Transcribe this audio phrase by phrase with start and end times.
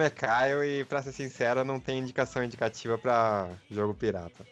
[0.00, 4.46] Nome é Caio e, pra ser sincero, não tem indicação indicativa pra jogo pirata.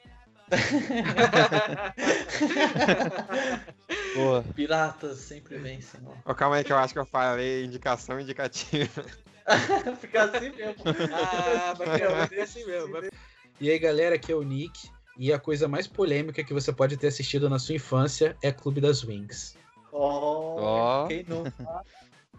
[4.14, 4.44] Boa.
[4.54, 6.00] Piratas sempre vencem.
[6.26, 9.02] Oh, calma aí que eu acho que eu falei indicação indicativa.
[9.98, 10.84] Fica assim mesmo.
[11.14, 12.94] Ah, vai ficar assim mesmo.
[13.58, 14.90] E aí, galera, aqui é o Nick.
[15.16, 18.82] E a coisa mais polêmica que você pode ter assistido na sua infância é Clube
[18.82, 19.56] das Wings.
[19.90, 21.06] Oh, oh.
[21.08, 21.44] quem não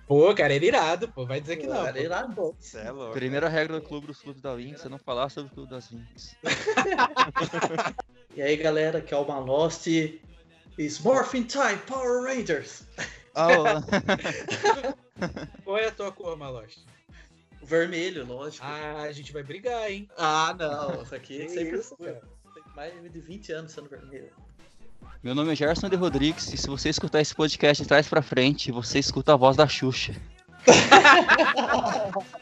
[0.10, 1.24] Pô, cara, era irado, pô.
[1.24, 1.86] Vai dizer que não.
[1.86, 2.56] Era irado, pô.
[2.74, 5.54] É louco, Primeira regra do clube dos clubes da Wings é não falar sobre o
[5.54, 6.36] clube das Wings.
[8.36, 9.86] e aí, galera, que é o Malost.
[10.80, 12.88] It's Morphin Time, Power Rangers!
[13.36, 13.66] Oh.
[15.64, 16.80] Qual é a tua cor, Malost?
[17.62, 18.66] Vermelho, lógico.
[18.66, 20.10] Ah, a gente vai brigar, hein?
[20.18, 21.04] Ah, não.
[21.04, 24.32] Isso aqui é sempre isso, Tem mais de 20 anos sendo vermelho.
[25.22, 28.22] Meu nome é Gerson de Rodrigues e se você escutar esse podcast de trás pra
[28.22, 30.14] frente, você escuta a voz da Xuxa.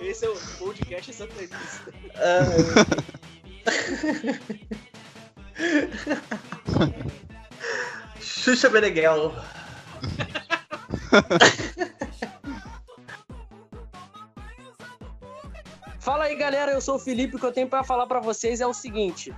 [0.00, 1.92] Esse é o podcast satanista.
[8.20, 9.34] Xuxa Beneguel.
[15.98, 16.72] Fala aí, galera.
[16.72, 17.36] Eu sou o Felipe.
[17.36, 19.34] O que eu tenho para falar para vocês é o seguinte: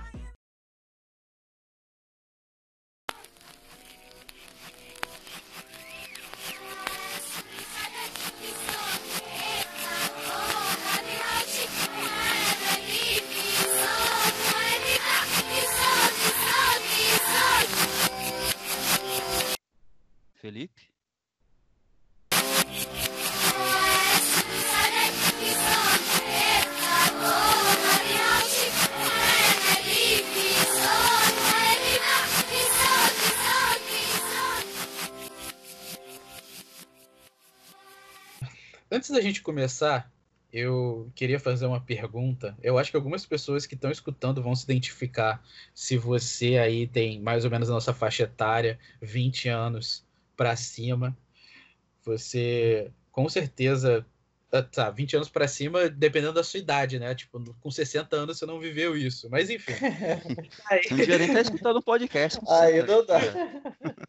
[20.47, 20.89] Felipe?
[38.89, 40.09] Antes da gente começar,
[40.53, 42.57] eu queria fazer uma pergunta.
[42.63, 47.19] Eu acho que algumas pessoas que estão escutando vão se identificar se você aí tem
[47.19, 50.06] mais ou menos a nossa faixa etária, 20 anos
[50.37, 51.17] para cima.
[52.05, 54.05] Você com certeza
[54.71, 57.13] tá, 20 anos para cima, dependendo da sua idade, né?
[57.13, 59.27] Tipo, com 60 anos você não viveu isso.
[59.29, 59.73] Mas enfim.
[60.69, 60.81] aí...
[60.89, 62.39] Não devia nem estar escutando um podcast.
[62.47, 63.19] Aí não dá.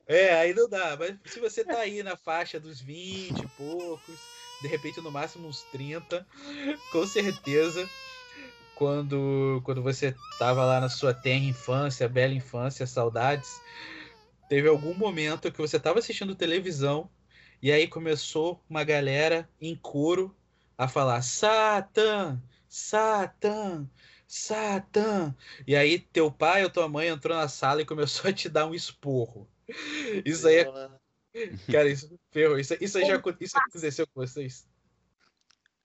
[0.06, 0.96] É, aí não dá.
[0.96, 4.16] Mas se você tá aí na faixa dos 20 e poucos,
[4.62, 6.26] de repente no máximo uns 30,
[6.92, 7.88] com certeza,
[8.74, 13.60] quando, quando você tava lá na sua terra infância, bela infância, saudades,
[14.48, 17.10] teve algum momento que você estava assistindo televisão
[17.60, 20.34] e aí começou uma galera em coro
[20.76, 23.88] a falar Satã, Satã,
[24.26, 25.34] Satã.
[25.66, 28.66] E aí teu pai ou tua mãe entrou na sala e começou a te dar
[28.66, 29.48] um esporro.
[30.24, 30.90] Isso aí é...
[31.70, 32.58] Cara, isso, ferrou.
[32.58, 34.66] Isso, isso, já, isso aconteceu com vocês?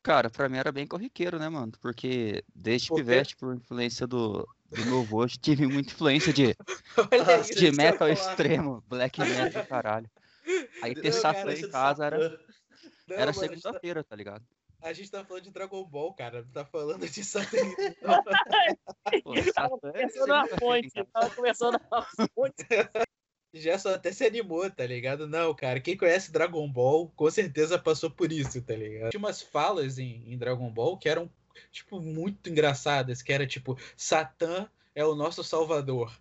[0.02, 1.72] Cara, pra mim era bem corriqueiro, né, mano?
[1.82, 6.56] Porque desde Por pivete, por influência do, do meu avô, tive muita influência de,
[7.56, 10.10] de metal extremo, black metal, caralho.
[10.82, 12.40] Aí ter safra em casa era,
[13.10, 14.44] era segunda-feira, tá ligado?
[14.82, 16.46] A gente tá falando de Dragon Ball, cara.
[16.54, 17.58] Tá falando de Satan.
[19.24, 22.06] Pô, tava começando a fonte, tava começando a
[22.36, 22.66] fonte.
[23.54, 25.28] Gerson até se animou, tá ligado?
[25.28, 29.12] Não, cara, quem conhece Dragon Ball com certeza passou por isso, tá ligado?
[29.12, 31.32] Tinha umas falas em, em Dragon Ball que eram,
[31.72, 36.12] tipo, muito engraçadas, que era tipo, Satã é o nosso salvador.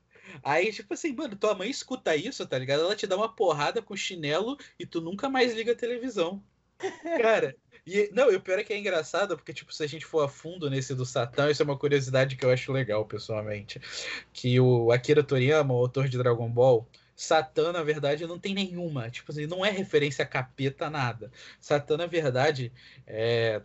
[0.43, 2.81] Aí, tipo assim, mano, tua mãe escuta isso, tá ligado?
[2.81, 6.43] Ela te dá uma porrada com chinelo e tu nunca mais liga a televisão.
[7.21, 7.57] Cara,
[7.87, 10.25] e não, e o pior é que é engraçado, porque, tipo, se a gente for
[10.25, 13.81] a fundo nesse do Satã, isso é uma curiosidade que eu acho legal, pessoalmente.
[14.33, 19.11] Que o Akira Toriyama, o autor de Dragon Ball, Satã, na verdade, não tem nenhuma.
[19.11, 21.31] Tipo assim, não é referência a capeta, nada.
[21.61, 22.73] Satã, na verdade,
[23.07, 23.63] é.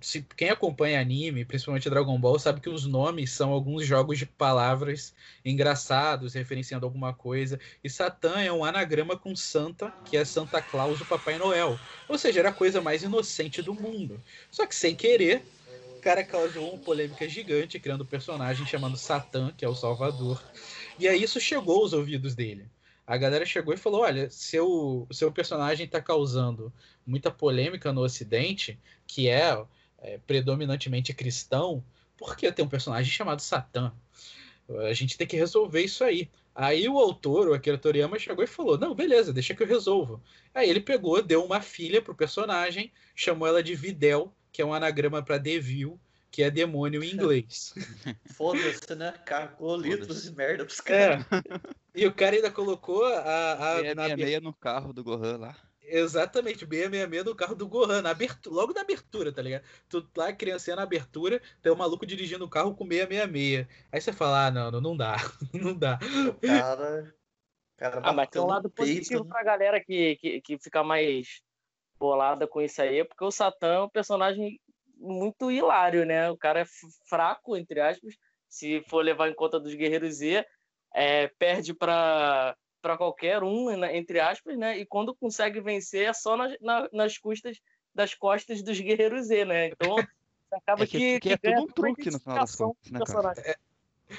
[0.00, 4.24] Se, quem acompanha anime, principalmente Dragon Ball, sabe que os nomes são alguns jogos de
[4.24, 5.12] palavras
[5.44, 7.58] engraçados, referenciando alguma coisa.
[7.82, 11.78] E Satã é um anagrama com Santa, que é Santa Claus, o Papai Noel.
[12.08, 14.20] Ou seja, era a coisa mais inocente do mundo.
[14.52, 15.42] Só que sem querer,
[15.96, 20.40] o cara causou uma polêmica gigante, criando um personagem chamado Satã, que é o Salvador.
[20.96, 22.70] E aí isso chegou aos ouvidos dele.
[23.04, 26.72] A galera chegou e falou: olha, seu, seu personagem está causando
[27.04, 28.78] muita polêmica no Ocidente,
[29.12, 29.62] que é,
[29.98, 31.84] é, predominantemente cristão,
[32.16, 33.92] porque tem um personagem chamado Satã.
[34.88, 36.30] A gente tem que resolver isso aí.
[36.54, 40.22] Aí o autor, o Akira Toriyama, chegou e falou: Não, beleza, deixa que eu resolvo.
[40.54, 44.72] Aí ele pegou, deu uma filha pro personagem, chamou ela de Videl, que é um
[44.72, 46.00] anagrama para Devil,
[46.30, 47.74] que é demônio em inglês.
[48.34, 49.12] Foda-se, né?
[49.26, 51.24] Cagou litros de merda pros caras.
[51.30, 51.72] É.
[51.94, 53.76] E o cara ainda colocou a.
[53.76, 55.56] a meia, na meia, meia no carro do Gohan lá.
[55.94, 59.62] Exatamente, 666 no carro do Gohan, na abertura, logo na abertura, tá ligado?
[59.90, 63.66] Tu lá, criancinha na abertura, tem um maluco dirigindo o carro com 666.
[63.92, 65.16] Aí você fala, ah, não, não, não dá,
[65.52, 65.98] não dá.
[66.30, 67.14] O cara.
[67.76, 69.30] cara Ah, mas tem um lado peito, positivo né?
[69.30, 71.42] pra galera que, que, que fica mais
[71.98, 74.58] bolada com isso aí, porque o Satã é um personagem
[74.96, 76.30] muito hilário, né?
[76.30, 76.66] O cara é
[77.06, 78.14] fraco, entre aspas,
[78.48, 80.42] se for levar em conta dos Guerreiros Z,
[80.94, 84.76] é, perde pra para qualquer um, né, entre aspas, né?
[84.78, 87.58] E quando consegue vencer é só nas, na- nas custas
[87.94, 89.68] das costas dos Guerreiros Z, né?
[89.68, 89.96] Então
[90.52, 93.04] acaba É que, que, porque é tudo um truque no final das contas, né, cara?
[93.06, 93.44] personagem.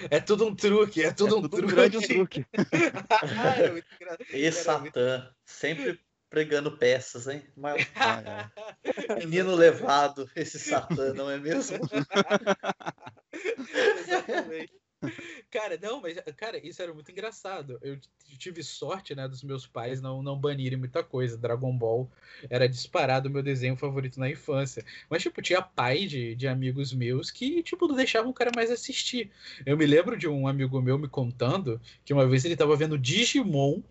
[0.10, 1.74] É tudo um truque, é tudo é um tudo truque.
[1.74, 2.46] um grande truque.
[4.32, 4.38] É.
[4.38, 6.00] E Satã, sempre
[6.30, 7.44] pregando peças, hein?
[7.56, 8.50] Mas Ah,
[9.16, 9.20] é.
[9.20, 11.62] menino levado, esse Satã, não é mesmo?
[14.00, 14.74] Exatamente.
[15.52, 17.78] Cara, não, mas, cara, isso era muito engraçado.
[17.82, 17.98] Eu
[18.38, 21.38] tive sorte, né, dos meus pais não, não banirem muita coisa.
[21.38, 22.10] Dragon Ball
[22.50, 24.84] era disparado o meu desenho favorito na infância.
[25.10, 28.72] Mas, tipo, tinha pai de, de amigos meus que, tipo, não deixavam o cara mais
[28.72, 29.32] assistir.
[29.66, 32.98] Eu me lembro de um amigo meu me contando que uma vez ele tava vendo
[32.98, 33.82] Digimon.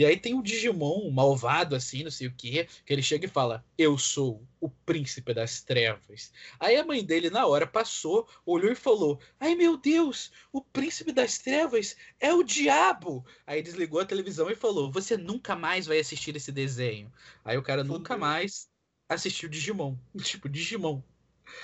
[0.00, 3.28] E aí tem um Digimon malvado, assim, não sei o quê, que ele chega e
[3.28, 6.32] fala: Eu sou o príncipe das trevas.
[6.58, 11.12] Aí a mãe dele, na hora, passou, olhou e falou: Ai meu Deus, o príncipe
[11.12, 13.26] das trevas é o diabo.
[13.46, 17.12] Aí desligou a televisão e falou: Você nunca mais vai assistir esse desenho.
[17.44, 18.26] Aí o cara nunca Fudeu.
[18.26, 18.70] mais
[19.06, 19.98] assistiu Digimon.
[20.24, 21.02] Tipo, Digimon.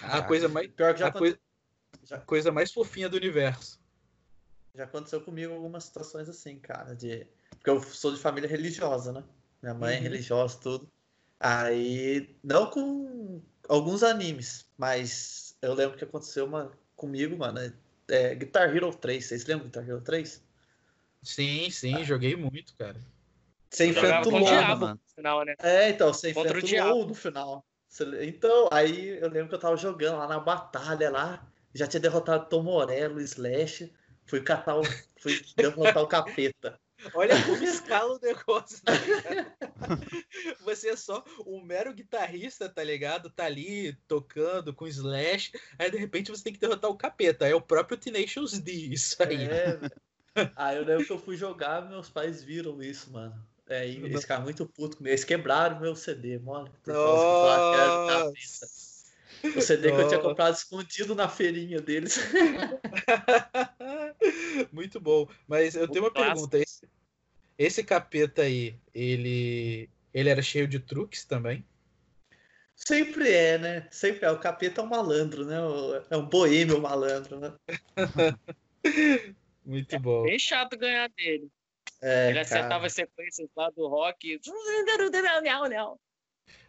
[0.02, 0.28] A Caraca.
[0.28, 1.38] coisa mais, Pior que já, a coi-
[2.04, 3.80] já- coisa mais fofinha do universo.
[4.74, 7.26] já aconteceu comigo algumas situações assim, cara, de.
[7.66, 9.24] Porque eu sou de família religiosa, né?
[9.60, 10.02] Minha mãe é Uhum.
[10.04, 10.88] religiosa, tudo.
[11.40, 17.58] Aí, não com alguns animes, mas eu lembro que aconteceu uma comigo, mano.
[17.58, 17.72] é-
[18.08, 20.40] É Guitar Hero 3, vocês lembram Guitar Hero 3?
[21.24, 23.00] Sim, sim, joguei muito, cara.
[23.68, 24.44] Você enfrenta o com o LOL.
[24.48, 25.00] Diabo, mano.
[25.02, 25.54] no final, né?
[25.58, 27.66] É, então, você Contra enfrenta o o no final.
[28.22, 32.48] Então, aí eu lembro que eu tava jogando lá na batalha lá, já tinha derrotado
[32.48, 33.92] Tom Morello, Slash,
[34.24, 34.82] fui catar o.
[35.18, 36.78] fui derrotar o capeta.
[37.14, 38.92] Olha como escala o negócio, tá?
[40.60, 43.30] Você é só um mero guitarrista, tá ligado?
[43.30, 47.46] Tá ali tocando com slash, aí de repente você tem que derrotar o capeta.
[47.46, 49.44] É o próprio Tenacious D, isso aí.
[49.44, 49.80] É.
[50.54, 53.34] Aí eu lembro que eu fui jogar, meus pais viram isso, mano.
[53.68, 55.10] Aí eles ficaram muito putos comigo.
[55.10, 56.70] Eles quebraram meu CD, mole.
[56.84, 58.32] Por causa que eu era.
[59.56, 62.18] O CD que eu tinha comprado escondido na feirinha deles.
[64.72, 65.28] Muito bom.
[65.46, 66.48] Mas eu O tenho uma clássico.
[66.48, 66.58] pergunta.
[66.58, 66.88] Esse,
[67.58, 71.64] esse capeta aí, ele, ele era cheio de truques também?
[72.74, 73.88] Sempre é, né?
[73.90, 74.30] Sempre é.
[74.30, 75.56] O capeta é um malandro, né?
[76.10, 77.54] É um boêmio malandro, né?
[79.64, 80.24] Muito bom.
[80.24, 81.50] Bem chato ganhar dele.
[82.02, 82.86] É, Ele acertava cara.
[82.86, 84.38] as sequências lá do rock.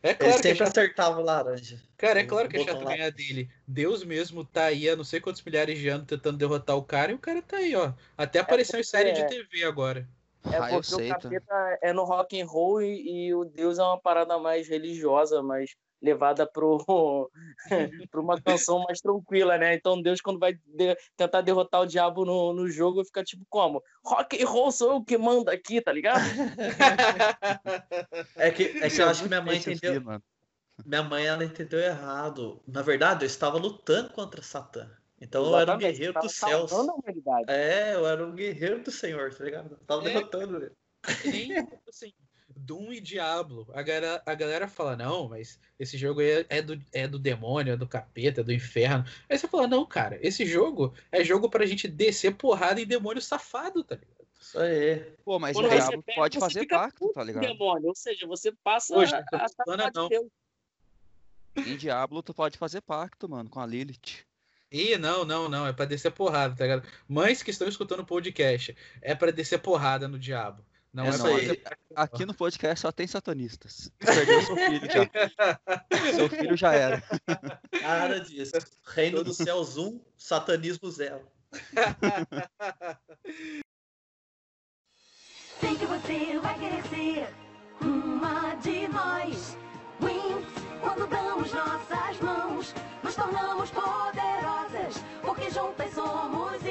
[0.01, 1.81] É Ele claro que é sempre chato, acertava o laranja.
[1.97, 2.95] cara, é o claro que é botão chato lá.
[2.95, 3.50] ganhar dele.
[3.68, 7.12] Deus mesmo tá aí há não sei quantos milhares de anos tentando derrotar o cara
[7.12, 7.94] e o cara tá aí, ó.
[8.18, 10.07] Até apareceu em porque série de é- TV agora.
[10.51, 11.19] É Ah, porque o sei, tá?
[11.19, 15.41] capeta é no rock and roll e, e o Deus é uma parada mais religiosa,
[15.44, 17.30] mais levada pro
[18.11, 19.73] pra uma canção mais tranquila, né?
[19.75, 23.81] Então Deus quando vai de- tentar derrotar o diabo no, no jogo fica tipo como?
[24.06, 26.21] Rock and roll sou eu que manda aqui, tá ligado?
[28.35, 30.01] É que, é que eu acho que minha mãe entendeu.
[30.85, 32.61] Minha mãe ela entendeu errado.
[32.68, 34.89] Na verdade, eu estava lutando contra Satã.
[35.19, 36.69] Então eu era um Exatamente, guerreiro dos céus.
[36.69, 37.45] salvando a humanidade.
[37.51, 39.71] É, eu era um guerreiro do Senhor, tá ligado?
[39.71, 40.13] Eu tava É.
[40.13, 40.71] derrotando ele.
[41.25, 41.57] Nem,
[41.89, 42.13] assim,
[42.57, 43.68] Doom e Diablo.
[43.73, 47.19] A galera, a galera fala, não, mas esse jogo aí é, é do, é do
[47.19, 49.06] demônio, é do capeta, é do inferno.
[49.30, 53.21] Aí você fala, não, cara, esse jogo é jogo pra gente descer porrada em demônio
[53.21, 54.28] safado, tá ligado?
[54.40, 54.99] Isso aí.
[55.23, 57.42] Pô, mas o Quando Diabo pega, pode fazer pacto, tá ligado?
[57.45, 60.09] demônio, ou seja, você passa Hoje, a, a de não.
[61.56, 64.26] Em Diablo, tu pode fazer pacto, mano, com a Lilith.
[64.71, 66.87] Ih, não, não, não, é pra descer porrada, tá ligado?
[67.07, 70.64] Mães que estão escutando o podcast, é pra descer porrada no diabo.
[70.97, 71.63] Não é, Isso pra aí.
[71.95, 73.92] Aqui no podcast só tem satanistas.
[74.04, 76.11] Perdeu seu filho já.
[76.16, 77.04] Seu filho já era.
[77.83, 78.54] Nada disso.
[78.83, 81.21] Reino dos céus 1, satanismo 0.
[85.59, 87.27] Sei que você vai querer ser
[87.80, 89.56] uma de nós.
[90.01, 90.47] Wings,
[90.81, 92.73] quando damos nossas mãos,
[93.04, 96.63] nos tornamos poderosas, porque juntas somos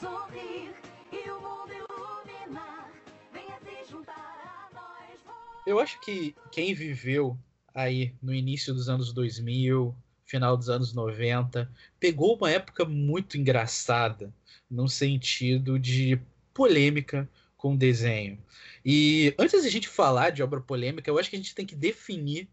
[0.00, 0.74] sorrir
[1.12, 2.90] e o mundo iluminar.
[3.32, 5.20] Venha se juntar a nós.
[5.66, 7.38] Eu acho que quem viveu
[7.74, 14.32] aí no início dos anos 2000, final dos anos 90, pegou uma época muito engraçada,
[14.70, 16.20] num sentido de
[16.52, 18.38] polêmica, com desenho.
[18.84, 21.66] E antes de a gente falar de obra polêmica, eu acho que a gente tem
[21.66, 22.48] que definir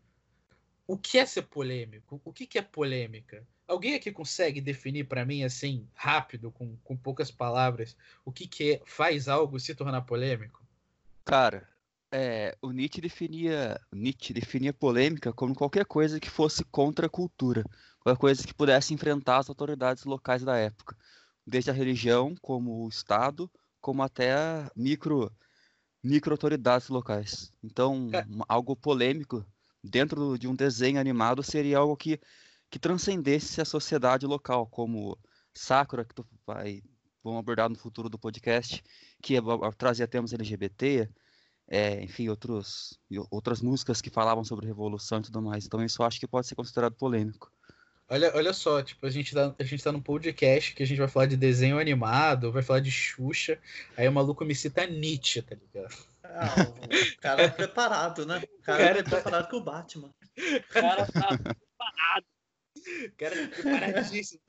[0.87, 3.45] o que é ser polêmico, o que, que é polêmica.
[3.73, 8.73] Alguém aqui consegue definir para mim, assim, rápido, com, com poucas palavras, o que, que
[8.73, 10.61] é, faz algo se tornar polêmico?
[11.25, 11.67] Cara,
[12.11, 17.63] é, o Nietzsche definia, Nietzsche definia polêmica como qualquer coisa que fosse contra a cultura,
[17.99, 20.95] qualquer coisa que pudesse enfrentar as autoridades locais da época,
[21.45, 23.49] desde a religião, como o Estado,
[23.81, 24.35] como até
[24.75, 25.31] micro,
[26.03, 27.51] micro autoridades locais.
[27.63, 28.23] Então, é.
[28.47, 29.43] algo polêmico
[29.83, 32.19] dentro de um desenho animado seria algo que
[32.73, 35.15] que transcendesse a sociedade local, como
[35.53, 36.81] Sakura, que tu vai
[37.23, 38.83] vamos abordar no futuro do podcast,
[39.21, 39.41] que é,
[39.77, 41.07] trazia temas LGBT,
[41.67, 42.99] é, enfim, outros,
[43.29, 45.67] outras músicas que falavam sobre revolução e tudo mais.
[45.67, 47.51] Então isso eu acho que pode ser considerado polêmico.
[48.09, 50.97] Olha, olha só, tipo, a gente, tá, a gente tá num podcast que a gente
[50.97, 53.59] vai falar de desenho animado, vai falar de Xuxa,
[53.95, 55.95] aí o maluco me cita Nietzsche, tá ligado?
[56.23, 58.37] Ah, o cara é preparado, né?
[58.37, 60.09] O cara, o cara é preparado com o Batman.
[60.09, 62.32] O cara tá preparado.
[63.07, 64.41] O cara é preparadíssimo.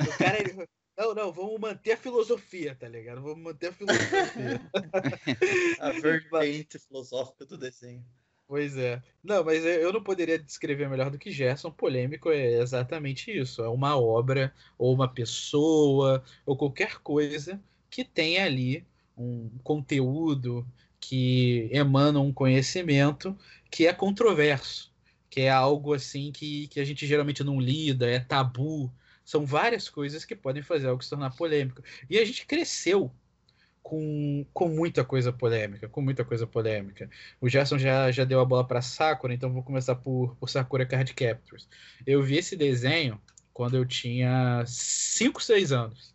[0.00, 0.68] O cara, ele...
[0.96, 3.22] Não, não, vamos manter a filosofia, tá ligado?
[3.22, 4.60] Vamos manter a filosofia.
[5.78, 8.04] a vertente filosófica do desenho.
[8.48, 9.00] Pois é.
[9.22, 11.70] Não, mas eu não poderia descrever melhor do que Gerson.
[11.70, 13.62] Polêmico é exatamente isso.
[13.62, 18.84] É uma obra, ou uma pessoa, ou qualquer coisa que tenha ali
[19.16, 20.66] um conteúdo
[20.98, 23.36] que emana um conhecimento
[23.70, 24.92] que é controverso
[25.30, 28.92] que é algo assim que, que a gente geralmente não lida, é tabu.
[29.24, 31.82] São várias coisas que podem fazer algo se tornar polêmico.
[32.08, 33.12] E a gente cresceu
[33.82, 37.08] com, com muita coisa polêmica, com muita coisa polêmica.
[37.40, 40.86] O Gerson já, já deu a bola para Sakura, então vou começar por, por Sakura
[40.86, 41.68] Card Captors.
[42.06, 43.20] Eu vi esse desenho
[43.52, 46.14] quando eu tinha 5, 6 anos.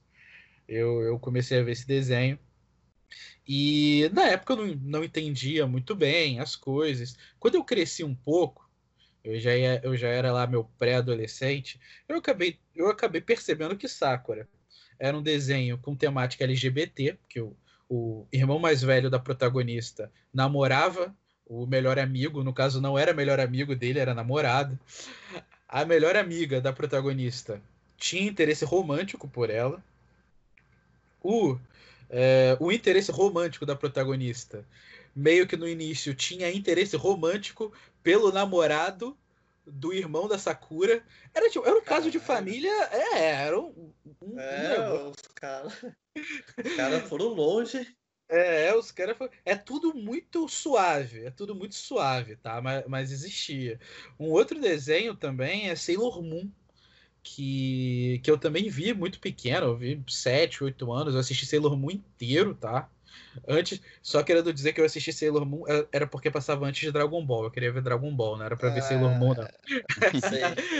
[0.67, 2.37] Eu, eu comecei a ver esse desenho.
[3.47, 7.17] E na época eu não, não entendia muito bem as coisas.
[7.39, 8.62] Quando eu cresci um pouco,
[9.23, 13.87] eu já, ia, eu já era lá meu pré-adolescente, eu acabei, eu acabei percebendo que
[13.87, 14.47] Sakura
[14.99, 17.55] era um desenho com temática LGBT, que o,
[17.89, 21.15] o irmão mais velho da protagonista namorava
[21.45, 24.79] o melhor amigo, no caso não era melhor amigo dele, era namorado.
[25.67, 27.61] A melhor amiga da protagonista
[27.97, 29.83] tinha interesse romântico por ela.
[31.21, 31.57] O,
[32.09, 34.65] é, o interesse romântico da protagonista
[35.15, 39.17] meio que no início tinha interesse romântico pelo namorado
[39.65, 41.03] do irmão da Sakura.
[41.33, 42.71] Era, tipo, era um caso de família.
[42.91, 43.93] É, era um.
[44.21, 45.73] um é, um os caras.
[46.63, 47.95] Os caras foram longe.
[48.29, 49.31] É, os caras foram.
[49.45, 51.25] É tudo muito suave.
[51.25, 52.61] É tudo muito suave, tá?
[52.61, 53.79] Mas, mas existia.
[54.19, 56.49] Um outro desenho também é Sailor Moon.
[57.25, 61.77] Que, que eu também vi muito pequeno, eu vi 7, 8 anos, eu assisti Sailor
[61.77, 62.89] Moon inteiro, tá?
[63.47, 67.25] Antes, só querendo dizer que eu assisti Sailor Moon era porque passava antes de Dragon
[67.25, 67.45] Ball.
[67.45, 69.47] Eu queria ver Dragon Ball, não era pra ver ah, Sailor Moon, não.
[70.19, 70.39] Sei,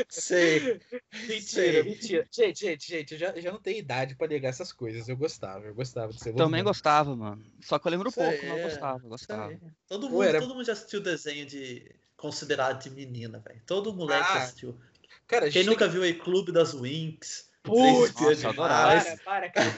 [0.10, 0.82] sei.
[1.28, 1.84] mentira, sei.
[1.84, 2.28] mentira.
[2.32, 5.08] Gente, gente, gente, eu já, já não tenho idade pra negar essas coisas.
[5.10, 6.70] Eu gostava, eu gostava de Sailor Também Moon.
[6.70, 7.44] gostava, mano.
[7.62, 9.60] Só que eu lembro sei, pouco, mas eu gostava, gostava.
[9.88, 10.40] Todo mundo, era...
[10.40, 13.62] todo mundo já assistiu desenho de considerado de menina, velho.
[13.66, 14.80] Todo moleque ah, assistiu.
[15.28, 17.52] Cara, Quem nunca viu aí Clube das Winx?
[17.64, 19.72] Putz, Nossa, para, para, cara.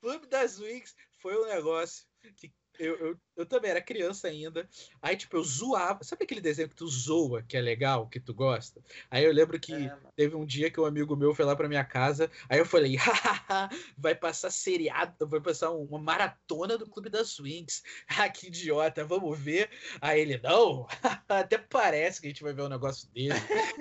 [0.00, 2.04] Clube das Winx foi um negócio
[2.36, 4.68] que eu, eu, eu, também era criança ainda.
[5.00, 6.02] Aí, tipo, eu zoava.
[6.02, 8.82] Sabe aquele desenho que tu zoa, que é legal, que tu gosta?
[9.10, 11.68] Aí eu lembro que é, teve um dia que um amigo meu foi lá pra
[11.68, 12.30] minha casa.
[12.48, 17.82] Aí eu falei, hahaha, vai passar seriado, vai passar uma maratona do Clube das Swings.
[18.22, 19.70] Ah, que idiota, vamos ver.
[20.00, 20.86] Aí ele, não,
[21.28, 23.34] até parece que a gente vai ver um negócio dele.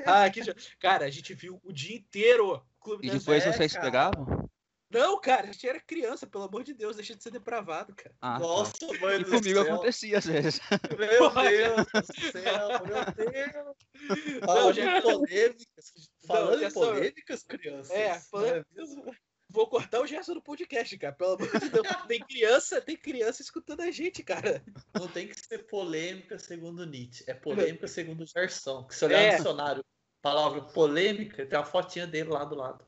[0.05, 0.41] ah, que
[0.79, 2.63] Cara, a gente viu o dia inteiro.
[2.79, 4.40] Clube e depois vocês pegavam?
[4.91, 8.15] Não, cara, a gente era criança, pelo amor de Deus, deixa de ser depravado, cara.
[8.21, 8.39] Ah, tá.
[8.39, 9.00] Nossa, tá.
[9.00, 9.74] mãe e do comigo céu.
[9.74, 10.60] acontecia às vezes.
[10.98, 14.39] Meu Deus do céu, meu Deus.
[14.45, 15.93] Falando de polêmicas.
[16.27, 17.91] Falando de polêmicas, crianças.
[17.91, 18.65] É, falando...
[18.77, 21.13] É Vou cortar o gesto do podcast, cara.
[21.13, 21.88] Pelo amor de Deus.
[22.07, 24.63] Tem criança, tem criança escutando a gente, cara.
[24.98, 27.25] Não tem que ser polêmica segundo Nietzsche.
[27.27, 28.86] É polêmica segundo Gerson.
[28.86, 29.31] Que se olhar é.
[29.31, 29.86] no dicionário,
[30.21, 32.86] palavra polêmica, tem a fotinha dele lá do lado.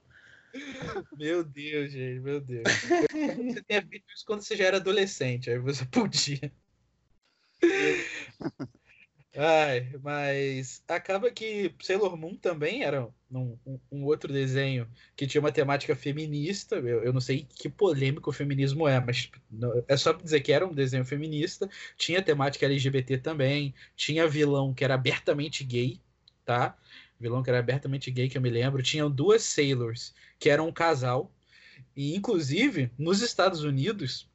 [1.17, 2.63] Meu Deus, gente, meu Deus.
[3.11, 6.51] Você tinha visto isso quando você já era adolescente, aí você podia.
[9.35, 15.41] Ai, mas acaba que Sailor Moon também era um, um, um, outro desenho que tinha
[15.41, 16.75] uma temática feminista.
[16.75, 19.31] Eu, eu não sei que polêmico o feminismo é, mas
[19.87, 21.67] é só dizer que era um desenho feminista.
[21.97, 23.73] Tinha temática LGBT também.
[23.95, 25.99] Tinha vilão que era abertamente gay,
[26.45, 26.77] tá?
[27.23, 30.73] Vilão que era abertamente gay, que eu me lembro, tinham duas Sailors, que eram um
[30.73, 31.31] casal.
[31.95, 34.29] E, inclusive, nos Estados Unidos,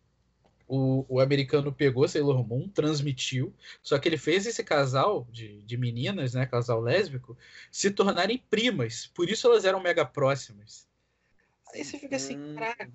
[0.66, 5.76] o, o americano pegou Sailor Moon, transmitiu, só que ele fez esse casal de, de
[5.76, 7.36] meninas, né, casal lésbico,
[7.70, 9.06] se tornarem primas.
[9.06, 10.86] Por isso elas eram mega próximas.
[11.74, 12.54] Aí você fica assim, Hum.
[12.54, 12.90] caraca.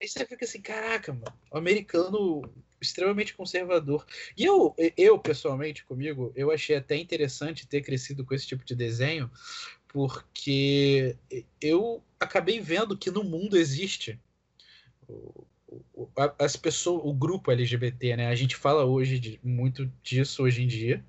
[0.00, 1.32] Aí você fica assim, caraca, mano.
[1.50, 2.42] O americano
[2.82, 4.04] extremamente conservador.
[4.36, 8.74] E eu, eu, pessoalmente, comigo, eu achei até interessante ter crescido com esse tipo de
[8.74, 9.30] desenho,
[9.88, 11.16] porque
[11.60, 14.18] eu acabei vendo que no mundo existe
[16.38, 18.26] as pessoas, o grupo LGBT, né?
[18.28, 21.04] A gente fala hoje de- muito disso hoje em dia.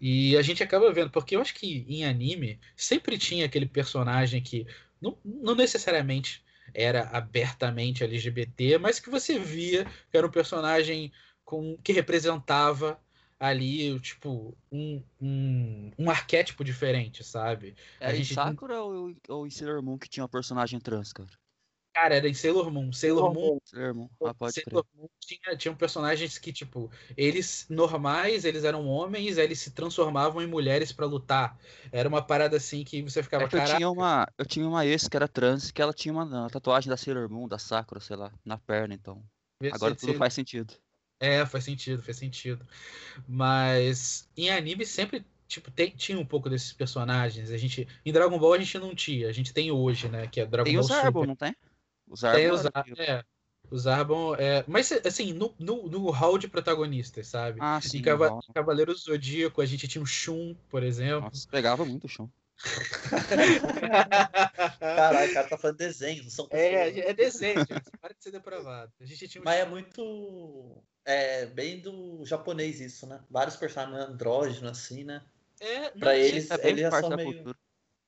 [0.00, 4.40] E a gente acaba vendo, porque eu acho que em anime sempre tinha aquele personagem
[4.40, 4.66] que
[5.00, 6.44] não, não necessariamente
[6.74, 11.12] era abertamente LGBT, mas que você via que era um personagem
[11.44, 13.00] com, que representava
[13.40, 17.76] ali, tipo, um, um, um arquétipo diferente, sabe?
[18.00, 21.30] Era em gente- Sakura ou, ou em Sailor Moon que tinha uma personagem trans, cara?
[21.94, 22.92] Cara, era em Sailor Moon.
[22.92, 24.08] Sailor Moon Sailor Moon.
[24.24, 24.64] Ah, pode crer.
[24.64, 30.40] Sailor Moon tinha, tinham personagens que, tipo, eles normais, eles eram homens, eles se transformavam
[30.40, 31.58] em mulheres pra lutar.
[31.90, 34.86] Era uma parada assim que você ficava, É que eu tinha uma, eu tinha uma
[34.86, 38.00] ex que era trans que ela tinha uma, uma tatuagem da Sailor Moon, da Sakura,
[38.00, 39.22] sei lá, na perna, então.
[39.60, 40.74] vê Agora tudo se- faz sentido.
[41.20, 42.64] É, faz sentido, faz sentido.
[43.26, 47.50] Mas em anime sempre, tipo, tem, tinha um pouco desses personagens.
[47.50, 50.28] A gente, em Dragon Ball a gente não tinha, a gente tem hoje, né?
[50.28, 51.26] Que é Dragon Tem Ball o Zarbon, Super.
[51.26, 51.56] não tem?
[52.08, 52.64] O Zarbon Tem era os,
[52.98, 53.24] é,
[53.70, 57.58] os Zarbon, é, mas assim, no, no, no hall de protagonistas, sabe?
[57.60, 57.98] Ah, sim.
[57.98, 58.40] em Cava não.
[58.54, 61.22] Cavaleiro Zodíaco a gente tinha o Shun, por exemplo.
[61.22, 62.30] Nossa, pegava muito o chão.
[64.80, 66.96] Caralho, o cara tá falando desenho, não são pessoas.
[66.96, 67.90] É, é desenho, gente.
[68.00, 68.92] Para de ser depravado.
[69.00, 70.82] A gente tinha um Mas é muito.
[71.04, 73.20] É bem do japonês isso, né?
[73.30, 75.22] Vários personagens andrógenos, assim, né?
[75.60, 77.32] É, não, Pra sim, eles, É bem eles já parte são meio.
[77.32, 77.56] cultura.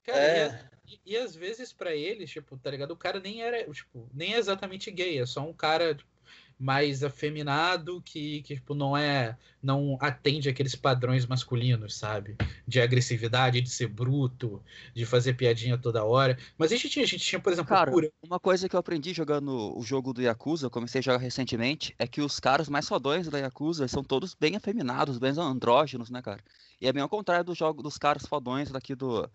[0.02, 2.90] cara, É, e, e às vezes pra eles, tipo, tá ligado?
[2.90, 6.10] O cara nem era, tipo, nem é exatamente gay, é só um cara tipo,
[6.58, 12.36] mais afeminado que, que tipo, não é, não atende aqueles padrões masculinos, sabe?
[12.66, 16.36] De agressividade, de ser bruto, de fazer piadinha toda hora.
[16.58, 18.12] Mas a gente tinha, a gente tinha, por exemplo, Cara, Kurama.
[18.22, 21.94] uma coisa que eu aprendi jogando o jogo do Yakuza, eu comecei a jogar recentemente,
[21.98, 26.20] é que os caras mais fodões da Yakuza são todos bem afeminados, bem andrógenos, né,
[26.20, 26.42] cara?
[26.78, 29.28] E é bem ao contrário do jogo dos caras fodões daqui do,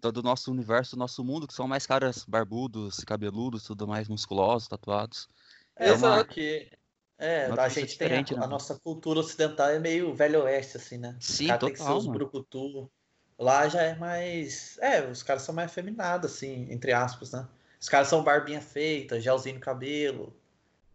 [0.00, 4.08] do, do nosso universo, do nosso mundo, que são mais caras barbudos, cabeludos, tudo mais
[4.08, 5.28] musculosos, tatuados.
[5.76, 6.70] é, É uma- porque.
[7.18, 7.86] É, a gente tem a,
[8.22, 11.14] diferente, né, a nossa cultura ocidental é meio velho oeste, assim, né?
[11.20, 12.90] Sim, cara tem que ser total, os brucutu.
[13.38, 14.78] Lá já é mais.
[14.78, 17.46] É, os caras são mais afeminados, assim, entre aspas, né?
[17.78, 20.34] Os caras são barbinha feita, gelzinho no cabelo.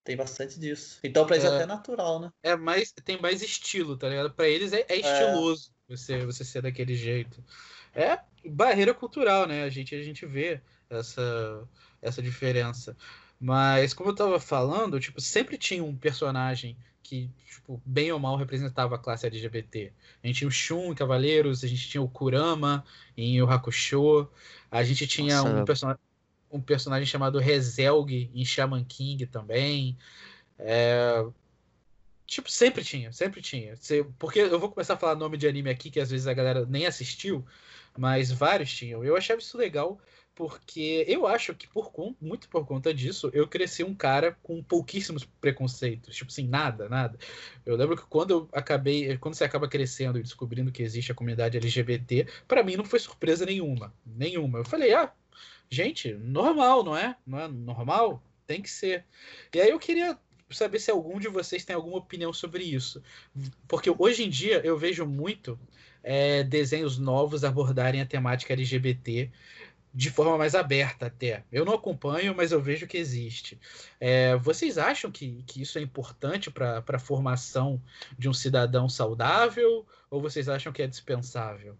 [0.04, 1.00] Tem bastante disso.
[1.04, 1.56] Então pra eles é É.
[1.56, 2.32] até natural, né?
[2.44, 4.32] É mais, tem mais estilo, tá ligado?
[4.34, 7.44] Pra eles é, é estiloso você, você ser daquele jeito.
[7.96, 9.64] É barreira cultural, né?
[9.64, 11.68] A gente, a gente vê essa,
[12.02, 12.96] essa diferença.
[13.40, 18.36] Mas, como eu tava falando, tipo, sempre tinha um personagem que, tipo, bem ou mal
[18.36, 19.92] representava a classe LGBT.
[20.24, 22.84] A gente tinha o Shun em Cavaleiros, a gente tinha o Kurama
[23.16, 24.28] em Yu Hakusho,
[24.72, 25.62] a gente tinha Nossa.
[25.62, 25.96] um, person
[26.52, 29.98] um personagem chamado Rezelg em Shaman King também.
[30.58, 31.24] É,
[32.26, 33.76] Tipo, sempre tinha, sempre tinha.
[34.18, 36.66] Porque eu vou começar a falar nome de anime aqui que às vezes a galera
[36.66, 37.46] nem assistiu,
[37.98, 39.04] mas vários tinham.
[39.04, 40.00] Eu achava isso legal
[40.36, 45.24] porque eu acho que por muito por conta disso, eu cresci um cara com pouquíssimos
[45.24, 47.18] preconceitos, tipo assim, nada, nada.
[47.66, 51.16] Eu lembro que quando eu acabei, quando você acaba crescendo e descobrindo que existe a
[51.16, 54.60] comunidade LGBT, pra mim não foi surpresa nenhuma, nenhuma.
[54.60, 55.12] Eu falei: "Ah,
[55.70, 57.16] gente, normal, não é?
[57.26, 58.22] Não é normal?
[58.46, 59.06] Tem que ser".
[59.54, 63.02] E aí eu queria saber se algum de vocês tem alguma opinião sobre isso.
[63.68, 65.60] Porque hoje em dia eu vejo muito
[66.04, 69.32] é, desenhos novos abordarem a temática LGBT
[69.96, 71.46] de forma mais aberta até.
[71.50, 73.58] Eu não acompanho, mas eu vejo que existe.
[73.98, 77.82] É, vocês acham que, que isso é importante para a formação
[78.20, 79.88] de um cidadão saudável?
[80.12, 81.78] Ou vocês acham que é dispensável?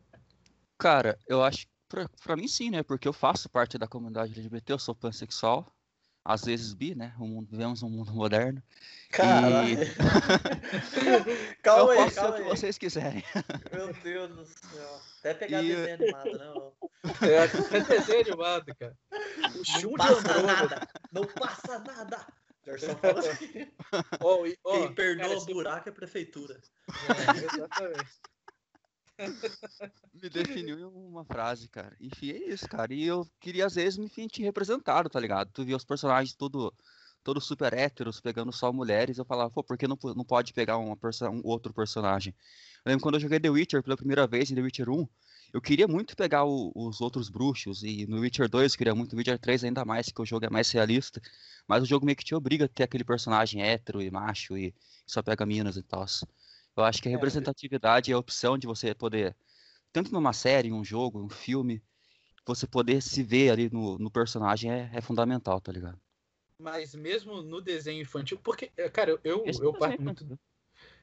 [0.78, 1.68] Cara, eu acho,
[2.24, 2.84] pra mim sim, né?
[2.84, 5.75] Porque eu faço parte da comunidade LGBT, eu sou pansexual,
[6.26, 7.14] às vezes bi, né?
[7.20, 8.62] O mundo, vivemos um mundo moderno.
[9.12, 9.78] Caralho.
[11.62, 12.50] calma eu aí, posso ser o calma que aí.
[12.50, 13.24] vocês quiserem.
[13.72, 15.02] Meu Deus do céu.
[15.20, 16.74] Até pegar E- desenho animado, não.
[17.22, 18.98] É, é desenho animado, cara.
[19.12, 20.54] O Não passa Andrômeda.
[20.54, 20.88] nada.
[21.12, 22.28] Não passa nada.
[22.66, 23.46] Gerson fala assim.
[23.46, 23.72] E-
[24.20, 26.60] ó, Quem perdoa cara, o buraco é a prefeitura.
[26.90, 28.12] é, exatamente.
[30.14, 31.96] Me definiu em uma frase, cara.
[32.00, 32.94] Enfim, é isso, cara.
[32.94, 35.50] E eu queria, às vezes, me sentir representado, tá ligado?
[35.52, 36.74] Tu via os personagens tudo,
[37.24, 40.78] todos super héteros, pegando só mulheres, eu falava, pô, por que não, não pode pegar
[40.78, 40.98] uma
[41.32, 42.34] um outro personagem?
[42.86, 45.08] Eu lembro quando eu joguei The Witcher pela primeira vez em The Witcher 1,
[45.54, 49.14] eu queria muito pegar o, os outros bruxos, e no Witcher 2 eu queria muito,
[49.14, 51.22] no Witcher 3 ainda mais, que o jogo é mais realista,
[51.68, 54.76] mas o jogo meio que te obriga a ter aquele personagem hétero e macho e
[55.08, 56.06] só pega minas e tal.
[56.76, 59.36] Eu acho que a é, representatividade e a opção de você poder,
[59.94, 61.82] tanto numa série, um jogo, um filme,
[62.46, 66.00] você poder se ver ali no, no personagem é, é fundamental, tá ligado?
[66.60, 70.40] Mas mesmo no desenho infantil, porque, eh, cara, eu, eu, eu parto muito.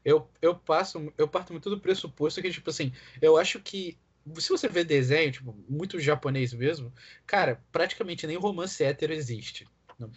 [0.05, 3.99] Eu, eu, passo, eu parto muito do pressuposto que, tipo assim, eu acho que
[4.39, 6.93] se você vê desenho, tipo, muito japonês mesmo,
[7.27, 9.67] cara, praticamente nem romance hétero existe.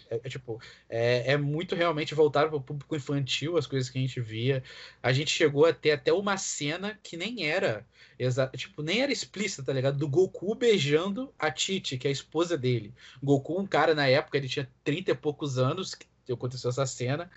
[0.10, 3.98] É, é tipo, é, é, muito realmente voltado para o público infantil, as coisas que
[3.98, 4.64] a gente via.
[5.02, 7.86] A gente chegou a ter até uma cena que nem era
[8.18, 9.98] exato, tipo, nem era explícita, tá ligado?
[9.98, 12.94] Do Goku beijando a Titi, que é a esposa dele.
[13.22, 17.30] Goku, um cara na época, ele tinha 30 e poucos anos, que aconteceu essa cena.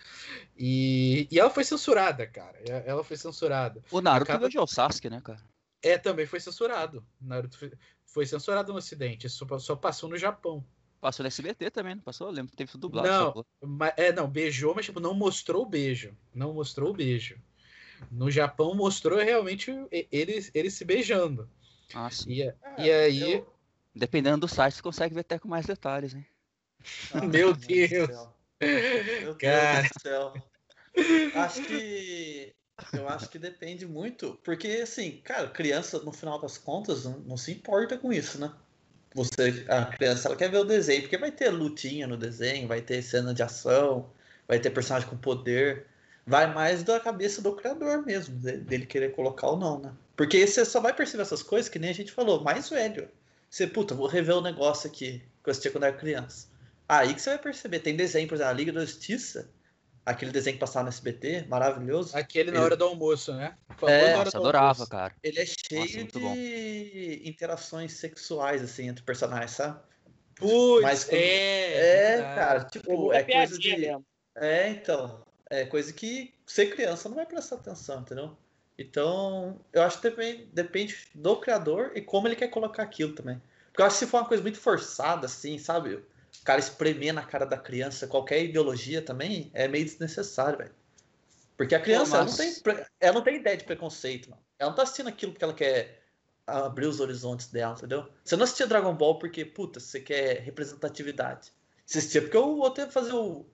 [0.57, 2.57] E, e ela foi censurada, cara.
[2.85, 3.83] Ela foi censurada.
[3.91, 4.45] O Naruto Acaba...
[4.45, 5.39] beijou o Sasuke, né, cara?
[5.81, 7.05] É, também foi censurado.
[7.21, 7.57] Naruto
[8.05, 10.65] foi censurado no Ocidente, só, só passou no Japão.
[10.99, 12.27] Passou no SBT também, não passou?
[12.27, 13.45] Eu lembro que teve tudo dublado.
[13.61, 16.15] Não, mas, é, não, beijou, mas tipo, não mostrou o beijo.
[16.33, 17.37] Não mostrou o beijo.
[18.11, 19.71] No Japão mostrou realmente
[20.11, 21.49] eles, eles se beijando.
[21.93, 22.31] Ah, sim.
[22.31, 23.31] E, é, e aí.
[23.33, 23.53] Eu...
[23.95, 26.25] Dependendo do site, você consegue ver até com mais detalhes, hein?
[27.13, 28.09] Ah, meu Deus!
[29.23, 29.81] Meu Cara.
[29.81, 30.33] Deus do céu.
[31.35, 32.53] Acho que.
[32.93, 37.37] Eu acho que depende muito, porque assim, cara, criança, no final das contas, não, não
[37.37, 38.53] se importa com isso, né?
[39.13, 42.81] Você a criança ela quer ver o desenho, porque vai ter lutinha no desenho, vai
[42.81, 44.09] ter cena de ação,
[44.47, 45.85] vai ter personagem com poder.
[46.25, 49.91] Vai mais da cabeça do criador mesmo, dele querer colocar ou não, né?
[50.15, 53.09] Porque você só vai perceber essas coisas que nem a gente falou, mais velho.
[53.49, 56.47] Você, puta, vou rever o um negócio aqui que eu assisti quando era criança.
[56.87, 59.49] Aí que você vai perceber, tem desenho, por exemplo, a Liga da Justiça,
[60.05, 62.15] aquele desenho que passava no SBT, maravilhoso.
[62.17, 63.55] Aquele na hora do almoço, né?
[63.83, 64.89] É, nossa, adorava, almoço.
[64.89, 65.15] cara.
[65.23, 66.35] Ele é cheio nossa, de bom.
[67.29, 69.79] interações sexuais, assim, entre personagens, sabe?
[70.35, 73.77] Putz, Mas, é, é, cara, tipo, é coisa de...
[73.77, 74.05] Mesmo.
[74.35, 78.37] É, então, é coisa que ser criança não vai prestar atenção, entendeu?
[78.77, 83.41] Então, eu acho que também depende do criador e como ele quer colocar aquilo também.
[83.67, 86.01] Porque eu acho que se for uma coisa muito forçada, assim, sabe?
[86.41, 90.73] O cara espremer na cara da criança qualquer ideologia também é meio desnecessário, velho.
[91.57, 92.39] Porque a criança, Pô, mas...
[92.39, 94.41] ela, não tem, ela não tem ideia de preconceito, mano.
[94.57, 96.01] Ela não tá assistindo aquilo porque ela quer
[96.47, 98.09] abrir os horizontes dela, entendeu?
[98.23, 101.51] Você não assistia Dragon Ball porque, puta, você quer representatividade.
[101.85, 103.45] Você assistia porque o outro ia fazer o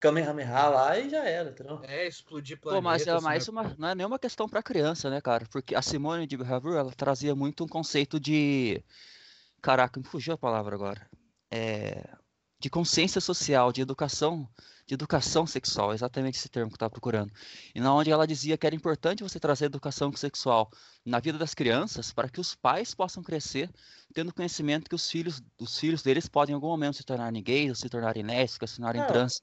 [0.00, 1.80] Kamehameha lá e já era, entendeu?
[1.84, 2.82] É, explodir planeta.
[2.82, 5.46] Pô, mas é mais uma, não é nenhuma questão pra criança, né, cara?
[5.50, 8.82] Porque a Simone de Beauvoir, ela trazia muito um conceito de...
[9.60, 11.06] Caraca, me fugiu a palavra agora.
[11.50, 12.04] É...
[12.60, 14.48] De consciência social, de educação
[14.90, 17.32] de educação sexual, exatamente esse termo que eu estava procurando.
[17.72, 20.68] E na onde ela dizia que era importante você trazer educação sexual
[21.04, 23.70] na vida das crianças para que os pais possam crescer
[24.12, 27.68] tendo conhecimento que os filhos, os filhos deles podem em algum momento se tornarem gays,
[27.68, 29.40] ou se tornarem lésbicas, se tornarem é, trans.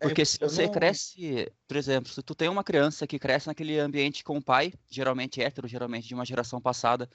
[0.00, 0.72] Porque se você não...
[0.72, 4.74] cresce, por exemplo, se tu tem uma criança que cresce naquele ambiente com o pai,
[4.88, 7.08] geralmente hétero, geralmente de uma geração passada,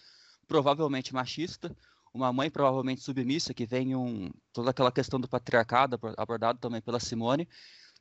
[0.47, 1.75] provavelmente machista,
[2.13, 6.99] uma mãe provavelmente submissa, que vem um, toda aquela questão do patriarcado abordado também pela
[6.99, 7.47] Simone.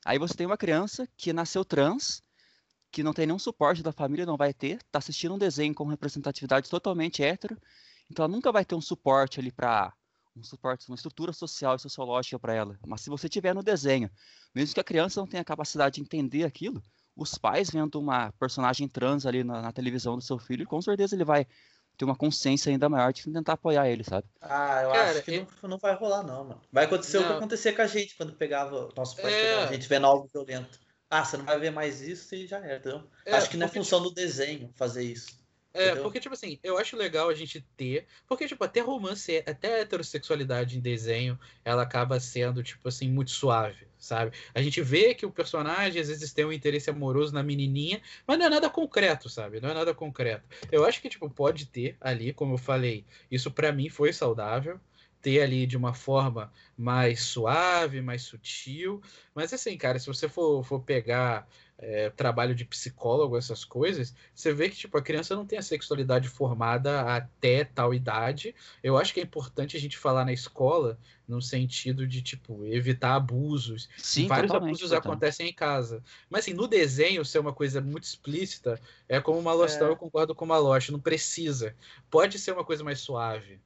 [0.05, 2.21] Aí você tem uma criança que nasceu trans,
[2.91, 5.85] que não tem nenhum suporte da família, não vai ter, está assistindo um desenho com
[5.85, 7.57] representatividade totalmente hétero,
[8.09, 9.91] então ela nunca vai ter um suporte ali para
[10.35, 12.79] um suporte, uma estrutura social e sociológica para ela.
[12.85, 14.11] Mas se você tiver no desenho,
[14.53, 16.81] mesmo que a criança não tenha a capacidade de entender aquilo,
[17.15, 21.15] os pais vendo uma personagem trans ali na, na televisão do seu filho, com certeza
[21.15, 21.47] ele vai
[21.97, 24.27] ter uma consciência ainda maior de tentar apoiar ele, sabe?
[24.41, 25.47] Ah, eu Cara, acho que eu...
[25.61, 26.61] não, não vai rolar, não, mano.
[26.71, 27.25] Vai acontecer não.
[27.25, 28.89] o que acontecia com a gente quando pegava.
[28.95, 29.41] Nosso pai é...
[29.41, 30.79] pegava a gente vendo algo violento.
[31.09, 33.03] Ah, você não vai ver mais isso e já era, entendeu?
[33.25, 34.09] É, acho que não é função tipo...
[34.09, 35.42] do desenho fazer isso.
[35.73, 36.03] É, entendeu?
[36.03, 38.05] porque, tipo assim, eu acho legal a gente ter.
[38.27, 43.87] Porque, tipo, até romance, até heterossexualidade em desenho, ela acaba sendo, tipo assim, muito suave
[44.03, 44.35] sabe?
[44.53, 48.37] A gente vê que o personagem às vezes tem um interesse amoroso na menininha, mas
[48.37, 49.61] não é nada concreto, sabe?
[49.61, 50.43] Não é nada concreto.
[50.71, 54.79] Eu acho que tipo pode ter ali, como eu falei, isso para mim foi saudável
[55.21, 59.01] ter ali de uma forma mais suave, mais sutil.
[59.33, 61.47] Mas assim, cara, se você for, for pegar
[61.83, 65.61] é, trabalho de psicólogo, essas coisas, você vê que tipo, a criança não tem a
[65.61, 68.55] sexualidade formada até tal idade.
[68.81, 73.15] Eu acho que é importante a gente falar na escola no sentido de tipo evitar
[73.15, 73.89] abusos.
[73.97, 75.07] Sim, Vários abusos totalmente.
[75.07, 76.01] acontecem em casa.
[76.29, 79.91] Mas assim, no desenho ser uma coisa muito explícita, é como uma Lostão, é.
[79.91, 81.75] eu concordo com uma Lost, não precisa.
[82.09, 83.59] Pode ser uma coisa mais suave.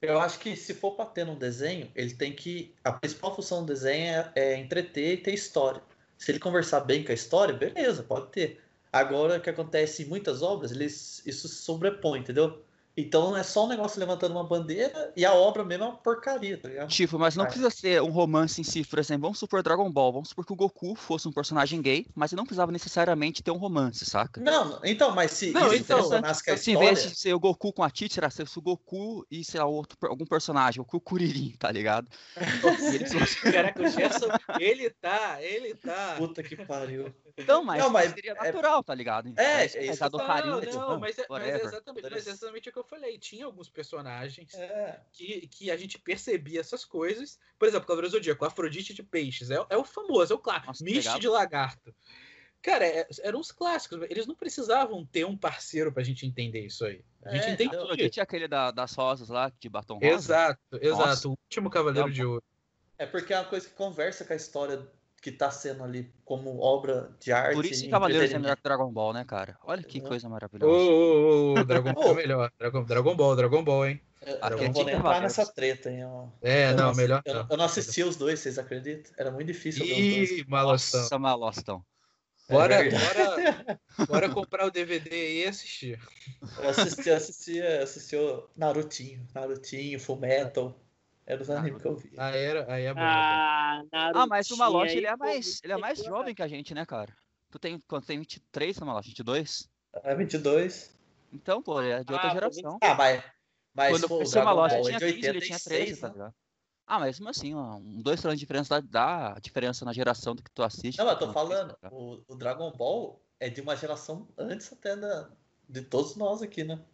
[0.00, 2.74] Eu acho que se for pra ter no desenho, ele tem que.
[2.82, 5.82] A principal função do desenho é, é entreter e ter história.
[6.20, 8.62] Se ele conversar bem com a história, beleza, pode ter.
[8.92, 12.62] Agora, o que acontece em muitas obras, eles, isso sobrepõe, entendeu?
[12.96, 16.58] Então é só um negócio levantando uma bandeira e a obra mesmo é uma porcaria,
[16.58, 16.88] tá ligado?
[16.88, 17.46] Tipo, mas não Ah.
[17.46, 19.22] precisa ser um romance em si, por exemplo.
[19.22, 20.12] Vamos supor Dragon Ball.
[20.12, 23.50] Vamos supor que o Goku fosse um personagem gay, mas ele não precisava necessariamente ter
[23.52, 24.40] um romance, saca?
[24.40, 26.78] Não, então, mas se Não, então, a Se em história.
[26.94, 29.66] vez de ser o Goku com a Tite, será se o Goku e, sei lá,
[29.66, 32.08] outro, algum personagem, o Goku Kuririn, tá ligado?
[33.54, 36.14] Caraca, o Gerson, ele tá, ele tá.
[36.18, 37.14] Puta que pariu.
[37.36, 39.28] Então, mas, Não, mas seria é- natural, tá ligado?
[39.36, 42.68] É, Mas, é isso Não, do não, mas, é, mas é exatamente, mas é exatamente
[42.68, 43.18] o que eu falei.
[43.18, 45.00] Tinha alguns personagens É.
[45.12, 47.38] que, que a gente percebia essas coisas.
[47.58, 49.50] Por exemplo, Cavaleiro do Zodíaco, Afrodite de Peixes.
[49.50, 50.84] É, é o famoso, é o clássico.
[50.84, 51.18] Pegava.
[51.20, 51.94] de Lagarto.
[52.62, 54.02] Cara, é- eram os clássicos.
[54.10, 57.02] Eles não precisavam ter um parceiro pra gente entender isso aí.
[57.24, 57.80] A gente É, entendia.
[57.82, 60.06] Afrodite é aquele da- das rosas lá, de batom rosa.
[60.14, 61.06] Exato, exato.
[61.08, 61.28] Nossa.
[61.28, 62.44] O último Cavaleiro de Ouro.
[62.98, 64.86] É porque é uma coisa que conversa com a história
[65.20, 67.58] que tá sendo ali como obra de arte.
[67.58, 69.58] Por isso que Cavaleiros é melhor que Dragon Ball, né, cara?
[69.62, 70.08] Olha que Uhum.
[70.08, 70.28] coisa
[70.60, 70.84] Ô, maravilhosa.
[71.56, 72.12] ô, ô, Dragon Ball Ô.
[72.12, 72.52] é melhor.
[72.58, 74.00] Dragon, Dragon Ball, Dragon Ball, hein?
[74.20, 76.00] Eu, eu Aqui não é vou nem entrar nessa treta, hein?
[76.00, 77.22] Eu, É, eu não, assi- melhor.
[77.24, 77.50] Eu, não.
[77.50, 79.12] eu não assisti os dois, vocês acreditam?
[79.18, 80.30] Era muito difícil ver os dois.
[80.30, 81.10] Ih, malostão.
[81.10, 81.84] Nossa, malostão.
[82.48, 83.44] Bora, É bora,
[84.06, 86.00] bora comprar o DVD e assistir.
[86.56, 90.78] Eu assisti, eu assisti, eu assisti o Narutinho, Narutinho, Full Metal.
[91.30, 92.10] Era os animes que eu vi.
[92.18, 93.00] Aí, era, aí é bom.
[93.00, 96.48] Ah, Ah, mas o Malote, aí, ele é mais, ele é mais jovem que a
[96.48, 97.16] gente, né, cara?
[97.52, 99.08] Tu tem, quando tem 23, né, Malote?
[99.08, 99.70] 22?
[100.02, 100.98] É 22.
[101.32, 102.78] Então, pô, ele é de outra Ah, geração.
[102.82, 103.22] Ah, mas.
[103.72, 105.92] Mas Quando pô, o conheci o Dragon Malote, é tinha de 15, ele tinha 13,
[105.92, 106.12] 86, tá né?
[106.14, 106.34] ligado?
[106.88, 110.42] Ah, mas mesmo assim, ó, um, dois anos de diferença dá, diferença na geração do
[110.42, 110.98] que tu assiste.
[110.98, 111.88] Não, mas eu tô falando, tá?
[111.92, 115.30] o, o Dragon Ball é de uma geração antes até da,
[115.68, 116.84] de todos nós aqui, né?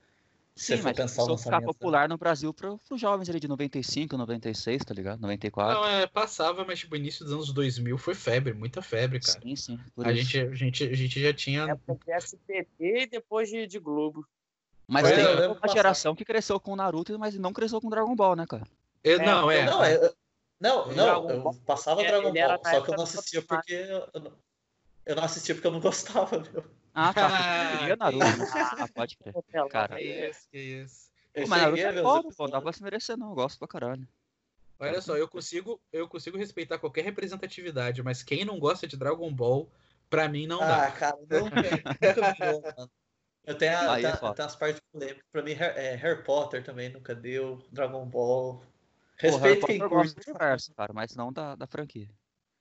[0.56, 1.66] Sim, mas começou a ficar né?
[1.66, 5.20] popular no Brasil pro, pros jovens ali de 95, 96, tá ligado?
[5.20, 5.78] 94.
[5.78, 9.38] Não, é, passava, mas tipo, início dos anos 2000 foi febre, muita febre, cara.
[9.38, 9.78] sim, sim.
[9.94, 10.22] por A isso.
[10.22, 11.64] gente, a, gente, a gente já tinha.
[11.64, 14.26] Época de SBT e depois de, de Globo.
[14.88, 15.74] Mas Foi, tem eu lembro uma passar.
[15.74, 18.64] geração que cresceu com Naruto, mas não cresceu com Dragon Ball, né, cara?
[19.04, 19.64] É, não, é.
[19.66, 20.12] Não, é,
[20.58, 24.32] não, não, eu passava Dragon Ball, só que eu não assistia porque eu,
[25.06, 26.64] eu não, eu não assistia porque eu não gostava, viu?
[26.92, 27.26] Ah, tá.
[27.26, 28.26] Ah, queria Naruto.
[28.54, 29.34] Ah, pode crer.
[29.70, 31.10] Cara, Que isso, que isso.
[31.34, 32.44] Pô, mas Naruto é foda, pô.
[32.44, 33.28] Não dá pra se merecer, não.
[33.30, 34.06] Eu gosto pra caralho.
[34.78, 39.32] Olha só, eu consigo, eu consigo respeitar qualquer representatividade, mas quem não gosta de Dragon
[39.32, 39.70] Ball,
[40.10, 40.90] pra mim não Ah, dá.
[40.92, 41.70] cara, nunca,
[42.02, 42.36] nunca
[42.76, 42.90] mano.
[43.44, 45.22] Eu tenho, a- Aí é tenho as partes polêmicas.
[45.32, 47.62] Pra mim, é, Harry Potter também nunca deu.
[47.72, 48.58] Dragon Ball.
[48.58, 48.64] Pô,
[49.16, 50.30] Respeito Potter quem eu gosto curte.
[50.30, 52.10] universo, cara, mas não da, da franquia.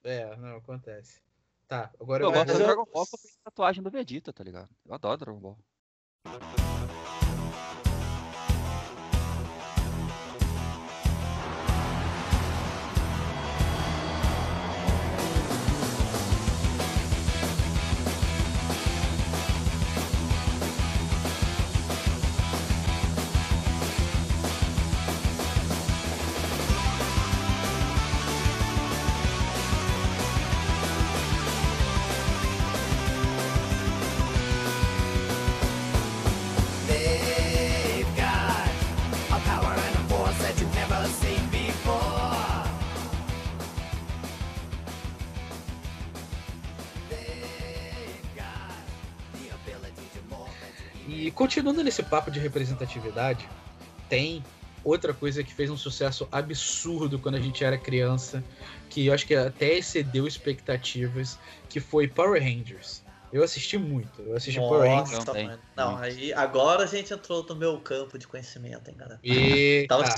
[0.03, 1.21] É, não, acontece.
[1.67, 4.69] Tá, agora Eu eu gosto do Dragon Ball porque tatuagem do Vegeta, tá ligado?
[4.85, 5.57] Eu adoro Dragon Ball.
[51.45, 53.47] Continuando nesse papo de representatividade,
[54.09, 54.43] tem
[54.83, 58.43] outra coisa que fez um sucesso absurdo quando a gente era criança,
[58.89, 61.37] que eu acho que até excedeu expectativas,
[61.69, 63.03] que foi Power Rangers.
[63.31, 65.11] Eu assisti muito, eu assisti Power Rangers.
[65.11, 65.45] Nossa, também.
[65.45, 65.61] mano.
[65.75, 69.19] Não, aí agora a gente entrou no meu campo de conhecimento, hein, galera.
[69.23, 70.15] E Tava, tá,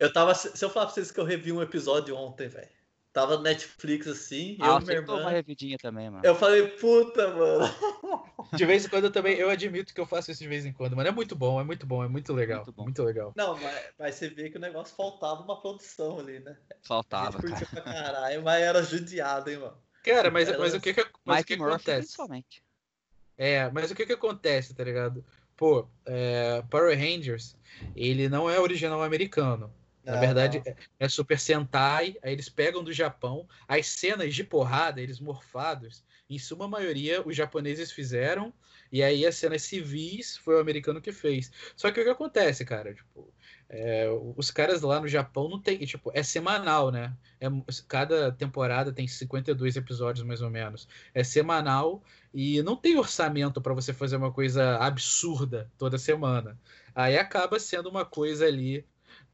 [0.00, 0.34] eu tava.
[0.34, 2.68] Se eu falar pra vocês que eu revi um episódio ontem, velho.
[3.14, 5.30] Tava no Netflix assim, Ah, eu e minha uma irmã.
[5.30, 6.26] revidinha também, mano.
[6.26, 7.64] Eu falei, puta, mano.
[8.52, 10.72] de vez em quando eu também, eu admito que eu faço isso de vez em
[10.72, 12.82] quando, mas é muito bom, é muito bom, é muito legal, Muito bom.
[12.82, 13.32] muito legal.
[13.36, 16.56] Não, mas, mas você vê que o negócio faltava uma produção ali, né?
[16.82, 17.66] Faltava, cara.
[17.66, 19.78] pra caralho, mas era judiado, hein, mano.
[20.02, 22.00] Cara, mas, Era- mas o que que, mas o Mike que que Murphy, acontece?
[22.00, 22.64] principalmente.
[23.36, 25.24] É, mas o que que acontece, tá ligado?
[25.56, 27.56] Pô, é, Power Rangers,
[27.94, 29.72] ele não é original americano.
[30.04, 35.00] Na verdade, é- é Super Sentai, aí eles pegam do Japão, as cenas de porrada,
[35.00, 38.52] eles morfados, em suma maioria os japoneses fizeram,
[38.92, 41.50] e aí as cenas civis foi o americano que fez.
[41.76, 42.94] Só que o que acontece, cara?
[42.94, 43.32] Tipo,
[43.68, 47.16] é, os caras lá no Japão não tem, tipo, é semanal, né?
[47.40, 47.46] É,
[47.88, 50.86] cada temporada tem 52 episódios mais ou menos.
[51.12, 56.58] É semanal e não tem orçamento para você fazer uma coisa absurda toda semana.
[56.94, 58.86] Aí acaba sendo uma coisa ali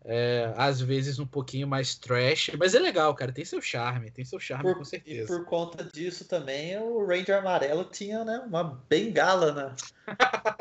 [0.02, 3.32] É, às vezes um pouquinho mais trash, mas é legal, cara.
[3.32, 5.26] Tem seu charme, tem seu charme Por, com e certeza.
[5.26, 9.76] por conta disso também, o Ranger Amarelo tinha né, uma bengala, né?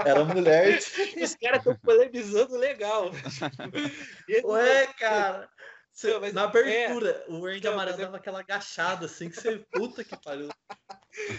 [0.05, 0.77] Era mulher.
[1.23, 3.11] Os caras estão polemizando legal.
[4.27, 5.49] E- Ué, cara.
[5.91, 9.57] Você- Não, na abertura, o Ranger Não, Amarelo é- dava aquela agachada assim que você.
[9.71, 10.49] Puta que pariu.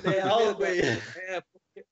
[0.02, 0.80] Tem algo aí.
[0.80, 1.42] É,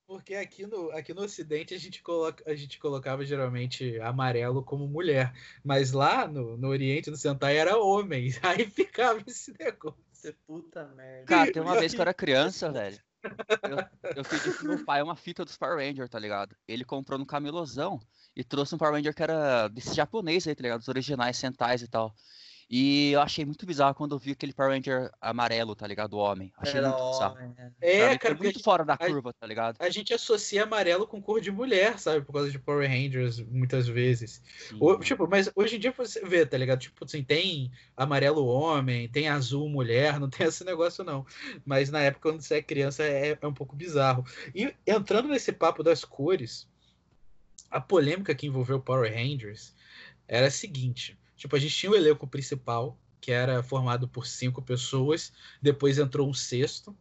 [0.09, 4.89] porque, aqui, no, aqui no Ocidente a gente, coloca, a gente colocava geralmente amarelo como
[4.89, 8.33] mulher, mas lá no, no Oriente, no Sentai, era homem.
[8.43, 10.03] Aí ficava esse negócio.
[10.11, 11.27] Você puta merda.
[11.27, 12.99] Cara, tem uma vez que eu era criança, velho.
[13.23, 16.57] Eu, eu pedi pro meu pai uma fita dos Power Rangers, tá ligado?
[16.67, 18.01] Ele comprou no camelozão
[18.35, 20.81] e trouxe um Power Ranger que era desse japonês aí, tá ligado?
[20.81, 22.15] Os originais, Sentais e tal.
[22.71, 26.13] E eu achei muito bizarro quando eu vi aquele Power Ranger amarelo, tá ligado?
[26.13, 26.53] O homem.
[26.59, 27.35] Achei Era muito bizarro.
[27.37, 27.73] homem, né?
[27.79, 29.77] Pra É, mim, cara, foi muito fora da a- curva, tá ligado?
[29.79, 32.23] a gente associa amarelo com cor de mulher, sabe?
[32.27, 34.43] Por causa de Power Rangers, muitas vezes.
[34.79, 36.81] O- tipo, mas hoje em dia você vê, tá ligado?
[36.81, 41.25] Tipo, assim, tem amarelo homem, tem azul mulher, não tem esse negócio não.
[41.65, 44.27] Mas na época, quando você é criança, é, é um pouco bizarro.
[44.55, 46.69] E entrando nesse papo das cores,
[47.71, 49.75] a polêmica que envolveu o Power Rangers
[50.27, 54.61] era a seguinte: tipo, a gente tinha o elenco principal, que era formado por cinco
[54.61, 56.95] pessoas, depois entrou um sexto.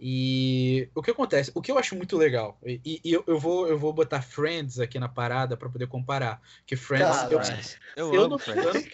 [0.00, 1.50] E o que acontece?
[1.54, 4.78] O que eu acho muito legal, e, e eu, eu vou, eu vou botar Friends
[4.78, 7.40] aqui na parada para poder comparar, que Friends, Cara, eu,
[7.96, 8.88] Eu eu não, Friends.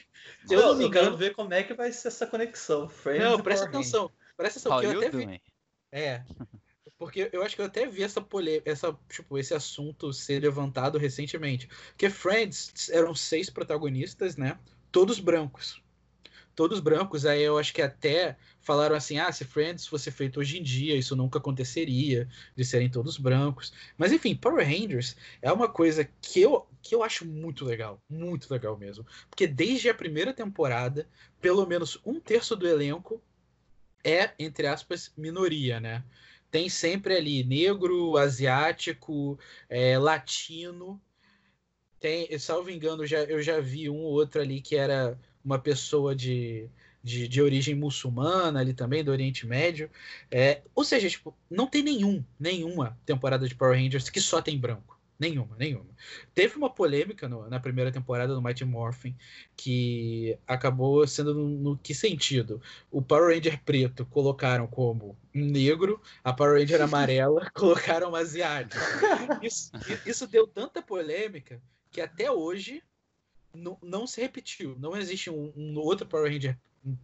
[0.50, 2.88] eu não me quero ver como é que vai ser essa conexão.
[2.88, 5.42] Friends não, e presta atenção, presta atenção, eu you até vi,
[5.92, 6.24] é,
[6.96, 10.96] porque eu acho que eu até vi essa polêmica, essa, tipo, esse assunto ser levantado
[10.96, 11.68] recentemente.
[11.88, 14.58] Porque Friends eram seis protagonistas, né?
[14.94, 15.82] Todos brancos.
[16.54, 20.56] Todos brancos, aí eu acho que até falaram assim: ah, se Friends fosse feito hoje
[20.56, 23.72] em dia, isso nunca aconteceria, de serem todos brancos.
[23.98, 28.48] Mas enfim, Power Rangers é uma coisa que eu, que eu acho muito legal, muito
[28.52, 29.04] legal mesmo.
[29.28, 31.08] Porque desde a primeira temporada,
[31.40, 33.20] pelo menos um terço do elenco
[34.04, 36.04] é, entre aspas, minoria, né?
[36.52, 39.36] Tem sempre ali negro, asiático,
[39.68, 41.02] é, latino.
[42.04, 46.14] Tem, salvo engano, já, eu já vi um ou outro ali que era uma pessoa
[46.14, 46.68] de,
[47.02, 49.90] de, de origem muçulmana ali também, do Oriente Médio.
[50.30, 54.58] É, ou seja, tipo, não tem nenhum, nenhuma temporada de Power Rangers que só tem
[54.58, 55.00] branco.
[55.18, 55.86] Nenhuma, nenhuma.
[56.34, 59.16] Teve uma polêmica no- na primeira temporada do Mighty Morphin
[59.56, 62.60] que acabou sendo no, no que sentido?
[62.90, 68.84] O Power Ranger preto colocaram como um negro, a Power Ranger amarela colocaram um asiático.
[69.40, 69.72] Isso,
[70.04, 71.62] isso deu tanta polêmica
[71.94, 72.82] que até hoje
[73.54, 74.76] não, não se repetiu.
[74.80, 76.58] Não existe um, um outro Power Ranger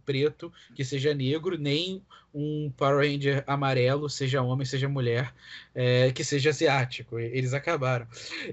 [0.05, 5.33] preto que seja negro, nem um Power Ranger amarelo, seja homem, seja mulher,
[5.73, 7.17] é, que seja asiático.
[7.17, 8.05] Eles acabaram.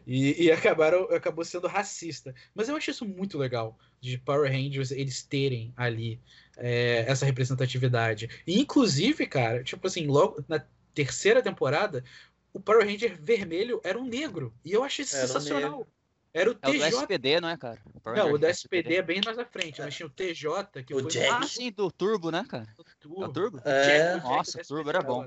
[0.06, 2.32] E, e acabaram, acabou sendo racista.
[2.54, 6.20] Mas eu acho isso muito legal, de Power Rangers eles terem ali
[6.56, 8.30] é, essa representatividade.
[8.46, 12.04] E, inclusive, cara, tipo assim, logo na terceira temporada,
[12.52, 14.54] o Power Ranger vermelho era um negro.
[14.64, 15.70] E eu achei isso Era um sensacional.
[15.78, 15.97] negro.
[16.38, 16.88] Era o É o do TJ.
[16.88, 17.80] SPD, não é, cara?
[17.84, 20.82] O Não, Ranger o da SPD é bem mais à frente, mas tinha o TJ,
[20.84, 21.28] que O foi Jack.
[21.30, 22.66] Ah, sim, do Turbo, né, cara?
[22.78, 23.32] no É o Turbo.
[23.32, 23.60] Turbo?
[23.64, 24.12] É.
[24.14, 25.26] Jack, Nossa, o Turbo era bom.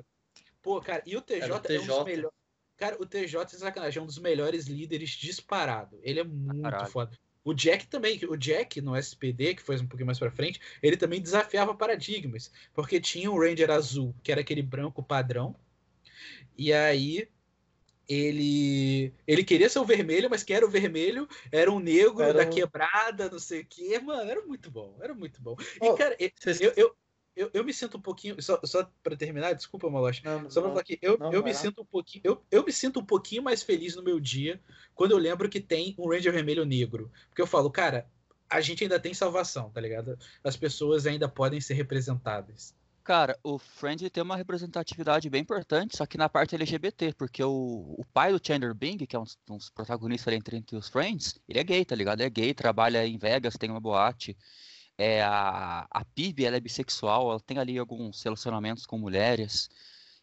[0.62, 1.78] Pô, cara, e o TJ, o é um TJ.
[1.88, 2.38] dos melhores.
[2.78, 6.00] Cara, o TJ, sem sacanagem, é um dos melhores líderes disparado.
[6.02, 6.90] Ele é muito Caralho.
[6.92, 7.18] foda.
[7.44, 10.96] O Jack também, o Jack no SPD, que foi um pouquinho mais pra frente, ele
[10.96, 12.52] também desafiava paradigmas.
[12.74, 15.56] Porque tinha o Ranger azul, que era aquele branco padrão.
[16.58, 17.28] E aí
[18.14, 22.34] ele ele queria ser o vermelho, mas quem era o vermelho era um negro Era
[22.34, 24.00] da quebrada, não sei o quê.
[24.00, 25.56] Mano, era muito bom, era muito bom.
[25.82, 26.96] E, Oh, cara, eu, Vocês- eu, eu,
[27.36, 28.42] eu, eu me sinto um pouquinho.
[28.42, 30.22] Só, só para terminar, desculpa, Maloche.
[30.50, 30.70] Só pra não.
[30.70, 31.58] falar aqui, eu, Não, eu me lá.
[31.58, 32.22] sinto um pouquinho.
[32.26, 34.60] Eu, eu me sinto um pouquinho mais feliz no meu dia
[34.94, 37.10] quando eu lembro que tem um Ranger vermelho negro.
[37.30, 38.10] Porque eu falo, cara,
[38.50, 40.20] a gente ainda tem salvação, tá ligado?
[40.44, 42.76] As pessoas ainda podem ser representadas.
[43.12, 47.94] Cara, o Friend tem uma representatividade bem importante, só que na parte LGBT, porque o,
[47.98, 51.60] o pai do Chandler Bing, que é um, dos protagonistas entre, entre os Friends, ele
[51.60, 52.22] é gay, tá ligado?
[52.22, 54.38] Ele é gay, trabalha em Vegas, tem uma boate.
[54.98, 59.70] É, a, a Phoebe, ela é bissexual, ela tem ali alguns relacionamentos com mulheres.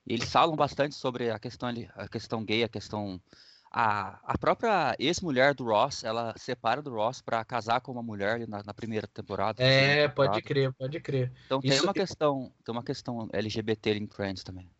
[0.06, 3.20] Eles falam bastante sobre a questão, a questão gay, a questão...
[3.70, 8.36] A, a própria ex-mulher do Ross, ela separa do Ross pra casar com uma mulher
[8.36, 9.62] ali na, na primeira temporada.
[9.62, 10.42] É, pode temporada.
[10.42, 11.32] crer, pode crer.
[11.46, 14.70] Então tem Isso- uma questão, tem uma questão LGBT em Friends também.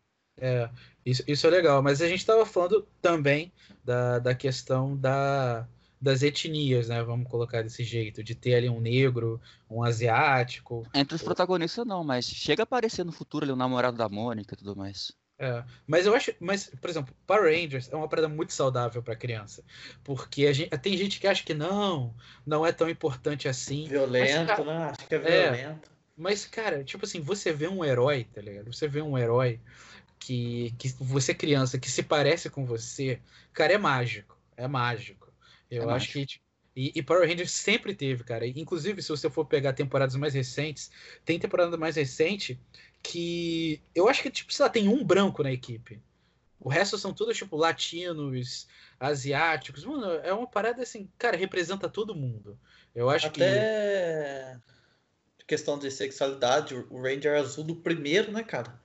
[0.41, 0.69] É,
[1.05, 1.83] isso, isso é legal.
[1.83, 3.51] Mas a gente tava falando também
[3.83, 5.67] da, da questão da,
[6.01, 7.03] das etnias, né?
[7.03, 10.87] Vamos colocar desse jeito, de ter ali um negro, um asiático.
[10.93, 14.55] Entre os protagonistas não, mas chega a aparecer no futuro ali o namorado da Mônica
[14.55, 15.11] e tudo mais.
[15.41, 19.15] É, mas eu acho, mas por exemplo, Power Rangers é uma parada muito saudável para
[19.15, 19.63] criança,
[20.03, 22.13] porque a gente, tem gente que acha que não,
[22.45, 23.87] não é tão importante assim.
[23.87, 24.83] Violento, mas, cara, né?
[24.97, 25.89] Acho que é violento.
[25.89, 28.73] É, mas cara, tipo assim, você vê um herói, tá ligado?
[28.73, 29.61] Você vê um herói
[30.19, 33.21] que, que você criança que se parece com você,
[33.53, 35.33] cara, é mágico, é mágico.
[35.71, 36.13] Eu É acho mágico.
[36.13, 38.45] que tipo, e, e Power Rangers sempre teve, cara.
[38.47, 40.91] Inclusive, se você for pegar temporadas mais recentes,
[41.25, 42.59] tem temporada mais recente
[43.01, 46.01] que eu acho que, tipo, sei lá, tem um branco na equipe.
[46.59, 48.67] O resto são todos, tipo, latinos,
[48.99, 49.85] asiáticos.
[49.85, 52.59] Mano, é uma parada assim, cara, representa todo mundo.
[52.93, 53.41] Eu acho que.
[53.41, 54.59] Até
[55.49, 58.79] questão de sexualidade, o Ranger azul do primeiro, né, cara?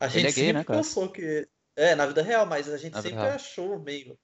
[0.00, 0.78] A gente é gay, né, sempre cara?
[0.78, 1.46] pensou que.
[1.76, 4.18] É, na vida real, mas a gente Na sempre achou meio.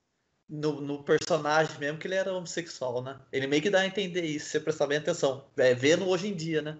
[0.48, 3.18] No, no personagem mesmo que ele era homossexual, né?
[3.30, 5.46] Ele meio que dá a entender isso, se você prestar bem atenção.
[5.56, 6.78] É, vendo hoje em dia, né?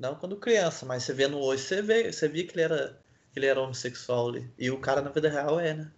[0.00, 2.98] Não quando criança, mas você vendo hoje, você vê, você via que ele era,
[3.36, 4.50] ele era homossexual ali.
[4.58, 5.92] E o cara na vida real é, né?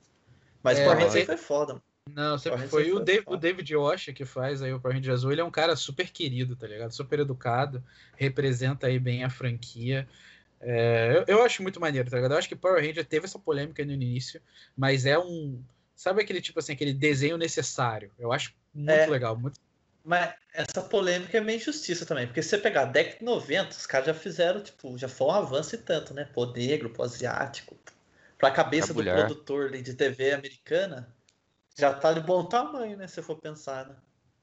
[0.60, 1.84] Mas É, o Power Ranger ele- foi foda, mano.
[2.10, 3.36] Não, sempre foi o, Dave, o.
[3.36, 5.30] David Washer que faz aí o Power Ranger Azul.
[5.30, 6.90] Ele é um cara super querido, tá ligado?
[6.90, 7.80] Super educado,
[8.16, 10.08] representa aí bem a franquia.
[10.60, 12.32] É, eu, eu acho muito maneiro, tá ligado?
[12.32, 14.42] Eu acho que Power Ranger teve essa polêmica no início,
[14.76, 15.62] mas é um.
[15.94, 18.10] Sabe aquele tipo assim, aquele desenho necessário?
[18.18, 19.06] Eu acho muito É.
[19.06, 19.36] legal.
[19.36, 19.60] Muito...
[20.04, 23.70] Mas essa polêmica é meio injustiça também, porque se você pegar a década de 90,
[23.70, 26.24] os caras já fizeram, tipo, já foi um avanço e tanto, né?
[26.24, 27.76] Pro negro, pro asiático,
[28.36, 29.14] pra cabeça do mulher.
[29.14, 31.14] produtor de TV americana,
[31.78, 33.06] já tá de bom tamanho, né?
[33.06, 33.96] Se for pensar, né?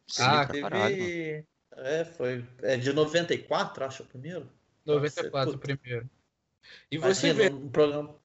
[0.08, 0.96] Sim, Ah, caralho.
[0.96, 1.46] Teve.
[1.78, 2.46] É, foi.
[2.62, 4.50] É de 94, acho, o primeiro.
[4.86, 6.10] 94 o primeiro.
[6.92, 7.56] E você Imagina, vê.
[7.56, 8.16] um programa.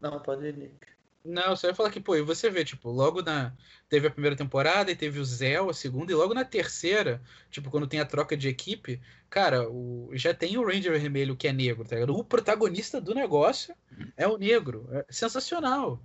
[0.00, 0.86] Não, pode ir, Nick.
[1.24, 3.52] Não, só ia falar que, pô, e você vê, tipo, logo na.
[3.88, 7.70] Teve a primeira temporada e teve o Zell, a segunda, e logo na terceira, tipo,
[7.70, 10.10] quando tem a troca de equipe, cara, o...
[10.14, 12.16] já tem o Ranger Vermelho que é negro, tá ligado?
[12.16, 13.74] O protagonista do negócio
[14.16, 14.88] é o negro.
[14.92, 16.00] É sensacional.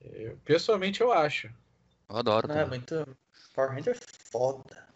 [0.00, 1.48] Eu, pessoalmente, eu acho.
[2.08, 2.46] Eu adoro.
[2.46, 2.78] Não, é também.
[2.78, 3.16] muito.
[3.54, 4.90] Power Ranger é foda.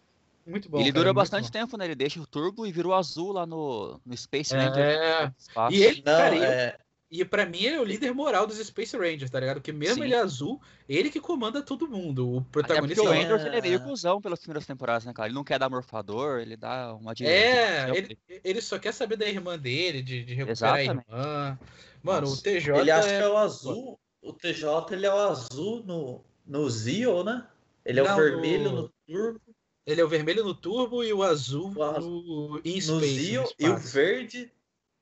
[0.45, 0.79] Muito bom.
[0.79, 1.51] ele cara, dura bastante bom.
[1.51, 1.85] tempo, né?
[1.85, 4.77] Ele deixa o turbo e vira o azul lá no, no Space Ranger.
[4.77, 5.33] É.
[5.71, 6.77] E ele, Não, cara, é.
[7.21, 9.57] E pra mim ele é o líder moral dos Space Rangers, tá ligado?
[9.57, 10.03] Porque mesmo Sim.
[10.03, 12.27] ele é azul, ele que comanda todo mundo.
[12.27, 15.13] O Até porque protagonista o é- Rangers ele é meio cuzão pelas primeiras temporadas, né,
[15.13, 15.27] cara?
[15.27, 17.25] Ele não quer dar morfador, ele dá uma de.
[17.25, 21.05] É, ele, ele só quer saber da irmã dele, de, de recuperar Exatamente.
[21.09, 21.59] a irmã.
[22.03, 22.39] Mano, Nossa.
[22.39, 23.17] o TJ Ele acha é...
[23.19, 23.99] que é o azul.
[24.21, 27.45] O TJ ele é o azul no, no Zio, né?
[27.85, 29.41] Ele é Não, o vermelho no- no Turbo,
[29.85, 33.19] ele é o vermelho no turbo e o azul O azul no em no space,
[33.19, 34.51] Zio no e o verde.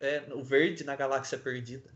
[0.02, 1.90] É, o verde na Galáxia Perdida.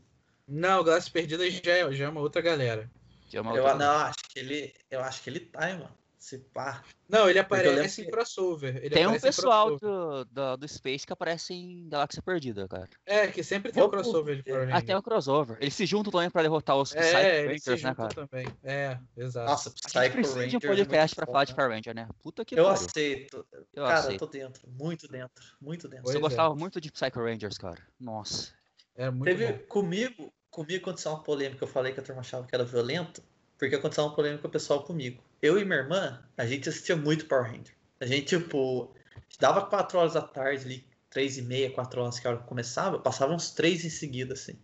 [0.47, 2.89] Não, o Galáxia Perdida já é, já é uma outra galera.
[3.29, 4.73] que é uma Eu, outra- não, acho que ele.
[4.89, 5.97] Eu acho que ele tá, hein, mano.
[6.17, 6.83] Se pá.
[7.07, 8.75] Não, ele eu lembro aparece em crossover.
[8.77, 12.89] Ele Tem um pessoal do, do, do Space que aparece em Galáxia Perdida, cara.
[13.05, 14.43] É, que sempre tem um Vou por crossover de?
[14.43, 14.97] Power Até Ranger.
[14.97, 15.57] o crossover.
[15.61, 18.09] Eles se juntam também pra derrotar os Psycho É, Rangers, né, cara?
[18.13, 18.47] também.
[18.63, 19.49] É, exato.
[19.49, 20.71] Nossa, Psycho precisa de um Ranger.
[20.71, 21.55] é podcast muito pra falar de.
[21.55, 22.09] Power Ranger, né?
[22.21, 22.71] Puta que Eu pariu.
[22.85, 23.47] aceito.
[23.73, 24.19] Eu Cara, eu aceito.
[24.19, 24.67] tô dentro.
[24.69, 25.45] Muito dentro.
[25.61, 26.03] Muito dentro.
[26.03, 26.21] Pois Eu é.
[26.23, 27.81] gostava muito de Psycho Rangers, cara.
[27.97, 28.51] Nossa.
[28.97, 29.59] É muito Teve bom.
[29.67, 33.21] comigo, comigo aconteceu uma polêmica, eu falei que a turma achava que era violento,
[33.59, 35.23] porque aconteceu uma polêmica com o pessoal comigo.
[35.39, 37.75] Eu e minha irmã, a gente assistia muito Power Ranger.
[37.99, 38.91] A gente, tipo,
[39.39, 42.47] dava 4 horas da tarde ali, 3 e meia, 4 horas que a hora que
[42.47, 44.57] começava, passava uns 3 em seguida, assim.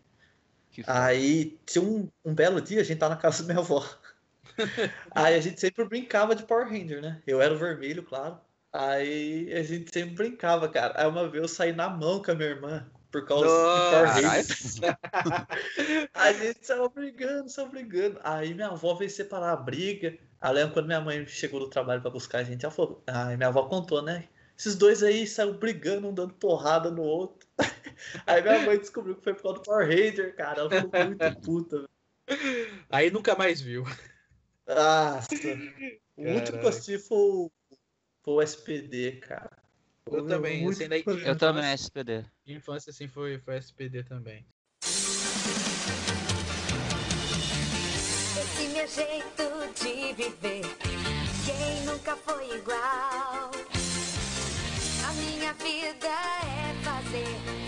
[0.88, 3.88] Aí tinha um, um belo dia, a gente tava na casa da minha avó.
[5.12, 7.22] Aí a gente sempre brincava de Power Ranger, né?
[7.28, 8.40] Eu era o vermelho, claro.
[8.72, 11.00] Aí a gente sempre brincava, cara.
[11.00, 13.48] Aí uma vez eu saí na mão com a minha irmã por causa.
[14.06, 14.98] Ranger.
[16.16, 18.20] A gente saiu brigando, saiu brigando.
[18.24, 20.18] Aí minha avó veio separar a briga.
[20.42, 23.04] Aí lembro quando minha mãe chegou do trabalho pra buscar a gente, ela falou.
[23.06, 24.28] Aí minha avó contou, né?
[24.58, 27.48] Esses dois aí saíram brigando, um dando porrada no outro.
[28.28, 30.62] Aí minha mãe descobriu que foi por causa do Power Ranger, cara.
[30.62, 31.90] Ela ficou muito puta.
[32.90, 33.84] Aí nunca mais viu.
[34.68, 35.28] Nossa.
[36.18, 37.52] O último que eu assisti foi o,
[38.24, 39.63] foi o SPD, cara.
[40.06, 41.04] Eu Meu, também, assim, daí-.
[41.26, 42.26] Eu também, SPD.
[42.46, 44.46] De infância, assim, foi, foi SPD também.
[48.36, 49.44] Esse meu jeito
[49.82, 50.62] de viver,
[51.46, 53.52] quem nunca foi igual?
[55.08, 57.63] A minha vida é fazer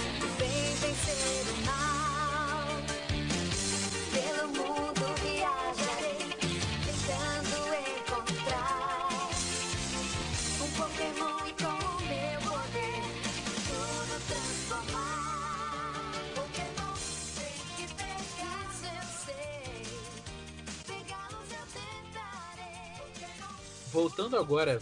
[23.96, 24.78] Voltando agora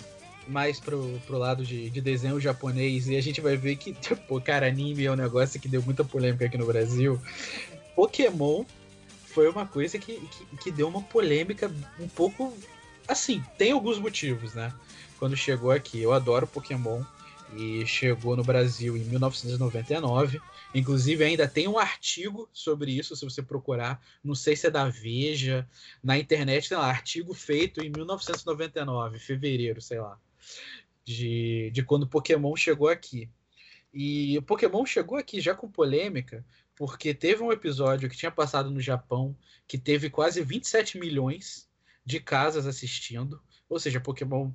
[0.47, 3.93] mais pro, pro lado de, de desenho japonês, e a gente vai ver que,
[4.28, 7.22] pô, cara, anime é um negócio que deu muita polêmica aqui no Brasil.
[7.95, 8.66] Pokémon
[9.28, 12.57] foi uma coisa que, que, que deu uma polêmica um pouco.
[13.07, 14.74] Assim, tem alguns motivos, né?
[15.20, 16.01] Quando chegou aqui.
[16.01, 17.03] Eu adoro Pokémon
[17.58, 20.41] e chegou no Brasil em 1999.
[20.74, 24.04] Inclusive, ainda tem um artigo sobre isso, se você procurar.
[24.24, 25.68] Não sei se é da Veja.
[26.04, 30.20] Na internet tem lá, artigo feito em 1999, fevereiro, sei lá.
[31.06, 33.30] De, de quando Pokémon chegou aqui.
[33.93, 36.43] E o Pokémon chegou aqui já com polêmica,
[36.76, 39.38] porque teve um episódio que tinha passado no Japão
[39.68, 41.70] que teve quase 27 milhões
[42.06, 43.41] de casas assistindo.
[43.70, 44.51] Ou seja, Pokémon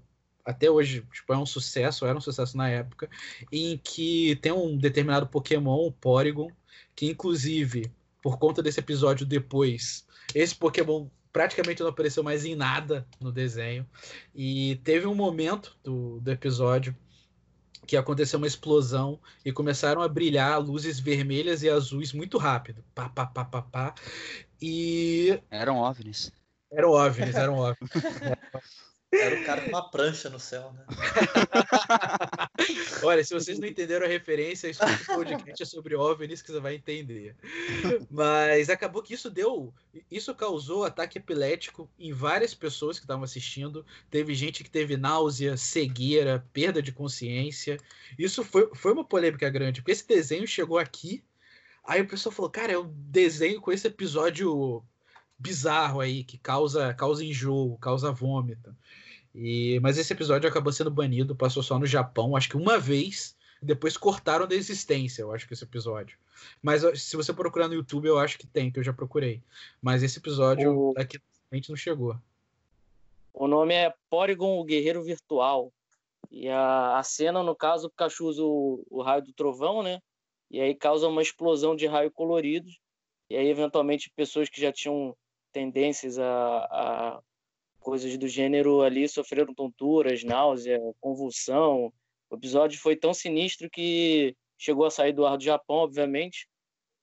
[0.49, 3.11] até hoje tipo, é um sucesso, era um sucesso na época,
[3.53, 6.51] em que tem um determinado Pokémon, o Porygon,
[6.96, 7.92] que inclusive,
[8.22, 13.86] por conta desse episódio depois, esse Pokémon praticamente não apareceu mais em nada no desenho.
[14.34, 16.96] E teve um momento do, do episódio
[17.86, 22.82] que aconteceu uma explosão e começaram a brilhar luzes vermelhas e azuis muito rápido.
[22.94, 23.94] Pá, pá, pá, pá, pá.
[24.61, 25.38] E.
[25.51, 26.32] Eram OVNIs.
[26.72, 27.90] Eram OVNIs, eram OVNIs.
[29.11, 30.84] Era o cara com uma prancha no céu, né?
[33.02, 36.74] Olha, se vocês não entenderam a referência, escuta o podcast sobre OVNIs que você vai
[36.74, 37.34] entender.
[38.11, 39.72] Mas acabou que isso deu.
[40.11, 43.84] Isso causou ataque epilético em várias pessoas que estavam assistindo.
[44.11, 47.78] Teve gente que teve náusea, cegueira, perda de consciência.
[48.18, 51.24] Isso foi, foi uma polêmica grande, porque esse desenho chegou aqui.
[51.82, 54.84] Aí o pessoal falou, cara, é um desenho com esse episódio
[55.39, 58.74] bizarro aí, que causa, causa enjoo, causa vômito.
[59.34, 63.36] E, mas esse episódio acabou sendo banido, passou só no Japão, acho que uma vez,
[63.62, 66.18] depois cortaram da existência, eu acho que esse episódio.
[66.62, 69.43] Mas se você procurar no YouTube, eu acho que tem, que eu já procurei.
[69.80, 71.20] Mas esse episódio O- aqui
[71.68, 72.16] não chegou.
[73.32, 75.72] O nome é Porygon, o Guerreiro Virtual.
[76.30, 80.01] E a, a cena, no caso, o Pikachu usa o, o raio do trovão, né?
[80.51, 82.78] E aí causa uma explosão de raio coloridos.
[83.30, 85.16] E aí, eventualmente, pessoas que já tinham
[85.59, 87.20] tendências a, a
[87.80, 91.92] coisas do gênero ali sofreram tonturas, náusea, convulsão.
[92.30, 96.48] O episódio foi tão sinistro que chegou a sair do ar do Japão, obviamente.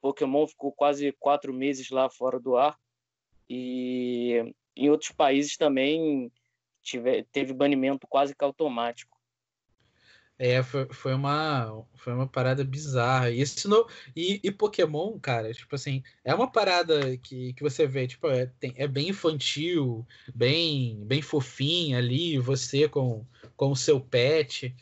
[0.01, 2.77] Pokémon ficou quase quatro meses lá fora do ar.
[3.49, 6.31] E em outros países também
[6.81, 9.14] tive, teve banimento quase que automático.
[10.38, 13.31] É, foi, foi, uma, foi uma parada bizarra.
[13.31, 17.88] E, esse no, e, e Pokémon, cara, tipo assim, é uma parada que, que você
[17.88, 23.25] vê, tipo, é, tem, é bem infantil, bem, bem fofinha ali, você com,
[23.55, 24.75] com o seu pet.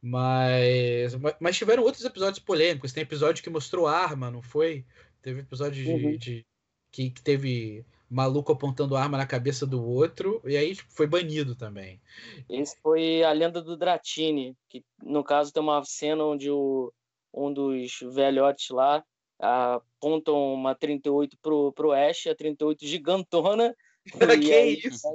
[0.00, 2.92] Mas, mas- mas tiveram outros episódios polêmicos.
[2.92, 4.84] Tem episódio que mostrou arma, não foi?
[5.20, 6.16] Teve episódio de, Uhum.
[6.16, 6.46] de-
[6.92, 11.54] que, que teve maluco apontando arma na cabeça do outro, e aí tipo, foi banido
[11.54, 12.00] também.
[12.48, 16.92] Esse foi a lenda do Dratini, que no caso tem uma cena onde o,
[17.34, 19.04] um dos velhotes lá
[19.38, 23.74] apontam uma 38 pro, pro Ash, a 38 gigantona.
[24.48, 25.06] que aí- isso?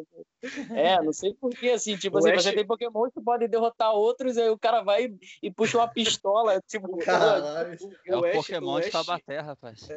[0.76, 3.94] É, não sei porquê, assim, tipo O assim, Ash- você tem Pokémon que podem derrotar
[3.94, 7.78] outros, aí o cara vai e, e puxa uma pistola, tipo, Caralho.
[8.08, 9.88] É o, Ash- Pokémon de Tabaterra, rapaz.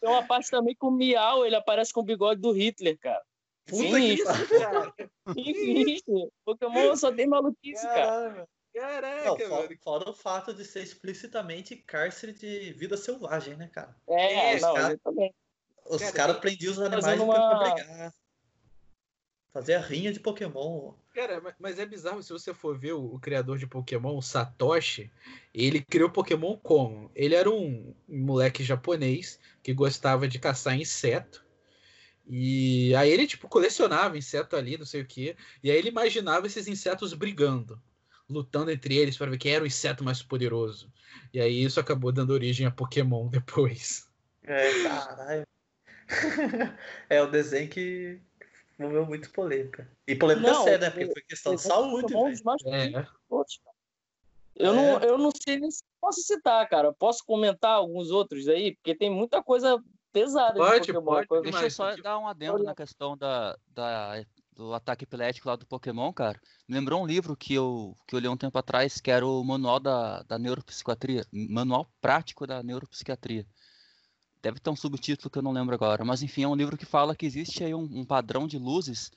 [0.00, 3.22] tem uma parte também com o Miau, ele aparece com o bigode do Hitler, cara.
[3.66, 4.24] Puta Sim, que isso.
[4.24, 5.12] pariu.
[5.36, 8.06] Isso, Pokémon só tem maluquice, cara.
[8.06, 8.48] Caralho.
[8.72, 9.76] Não, Caraca, fora, mano.
[9.82, 13.94] fora o fato de ser explicitamente cárcere de vida selvagem, né, cara?
[14.08, 15.34] É, Esse não, cara- exatamente.
[15.90, 18.14] Os Cara, caras tem- prendiam os animais fazendo pra uma- brigar.
[19.52, 20.92] Fazer a rinha de Pokémon.
[21.12, 24.22] Cara, ma- mas é bizarro se você for ver o, o criador de Pokémon, o
[24.22, 25.10] Satoshi,
[25.52, 27.10] ele criou Pokémon como?
[27.16, 31.44] Ele era um moleque japonês que gostava de caçar inseto.
[32.24, 35.36] E aí ele, tipo, colecionava inseto ali, não sei o quê.
[35.64, 37.82] E aí ele imaginava esses insetos brigando,
[38.28, 40.92] lutando entre eles para ver quem era o inseto mais poderoso.
[41.34, 44.08] E aí isso acabou dando origem a Pokémon depois.
[44.44, 45.42] É, caralho.
[47.08, 48.20] é o desenho que
[48.78, 49.88] moveu muito polêmica.
[50.06, 50.90] E polêmica Não, séria, né?
[50.90, 52.14] Porque foi questão de saúde,
[52.66, 53.06] É.
[54.56, 54.76] Eu, É.
[54.76, 56.92] não, eu não sei nem se posso citar, cara.
[56.92, 58.74] Posso comentar alguns outros aí?
[58.76, 59.82] Porque tem muita coisa
[60.12, 61.14] pesada Pode, de Pokémon.
[61.14, 65.04] pode, coisa- Deixa eu só tipo, dar um adendo na questão da, da- do ataque
[65.04, 66.38] epilético lá do Pokémon, cara.
[66.68, 69.42] Me lembrou um livro que eu, que eu li um tempo atrás, que era o
[69.42, 71.24] Manual da, da Neuropsiquiatria.
[71.32, 73.46] Manual Prático da Neuropsiquiatria.
[74.42, 76.04] Deve ter um subtítulo que eu não lembro agora.
[76.04, 79.10] Mas enfim, é um livro que fala que existe aí um, um padrão de luzes,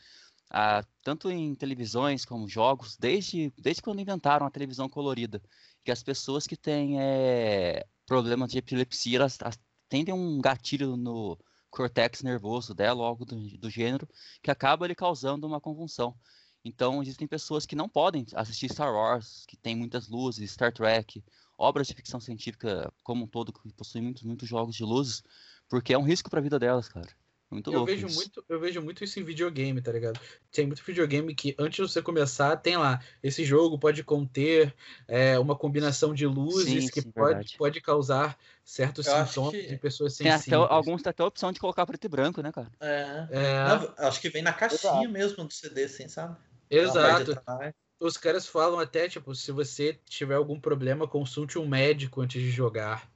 [0.49, 5.41] ah, tanto em televisões como jogos, desde, desde quando inventaram a televisão colorida.
[5.83, 9.59] Que as pessoas que têm eh, problemas de epilepsia, elas, elas
[9.89, 11.37] tendem um gatilho no
[11.69, 14.07] cortex nervoso dela, algo do, do gênero,
[14.41, 16.15] que acaba ele causando uma convulsão.
[16.63, 21.23] Então, existem pessoas que não podem assistir Star Wars, que tem muitas luzes, Star Trek,
[21.57, 25.23] obras de ficção científica como um todo, que possuem muitos, muitos jogos de luzes,
[25.69, 27.07] porque é um risco para a vida delas, cara.
[27.51, 28.09] É muito eu louco vejo isso.
[28.09, 30.19] muito, eu vejo muito isso em videogame, tá ligado?
[30.51, 34.75] Tem muito videogame que antes de você começar, tem lá, esse jogo pode conter
[35.07, 37.57] é, uma combinação de luzes Sim, que sim, pode, verdade.
[37.57, 40.31] pode causar certos Eu sintomas que- em pessoas Tem sensíveis.
[40.31, 42.71] até, alguns têm até a opção de colocar preto e branco, né, cara?
[42.81, 43.29] É.
[43.29, 45.09] É, Não, acho que vem na caixinha Exato.
[45.09, 46.37] mesmo do CD, assim, sabe?
[46.69, 47.41] Exato.
[48.03, 52.51] Os caras falam até, tipo, se você tiver algum problema, consulte um médico antes de
[52.51, 53.09] jogar.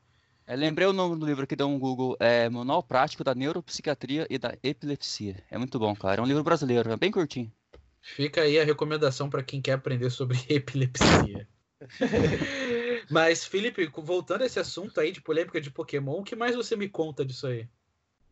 [0.48, 4.26] Eu lembrei o nome do livro aqui, dá um Google, é Manual Prático da Neuropsiquiatria
[4.30, 5.44] e da Epilepsia.
[5.52, 6.22] É muito bom, cara.
[6.22, 7.52] É um livro brasileiro, é bem curtinho.
[8.02, 11.46] Fica aí a recomendação para quem quer aprender sobre epilepsia.
[13.12, 16.78] Mas, Felipe, voltando a esse assunto aí de polêmica de Pokémon, o que mais você
[16.78, 17.68] me conta disso aí?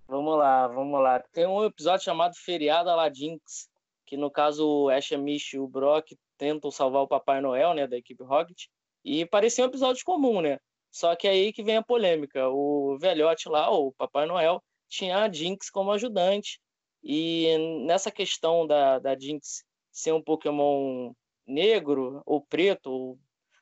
[0.08, 1.20] Vamos lá, vamos lá.
[1.34, 3.70] Tem um episódio chamado Feriado Aladinx,
[4.06, 7.74] que no caso o Ash, a Misty e o Brock tentam salvar o Papai Noel,
[7.74, 8.66] né, da equipe Rocket,
[9.04, 10.60] e parecia um episódio comum, né?
[10.92, 12.50] Só que aí que vem a polêmica.
[12.50, 16.60] O velhote lá, o Papai Noel, tinha a Jinx como ajudante,
[17.04, 21.14] e nessa questão da, da Jinx ser um Pokémon
[21.46, 23.20] negro ou preto, ou,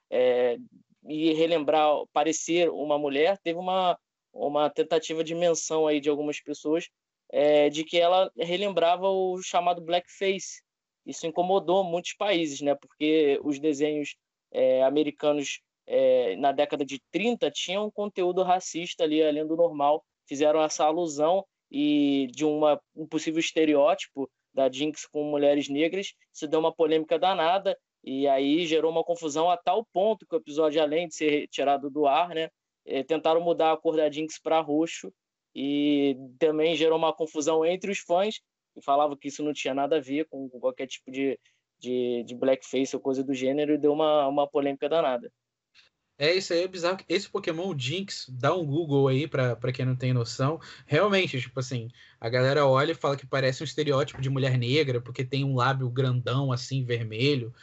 [0.10, 0.58] é,
[1.06, 4.00] e relembrar, parecer uma mulher, teve uma,
[4.32, 6.88] uma tentativa de menção aí de algumas pessoas
[7.34, 10.62] é, de que ela relembrava o chamado blackface.
[11.06, 12.76] Isso incomodou muitos países, né?
[12.76, 14.16] Porque os desenhos
[14.52, 20.04] é, americanos é, na década de 30 tinham um conteúdo racista ali além do normal,
[20.28, 26.48] fizeram essa alusão e de uma, um possível estereótipo da Jinx com mulheres negras, isso
[26.48, 30.82] deu uma polêmica danada e aí gerou uma confusão a tal ponto que o episódio,
[30.82, 32.50] além de ser tirado do ar, né,
[32.86, 35.12] eh, tentaram mudar a cor da Jinx para roxo
[35.56, 38.40] e também gerou uma confusão entre os fãs
[38.74, 41.40] que falavam que isso não tinha nada a ver com qualquer tipo de,
[41.80, 45.32] de, de blackface ou coisa do gênero e deu uma, uma polêmica danada.
[46.16, 47.00] É, isso aí é bizarro.
[47.10, 50.60] Esse Pokémon o Jinx, dá um Google aí pra, pra quem não tem noção.
[50.86, 51.90] Realmente, tipo assim,
[52.22, 55.56] a galera olha e fala que parece um estereótipo de mulher negra, porque tem um
[55.56, 57.54] lábio grandão, assim, vermelho,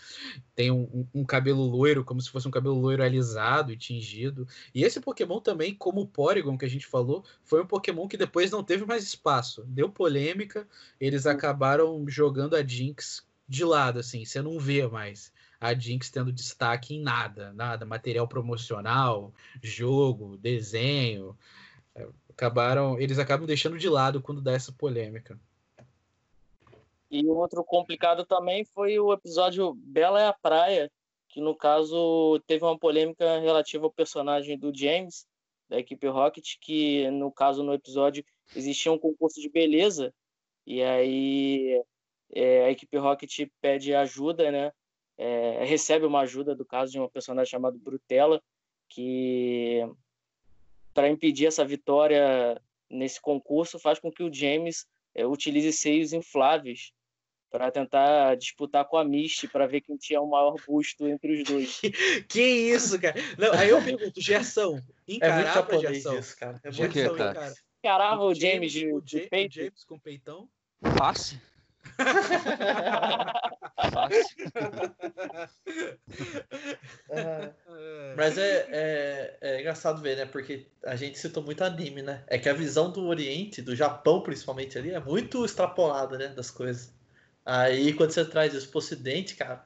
[0.55, 4.46] tem um, um- um cabelo loiro, como se fosse um cabelo loiro alisado e tingido.
[4.74, 8.16] E esse Pokémon também, como o Porygon que a gente falou, foi um Pokémon que
[8.16, 9.64] depois não teve mais espaço.
[9.66, 10.68] Deu polêmica,
[11.01, 16.32] eles acabaram jogando a Jinx de lado, assim, você não vê mais a Jinx tendo
[16.32, 19.32] destaque em nada, nada, material promocional,
[19.62, 21.36] jogo, desenho.
[21.94, 25.38] É, Acabaram, eles acabam deixando de lado quando dá essa polêmica.
[27.11, 30.90] E outro complicado também foi o episódio Bela é a Praia,
[31.28, 35.26] que no caso teve uma polêmica relativa ao personagem do James,
[35.68, 38.24] da equipe Rocket, que no caso no episódio
[38.56, 40.14] existia um concurso de beleza,
[40.66, 41.82] e aí
[42.32, 44.72] é, a equipe Rocket pede ajuda, né?
[45.22, 48.40] É, recebe uma ajuda do caso de uma personagem chamada Brutella,
[48.88, 49.80] que
[50.94, 52.58] para impedir essa vitória
[52.88, 56.92] nesse concurso faz com que o James é, utilize seios infláveis
[57.50, 61.44] para tentar disputar com a Misty para ver quem tinha o maior busto entre os
[61.44, 61.80] dois.
[62.26, 63.16] Que isso, cara?
[63.36, 66.18] Não, aí eu pergunto, Gerson, É muito encarava Gerson?
[66.18, 66.60] isso, cara.
[66.64, 67.30] É Gerson, cara?
[67.32, 67.54] encara.
[67.82, 69.54] Carava o James de, o de Ja- o peito.
[69.54, 70.48] James com peitão?
[70.96, 71.38] Fácil.
[77.09, 77.20] É.
[77.68, 78.14] É.
[78.16, 80.26] Mas é, é, é engraçado ver, né?
[80.26, 82.22] Porque a gente citou muito anime, né?
[82.26, 86.28] É que a visão do Oriente, do Japão principalmente ali, é muito extrapolada, né?
[86.28, 86.93] Das coisas.
[87.45, 89.64] Aí quando você traz isso pro Ocidente, cara,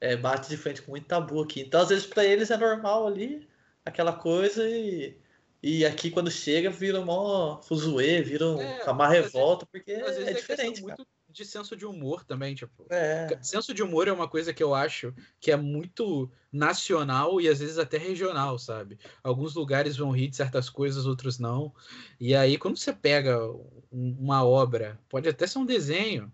[0.00, 1.60] é, bate de frente com muito tabu aqui.
[1.60, 3.46] Então, às vezes, pra eles é normal ali,
[3.84, 5.16] aquela coisa, e,
[5.62, 10.00] e aqui quando chega vira mó fuzuê, vira um- É, uma vezes- revolta, porque é
[10.30, 10.86] é diferente, cara.
[10.96, 11.06] muito
[11.36, 12.86] de senso de humor também, tipo.
[12.88, 13.38] É.
[13.42, 17.58] Senso de humor é uma coisa que eu acho que é muito nacional e às
[17.58, 18.98] vezes até regional, sabe?
[19.22, 21.74] Alguns lugares vão rir de certas coisas, outros não.
[22.18, 23.38] E aí, quando você pega
[23.92, 26.32] um- uma obra, pode até ser um desenho,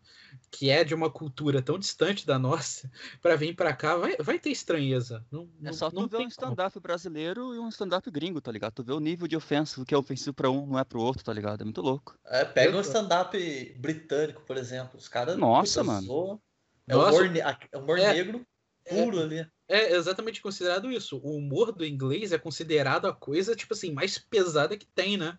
[0.50, 4.38] que é de uma cultura tão distante da nossa, para vir para cá, vai, vai
[4.38, 5.24] ter estranheza.
[5.30, 8.40] Não, É não- só não tu ver tem um stand-up brasileiro e um stand-up gringo,
[8.40, 8.72] tá ligado?
[8.74, 11.00] Tu vê o nível de ofensa, o que é ofensivo pra um não é pro
[11.00, 11.60] outro, tá ligado?
[11.60, 12.18] É muito louco.
[12.26, 14.98] É, pega um stand-up britânico, por exemplo.
[14.98, 15.36] Os caras.
[15.36, 16.40] Nossa, mano.
[16.88, 18.12] É humor, ne- é humor É.
[18.12, 18.46] negro
[18.88, 19.46] puro ali.
[19.68, 21.18] É exatamente considerado isso.
[21.22, 25.38] O humor do inglês é considerado a coisa, tipo assim, mais pesada que tem, né?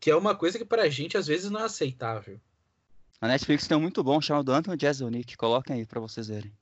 [0.00, 2.40] Que é uma coisa que pra gente às vezes não é aceitável.
[3.22, 5.36] A Netflix tem um muito bom chamado Anthony Jeselnik.
[5.36, 6.52] Coloquem aí pra vocês verem.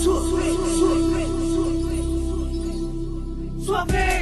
[0.00, 1.26] Sua vez, sua vez,
[3.64, 4.21] sua vez.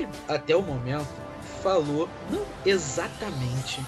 [0.00, 1.08] Gente, até o momento,
[1.62, 3.80] falou não exatamente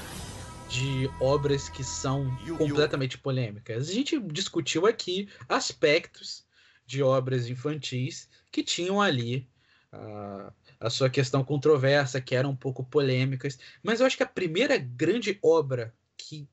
[0.69, 3.89] de obras que são completamente polêmicas.
[3.89, 6.45] A gente discutiu aqui aspectos
[6.87, 9.47] de obras infantis que tinham ali
[9.91, 13.59] a, a sua questão controversa, que eram um pouco polêmicas.
[13.83, 16.49] Mas eu acho que a primeira grande obra que,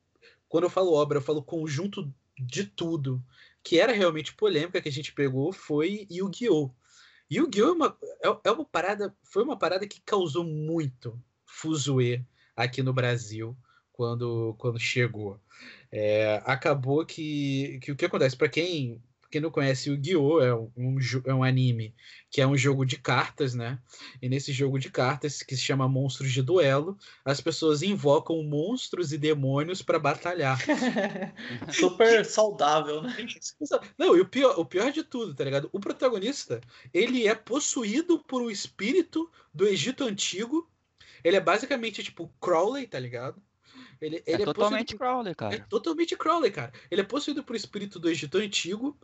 [0.47, 3.23] quando eu falo obra, eu falo conjunto de tudo,
[3.63, 6.71] que era realmente polêmica que a gente pegou foi Yu-Gi-Oh!
[7.31, 7.67] Yu-Gi-Oh!
[7.67, 12.23] É uma, é, é uma parada, foi uma parada que causou muito fuzuê
[12.55, 13.55] aqui no Brasil
[13.91, 15.39] quando, quando chegou.
[15.91, 20.41] É, acabou que, que o que acontece para quem quem não conhece, o Yu-Gi-Oh!
[20.41, 21.93] É um, é um anime
[22.31, 23.79] que é um jogo de cartas, né?
[24.21, 29.11] E nesse jogo de cartas, que se chama Monstros de Duelo, as pessoas invocam monstros
[29.11, 30.59] e demônios para batalhar.
[31.73, 33.15] Super saudável, né?
[33.97, 35.69] Não, e o pior, o pior de tudo, tá ligado?
[35.71, 36.61] O protagonista,
[36.93, 40.69] ele é possuído por um espírito do Egito Antigo.
[41.23, 43.41] Ele é basicamente tipo Crowley, tá ligado?
[44.01, 44.99] Ele, é ele é totalmente por...
[44.99, 45.55] Crowley, cara.
[45.55, 46.71] É totalmente Crowley, cara.
[46.89, 48.97] Ele é possuído por espírito do Egito Antigo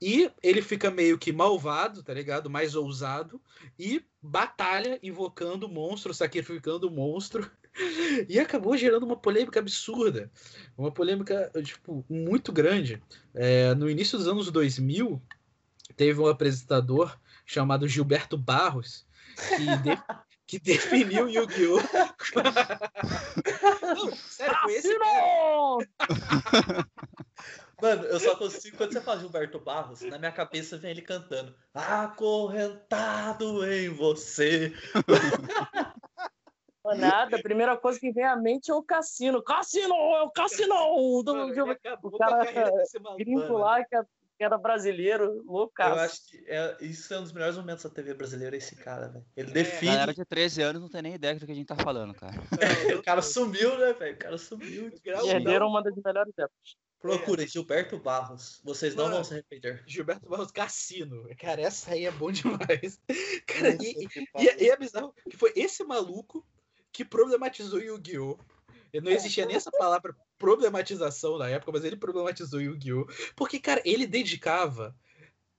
[0.00, 2.48] e ele fica meio que malvado, tá ligado?
[2.48, 3.40] Mais ousado
[3.78, 7.48] e batalha invocando o monstro, sacrificando o monstro.
[8.28, 10.28] E acabou gerando uma polêmica absurda.
[10.76, 13.00] Uma polêmica, tipo, muito grande.
[13.32, 15.22] É, no início dos anos 2000,
[15.94, 19.90] teve um apresentador chamado Gilberto Barros que, de,
[20.48, 21.78] que definiu Yu-Gi-Oh!
[23.94, 25.76] Não, sério, foi esse cara.
[27.80, 28.76] Mano, eu só consigo.
[28.78, 34.74] Quando você fala Gilberto Barros, na minha cabeça vem ele cantando Acorrentado em você.
[36.96, 39.42] Nada, a primeira coisa que vem à mente é o cassino.
[39.42, 39.94] Cassino!
[39.94, 41.22] É o cassino!
[41.22, 41.52] Do, Mano,
[42.02, 42.50] o com cara
[43.18, 44.08] gringo lá que é- que
[44.44, 45.98] era brasileiro, Eu loucaço.
[46.00, 49.24] acho que é, isso é um dos melhores momentos da TV brasileira, esse cara, velho.
[49.36, 49.92] Ele É, define.
[49.92, 52.34] Galera de 13 anos não tem nem ideia do que a gente tá falando, cara.
[53.00, 54.14] O cara sumiu, né, velho?
[54.14, 54.92] O cara sumiu.
[55.02, 56.76] Perderam uma das melhores épocas.
[57.00, 58.60] Procurem Gilberto Barros.
[58.64, 59.16] Vocês não Mano.
[59.16, 59.84] vão se arrepender.
[59.86, 61.28] Gilberto Barros Cassino.
[61.38, 63.00] Cara, essa aí é bom demais.
[63.46, 64.08] Cara, e,
[64.40, 66.44] e, é- e é bizarro que foi esse maluco
[66.92, 68.36] que problematizou Yu-Gi-Oh!
[68.94, 73.06] Não existia nem essa palavra problematização na época, mas ele problematizou Yu-Gi-Oh!
[73.36, 74.96] Porque, cara, ele dedicava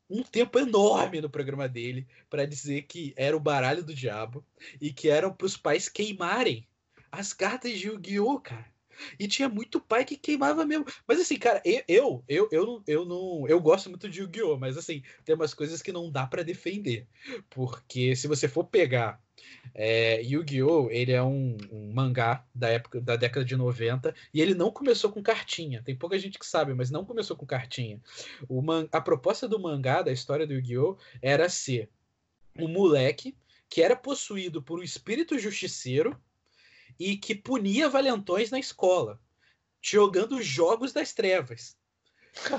[0.09, 4.43] um tempo enorme no programa dele pra dizer que era o baralho do diabo
[4.81, 6.67] e que eram pros pais queimarem
[7.11, 8.71] as cartas de Yu-Gi-Oh, cara.
[9.19, 10.85] E tinha muito pai que queimava mesmo.
[11.07, 14.57] Mas assim, cara, eu eu eu, eu, não, eu não eu gosto muito de Yu-Gi-Oh,
[14.57, 17.07] mas assim, tem umas coisas que não dá pra defender.
[17.49, 19.21] Porque se você for pegar
[19.73, 20.89] é, Yu-Gi-Oh!
[20.91, 25.11] ele é um, um mangá da época da década de 90 e ele não começou
[25.11, 25.81] com cartinha.
[25.83, 28.01] Tem pouca gente que sabe, mas não começou com cartinha.
[28.49, 30.97] Man- a proposta do mangá, da história do Yu-Gi-Oh!
[31.21, 31.89] era ser
[32.57, 33.35] um moleque
[33.69, 36.19] que era possuído por um espírito justiceiro
[36.99, 39.19] e que punia valentões na escola,
[39.81, 41.77] jogando jogos das trevas.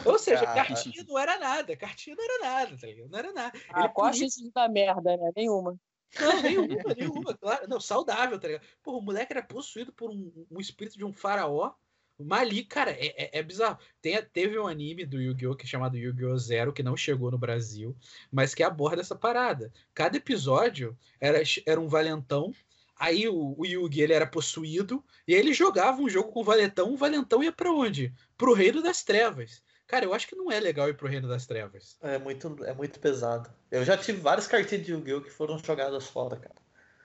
[0.04, 0.66] Ou seja, Cara.
[0.66, 3.08] cartinha não era nada, cartinha não era nada, tá ligado?
[3.08, 3.58] Não era nada.
[3.68, 5.30] Ah, Ele qual a chance dar merda, né?
[5.36, 5.78] Nenhuma.
[6.18, 6.66] não, nenhuma,
[6.96, 7.68] nenhuma, claro.
[7.68, 8.66] Não, saudável, tá ligado?
[8.82, 11.72] Pô, o moleque era possuído por um, um espírito de um faraó.
[12.18, 13.78] Mali, cara, é, é, é bizarro.
[14.02, 15.56] Tem, teve um anime do Yu-Gi-Oh!
[15.56, 16.36] que é chamado Yu-Gi-Oh!
[16.36, 17.96] Zero, que não chegou no Brasil,
[18.30, 19.72] mas que aborda essa parada.
[19.94, 22.52] Cada episódio era, era um valentão.
[23.00, 26.44] Aí o, o Yugi ele era possuído e aí ele jogava um jogo com o
[26.44, 26.92] valentão.
[26.92, 28.12] O valentão ia pra onde?
[28.36, 29.62] Pro Reino das Trevas.
[29.86, 31.96] Cara, eu acho que não é legal ir pro Reino das Trevas.
[32.02, 33.50] É muito, é muito pesado.
[33.70, 35.22] Eu já tive várias cartinhas de Yu-Gi-Oh!
[35.22, 36.54] que foram jogadas fora, cara.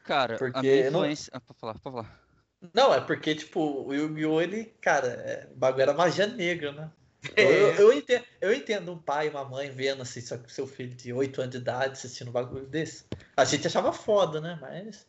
[0.03, 1.31] Cara, Porque a minha não- influência.
[1.33, 2.25] Ah, pode falar, pode falar.
[2.73, 4.41] Não, é porque, tipo, o Yu-Gi-Oh!
[4.41, 6.91] ele, cara, é, o bagulho era magia negra, né?
[7.35, 7.43] É.
[7.43, 11.11] Eu, eu, entendo, eu entendo um pai e uma mãe vendo assim, seu filho de
[11.11, 13.05] 8 anos de idade assistindo um bagulho desse.
[13.35, 14.59] A gente achava foda, né?
[14.61, 15.07] Mas.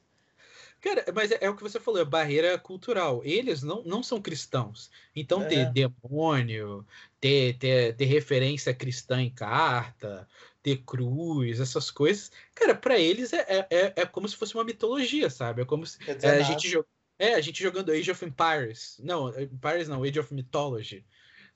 [0.86, 3.20] Cara, mas é, é o que você falou, é barreira cultural.
[3.24, 4.88] Eles não, não são cristãos.
[5.16, 5.46] Então, É.
[5.48, 6.86] ter demônio,
[7.20, 10.28] ter, ter, ter referência cristã em carta,
[10.62, 14.62] ter cruz, essas coisas, cara, pra eles é, é, é- é como se fosse uma
[14.62, 15.62] mitologia, sabe?
[15.62, 16.86] É como se é, a, gente jo-
[17.18, 19.00] é, a gente jogando Age of Empires.
[19.02, 21.04] Não, Empires não, Age of Mythology.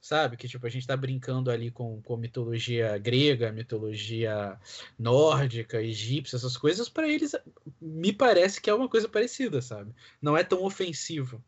[0.00, 0.36] Sabe?
[0.36, 4.58] Que tipo, a gente tá brincando ali com, com mitologia grega, mitologia
[4.98, 7.36] nórdica, egípcia, essas coisas, pra eles
[7.80, 9.94] me parece que é uma coisa parecida, sabe?
[10.20, 11.42] Não é tão ofensivo.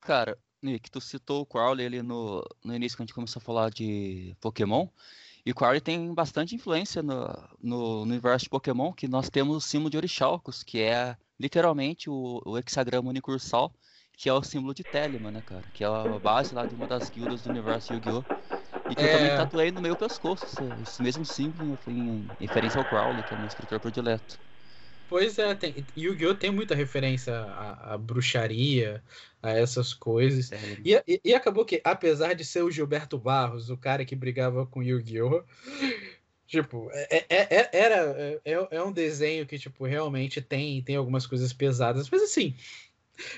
[0.00, 3.44] Cara, Nick, tu citou o Crowley ali no, no início, quando a gente começou a
[3.44, 4.88] falar de Pokémon.
[5.44, 7.28] E o Crowley tem bastante influência no,
[7.62, 12.10] no, no universo de Pokémon, que nós temos o símbolo de Orixalcos, que é literalmente
[12.10, 13.72] o, o hexagrama unicursal,
[14.16, 15.70] que é o símbolo de Telemann, né, cara?
[15.72, 18.26] Que é a base lá de uma das guildas do universo Yu-Gi-Oh!
[18.88, 19.32] E que eu também É.
[19.32, 23.36] tatuei no meu pescoço, esse, esse mesmo símbolo em, em referência ao Crowley, que é
[23.38, 24.40] meu escritor predileto.
[25.08, 26.34] Pois é, tem, Yu-Gi-Oh!
[26.36, 29.04] tem muita referência à, à bruxaria,
[29.40, 30.50] a essas coisas.
[30.50, 30.84] Sério.
[30.84, 34.66] E, e- e acabou que, apesar de ser o Gilberto Barros, o cara que brigava
[34.66, 35.44] com Yu-Gi-Oh!
[36.48, 41.26] Tipo, é, é- é- era, é, é um desenho que, tipo, realmente tem, tem algumas
[41.26, 42.08] coisas pesadas.
[42.08, 42.54] Mas assim,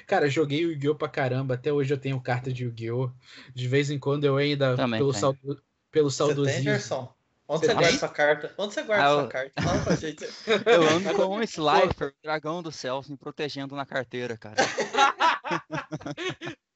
[0.07, 0.95] cara, joguei Yu-Gi-Oh!
[0.95, 1.55] pra caramba.
[1.55, 3.11] Até hoje eu tenho carta de Yu-Gi-Oh!
[3.55, 6.63] De vez em quando eu ainda, Também pelo, saldo, pelo Você tem.
[6.63, 7.13] Gerson?
[7.51, 8.55] Onde Você você guarda sua carta?
[8.59, 9.63] Onde você guarda Ah, sua eu- carta?
[9.63, 10.25] Fala pra gente.
[10.67, 14.57] Eu ando com um Slifer, o dragão do céu, me protegendo na carteira, cara.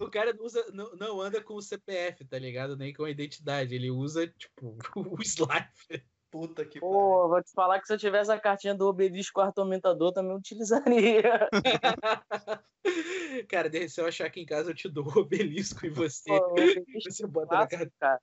[0.00, 2.76] O cara não, usa, não, não anda com o CPF, tá ligado?
[2.76, 3.74] Nem com a identidade.
[3.74, 5.68] Ele usa, tipo, o slide.
[6.34, 6.90] Puta que pariu.
[6.90, 11.48] Pô, vou te falar que se eu tivesse a cartinha do Obelisco Atormentador, também utilizaria.
[13.48, 16.46] Cara, se eu achar que em casa eu te dou o obelisco e você, Pô,
[16.48, 17.92] o Obelisco você bota na clássico, carteira.
[18.00, 18.20] cara.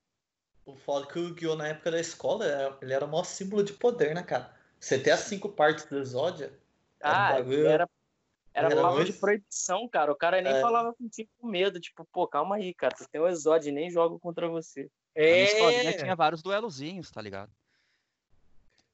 [0.66, 1.56] O foda é que o Yu-Gi-Oh!
[1.56, 4.54] na época da escola, era- ele era o maior símbolo de poder, né, cara?
[4.78, 6.52] Você ter as cinco partes do Exódia,
[7.00, 7.88] era um Ah, era, era,
[8.54, 10.12] era palavra de proibição, cara.
[10.12, 10.62] O cara nem É.
[10.62, 11.80] falava contigo com medo.
[11.80, 12.94] Tipo, pô, calma aí, cara.
[12.94, 14.90] Tu tem o Exódio, nem jogo contra você.
[15.16, 17.52] Na minha escolinha É, tinha vários duelozinhos, tá ligado?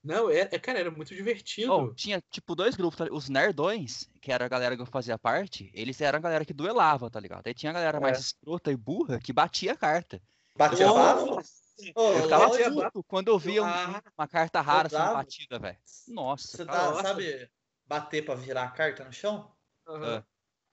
[0.07, 1.71] Não, é, é- cara, era muito divertido.
[1.73, 3.05] Oh, tinha, tipo, dois grupos, tá?
[3.11, 6.53] os nerdões, que era a galera que eu fazia parte, eles eram a galera que
[6.53, 7.45] duelava, tá ligado?
[7.47, 8.21] Aí tinha a galera mais É.
[8.21, 10.21] escrota e burra que batia a carta.
[10.55, 11.35] batia bafo.
[11.95, 12.81] Ô, Eu ficava lógico.
[12.81, 14.01] puto quando eu via um- Ah.
[14.17, 15.13] uma carta rara sendo bravo.
[15.17, 15.77] batida, velho.
[16.07, 17.47] Nossa, Você tá, sabe,
[17.85, 19.51] bater pra virar a carta no chão?
[19.87, 20.23] Aham.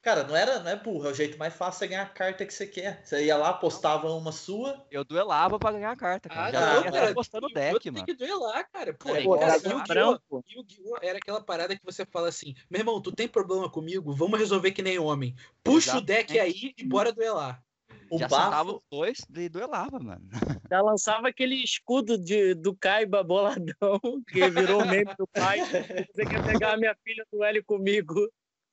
[0.04, 2.44] Cara, não era, não é burro, é o jeito mais fácil você ganhar a carta
[2.44, 3.00] que você quer.
[3.02, 6.48] Você ia lá, apostava uma sua, eu duelava pra ganhar a carta, cara.
[6.48, 8.04] Ah, Já não, ia cara, apostando o deck, tem mano.
[8.04, 8.92] que duelar, cara.
[8.92, 11.16] Pô, É, é pô, era Yu-Gi-Oh!
[11.16, 14.12] aquela parada que você fala assim: meu irmão, tu tem problema comigo?
[14.14, 15.34] Vamos resolver que nem homem.
[15.62, 17.62] Puxa o deck aí e bora duelar.
[18.10, 18.76] o Já bafo.
[18.76, 20.28] os dois e duelava, mano.
[20.70, 23.98] Já lançava aquele escudo de, do Kaiba boladão,
[24.28, 25.60] que virou meme do pai.
[26.12, 27.62] Você quer pegar a minha filha do L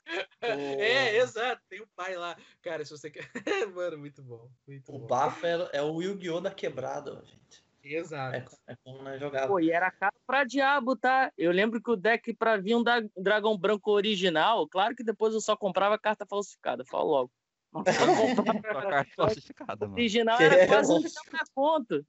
[0.06, 0.82] comigo?
[0.82, 1.62] É, exato.
[1.70, 2.36] Tem o pai lá.
[2.62, 3.30] Cara, se você quer.
[3.76, 4.50] Mano, muito bom.
[4.68, 5.08] Muito O bom.
[5.08, 6.42] bafo era, é o Yu-Gi-Oh!
[6.42, 7.64] da quebrada, gente.
[7.84, 8.56] Exato.
[8.68, 9.48] É, é como nós jogava.
[9.48, 11.32] Pô, e era caro pra diabo, tá?
[11.38, 15.34] Eu lembro que o deck pra vir um da- dragão branco original, claro que depois
[15.34, 17.32] eu só comprava carta falsificada, falo logo.
[17.72, 17.86] Mas
[18.64, 19.94] carta falsificada, mano.
[19.94, 22.06] original Que era é quase um na conta.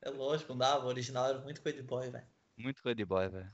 [0.00, 0.86] É lógico, não dava.
[0.86, 2.26] O original era muito coisa de boy, velho.
[2.56, 3.52] Muito coisa de boy, velho.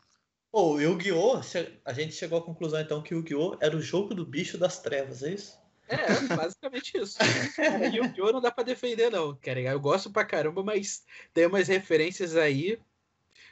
[0.51, 1.41] Pô, o Yu-Gi-Oh!
[1.85, 3.59] A gente chegou à conclusão então que o Yu-Gi-Oh!
[3.61, 5.59] era o jogo do bicho das trevas, é isso?
[5.89, 7.19] É, basicamente isso.
[7.95, 8.33] Yu-Gi-Oh!
[8.33, 9.61] não dá pra defender, não, cara.
[9.61, 12.81] Eu gosto pra caramba, mas tem umas referências aí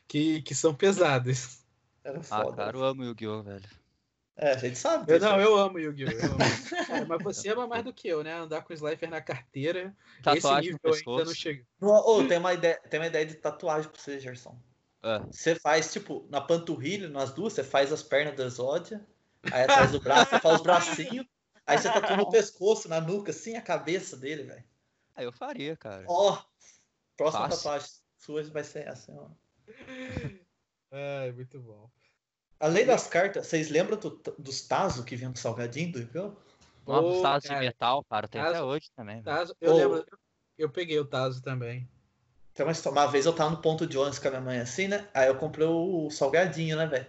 [0.08, 1.64] que, que são pesadas.
[2.02, 2.56] Era Ah, foda.
[2.56, 3.68] cara, eu amo Yu-Gi-Oh, velho.
[4.38, 5.10] É, a gente sabe.
[5.10, 6.08] Eu, não, eu amo Yu-Gi-Oh!
[7.08, 8.34] mas você ama mais do que eu, né?
[8.34, 9.94] Andar com o Slifer na carteira.
[10.18, 11.66] esse Tatuagem nível no eu ainda não chega.
[11.80, 14.58] Ô, tem, uma ideia, tem uma ideia de tatuagem pra você, Gerson.
[15.08, 19.06] Ah, Você faz, tipo, na panturrilha, nas duas, você faz as pernas do Exódia,
[19.52, 21.26] aí atrás do braço, você faz os bracinhos,
[21.64, 24.64] aí você tatua no pescoço, na nuca, assim, a cabeça dele, velho.
[25.14, 26.04] aí eu faria, cara.
[26.08, 26.42] Ó,
[27.16, 27.62] próxima Fácil.
[27.62, 27.88] tatuagem
[28.18, 29.28] sua vai ser essa, ó.
[30.90, 31.88] Ai, muito bom.
[32.58, 36.34] Além das cartas, vocês lembram do- dos Tazo que vinham do salgadinho do Yu-Gi-Oh?
[36.86, 39.22] Novos Ô, Estados de metal, cara, tem até Tazo- hoje também.
[39.22, 39.76] Tazo, eu Ô.
[39.76, 40.06] lembro.
[40.56, 41.88] Eu peguei o Tazo também.
[42.56, 44.88] Tem uma, uma vez eu tava no ponto de ônibus com a minha mãe assim,
[44.88, 45.06] né?
[45.12, 47.06] Aí eu comprei o salgadinho, né, velho?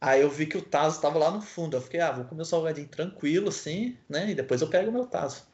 [0.00, 1.76] Aí eu vi que o Tazo tava lá no fundo.
[1.76, 4.30] Eu fiquei, ah, vou comer o salgadinho tranquilo, assim, né?
[4.30, 5.44] E depois eu pego o meu Tazo.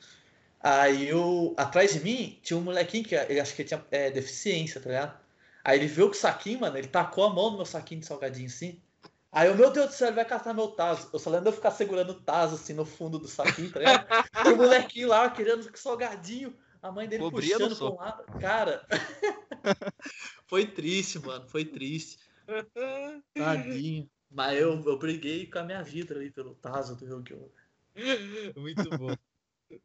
[0.58, 4.80] Aí eu, atrás de mim tinha um molequinho que ele acho que tinha é, deficiência,
[4.80, 5.20] tá ligado?
[5.62, 8.06] Aí ele viu que o saquinho, mano, ele tacou a mão no meu saquinho de
[8.06, 8.80] salgadinho assim.
[9.30, 11.10] Aí eu, meu Deus do céu, ele vai catar meu Tazo.
[11.12, 13.80] Eu só lembro de eu ficar segurando o Tazo assim no fundo do saquinho, tá
[13.80, 14.06] ligado?
[14.46, 16.56] E o molequinho lá querendo que salgadinho.
[16.82, 18.40] A mãe dele Cobria no puxando pra um lado.
[18.40, 18.86] Cara,
[20.46, 21.46] foi triste, mano.
[21.48, 22.18] Foi triste.
[23.34, 24.08] Tadinho.
[24.30, 27.50] Mas eu, eu briguei com a minha vida ali pelo Tazo do Yu-Gi-Oh!
[28.60, 29.14] Muito bom.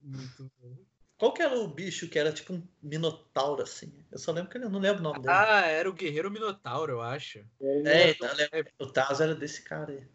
[0.02, 0.78] Muito bom.
[1.18, 3.94] Qual que era o bicho que era tipo um minotauro assim?
[4.12, 5.32] Eu só lembro que ele eu não lembro o nome dele.
[5.32, 7.46] Ah, era o Guerreiro Minotauro, eu acho.
[7.62, 8.72] é, então, eu lembro.
[8.80, 10.08] o Tazo era desse cara aí.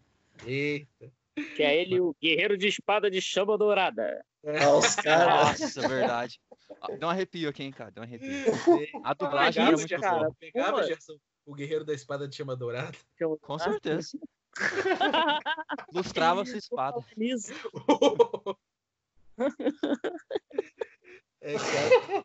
[0.44, 1.12] Eita.
[1.54, 4.24] Que é ele, o guerreiro de espada de chama dourada.
[4.44, 5.60] Ah, os caras.
[5.60, 6.40] Nossa, verdade.
[6.80, 7.90] Ah, Deu um arrepio aqui, hein, cara.
[7.90, 8.28] Deu um arrepio.
[9.04, 10.18] A dublagem Ah, era muito cara.
[10.18, 10.34] boa.
[10.38, 10.82] Pegava, Pô.
[10.82, 12.96] Gerson, o Guerreiro da Espada de Chama Dourada.
[13.42, 14.18] Com certeza.
[15.92, 16.98] Lustrava sua espada.
[21.42, 22.24] É, cara.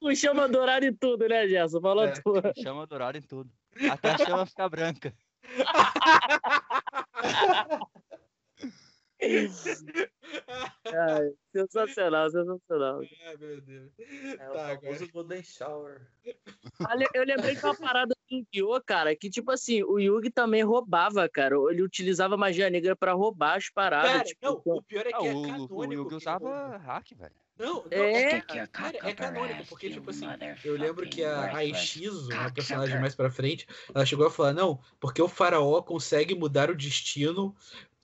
[0.00, 1.80] O chama dourada e tudo, né, Gerson?
[1.80, 2.12] Falou É.
[2.12, 2.42] tudo.
[2.62, 3.50] Chama dourada em tudo.
[3.90, 5.12] Até a chama ficar branca.
[10.86, 13.00] Ai, sensacional, sensacional.
[13.26, 13.90] Ai, meu Deus.
[13.98, 14.80] É Tá, o agora.
[14.80, 16.00] famoso Golden Shower.
[16.88, 20.62] Olha, eu lembrei de uma parada do Yu-Gi-Oh, cara, que tipo assim, o Yugi também
[20.62, 21.54] roubava, cara.
[21.70, 24.10] Ele utilizava magia negra pra roubar as paradas.
[24.12, 26.02] Cara, tipo, não, então- o pior é que Ah, é o, o canônico.
[26.02, 27.34] Yugi usava hack, velho.
[27.56, 30.26] Não, não, É, é, cara, é canônico, porque, tipo assim,
[30.64, 32.54] eu lembro que a, a Ishizo, uma cocksucker.
[32.54, 33.64] personagem mais pra frente,
[33.94, 37.54] ela chegou a falar, não, porque o faraó consegue mudar o destino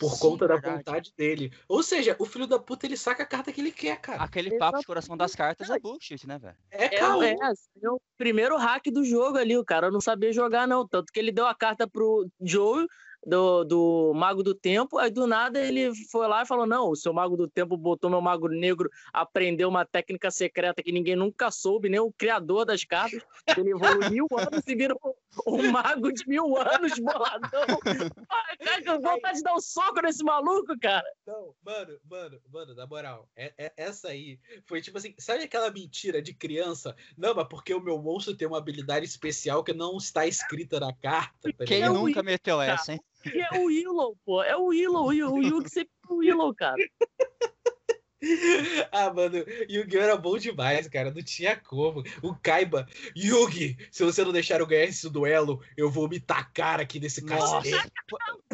[0.01, 0.79] por Sim, conta da verdade.
[0.79, 1.53] vontade dele.
[1.69, 4.25] Ou seja, o filho da puta, ele saca a carta que ele quer, cara.
[4.25, 6.57] Aquele papo de coração das cartas é bullshit, né, velho?
[6.71, 7.23] É É, caô.
[7.23, 10.89] é, assim, é o primeiro hack do jogo ali, o cara não sabia jogar, não.
[10.89, 12.87] Tanto que ele deu a carta pro Joe,
[13.27, 16.97] do, do Mago do Tempo, aí do nada ele foi lá e falou: Não, o
[16.97, 21.51] seu Mago do Tempo botou meu Mago Negro, aprendeu uma técnica secreta que ninguém nunca
[21.51, 23.23] soube, nem o criador das cartas.
[23.57, 24.99] Ele evoluiu mil anos e virou
[25.47, 27.51] um mago de mil anos, boladão.
[28.31, 31.07] Ai, cara, que vontade de dar um soco nesse maluco, cara.
[31.27, 35.71] Não, mano, mano, mano, na moral, é, é- essa aí foi tipo assim, sabe aquela
[35.71, 36.97] mentira de criança?
[37.17, 40.93] Não, mas porque o meu monstro tem uma habilidade especial que não está escrita na
[40.93, 43.01] carta, tá Quem nunca meteu essa, hein?
[43.27, 44.43] E é o Willow, pô.
[44.43, 45.07] É o Willow.
[45.07, 46.77] O Yu- Yugi sempre o Willow, cara.
[48.93, 49.99] Ah, mano, Yu-Gi-Oh!
[50.03, 51.11] era bom demais, cara.
[51.11, 52.03] Não tinha como.
[52.23, 56.81] O Kaiba, Yugi, se você não deixar eu ganhar esse duelo, eu vou me tacar
[56.81, 57.55] aqui nesse Nossa.
[57.63, 57.91] castelo.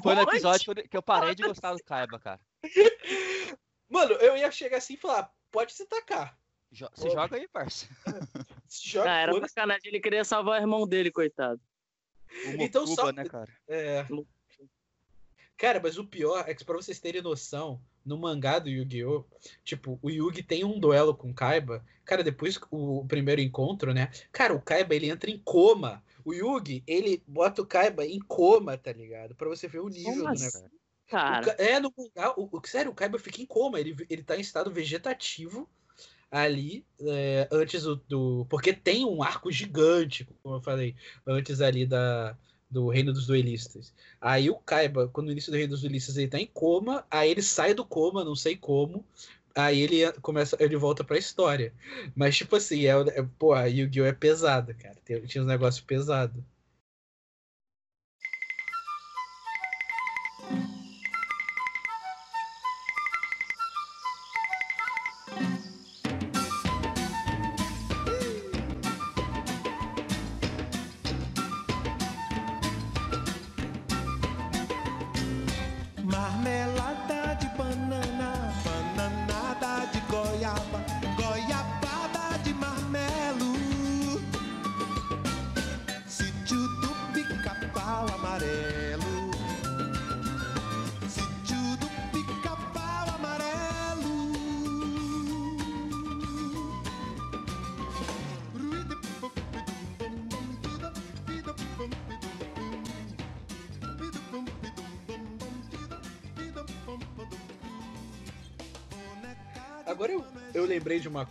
[0.01, 2.41] Foi no episódio que eu- que parei de gostar do Kaiba, cara.
[3.91, 6.39] Mano, eu ia chegar assim e falar: pode se tacar.
[6.71, 7.11] Jo- Você Ô.
[7.11, 7.89] joga aí, parça.
[8.69, 9.83] Se joga, Ah, era sacanagem.
[9.89, 11.61] Ele queria salvar o irmão dele, coitado.
[12.57, 13.53] O Então Mokuba, só- né, cara?
[13.69, 14.07] É.
[15.57, 19.25] Cara, mas o pior é que, pra vocês terem noção, no mangá do Yu-Gi-Oh!,
[19.65, 21.85] tipo, o Yugi tem um duelo com o Kaiba.
[22.05, 24.11] Cara, depois o primeiro encontro, né?
[24.31, 26.05] Cara, o Kaiba ele entra em coma.
[26.25, 29.35] O Yugi, ele bota o Kaiba em coma, tá ligado?
[29.35, 30.67] Pra você ver o nível do Nossa, negócio.
[30.67, 33.81] O Cara, Ka- é, no mangá, o, o- sério, o Kaiba fica em coma.
[33.81, 35.69] Ele, ele tá em estado vegetativo
[36.31, 40.95] ali, é, antes do, do- Porque tem um arco gigante, como eu falei,
[41.27, 42.37] antes ali da,
[42.71, 43.93] do Reino dos Duelistas.
[44.21, 47.31] Aí o Kaiba, quando no início do Reino dos Duelistas, ele tá em coma, aí
[47.31, 49.05] ele sai do coma, não sei como.
[49.55, 51.73] Aí ele começa, ele volta pra história.
[52.15, 54.05] Mas, tipo assim, é, é, pô, a Yu-Gi-Oh!
[54.05, 54.97] é pesada, cara.
[55.27, 56.43] Tinha uns negócios pesados.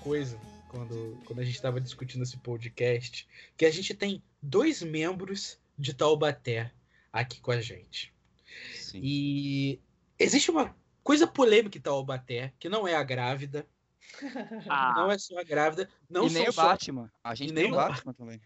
[0.06, 0.40] Coisa
[0.70, 3.28] quando, quando a gente estava discutindo esse podcast,
[3.58, 6.72] que a gente tem dois membros de Taubaté
[7.12, 8.14] aqui com a gente.
[8.76, 9.00] Sim.
[9.02, 9.82] E
[10.20, 13.66] existe uma coisa polêmica em Taubaté, que não é a grávida,
[14.70, 16.68] ah, não é só a grávida, não e nem são o só...
[16.68, 17.12] Batman.
[17.24, 18.40] A gente E tem nem o Batman também.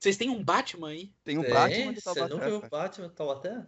[0.00, 1.14] Vocês têm um Batman aí?
[1.22, 1.54] Tem o Tem?
[1.54, 2.70] Batman de Você não viu o cara.
[2.70, 3.66] Batman de Taubaté?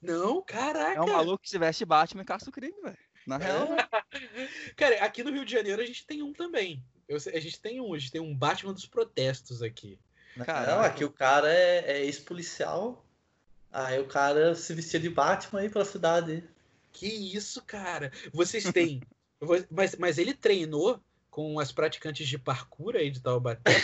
[0.00, 0.98] Não, caraca!
[0.98, 2.98] É um maluco que se veste Batman e caça o crime, velho.
[3.28, 3.68] Na real,
[4.74, 6.82] Cara, aqui no Rio de Janeiro a gente tem um também.
[7.06, 9.98] Eu a gente tem um, a gente tem um Batman dos protestos aqui.
[10.46, 10.74] cara.
[10.74, 13.04] Não, aqui o cara é, é ex-policial.
[13.70, 16.42] Aí o cara se vestia de Batman aí pela cidade.
[16.90, 18.10] Que isso, cara?
[18.32, 19.02] Vocês têm.
[19.70, 20.98] mas, mas ele treinou
[21.30, 23.74] com as praticantes de parkour aí de Taubaté.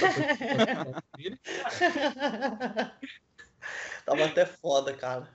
[4.06, 5.28] pra até foda, cara.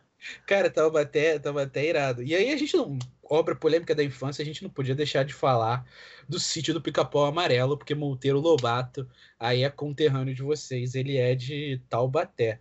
[0.48, 2.24] cara, Taubaté, Taubaté é irado.
[2.24, 2.98] E aí a gente não.
[3.30, 5.86] Obra polêmica da infância, a gente não podia deixar de falar
[6.28, 9.08] do sítio do Pica-Pau Amarelo, porque Monteiro Lobato
[9.40, 12.60] aí é conterrâneo de vocês, ele é de Taubaté.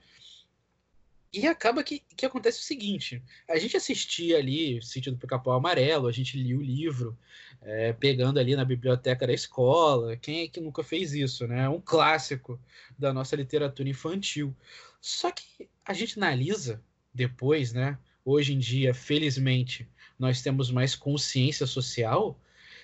[1.33, 5.55] E acaba que, que acontece o seguinte: a gente assistia ali o Sítio do Pica-Pau
[5.55, 7.19] Amarelo, a gente lia o livro,
[7.61, 10.17] é, pegando ali na biblioteca da escola.
[10.17, 11.65] Quem é que nunca fez isso, né?
[11.65, 12.61] É um clássico
[12.99, 14.57] da nossa literatura infantil.
[15.01, 17.99] Só que a gente analisa depois, né?
[18.25, 19.89] Hoje em dia, felizmente,
[20.19, 22.39] nós temos mais consciência social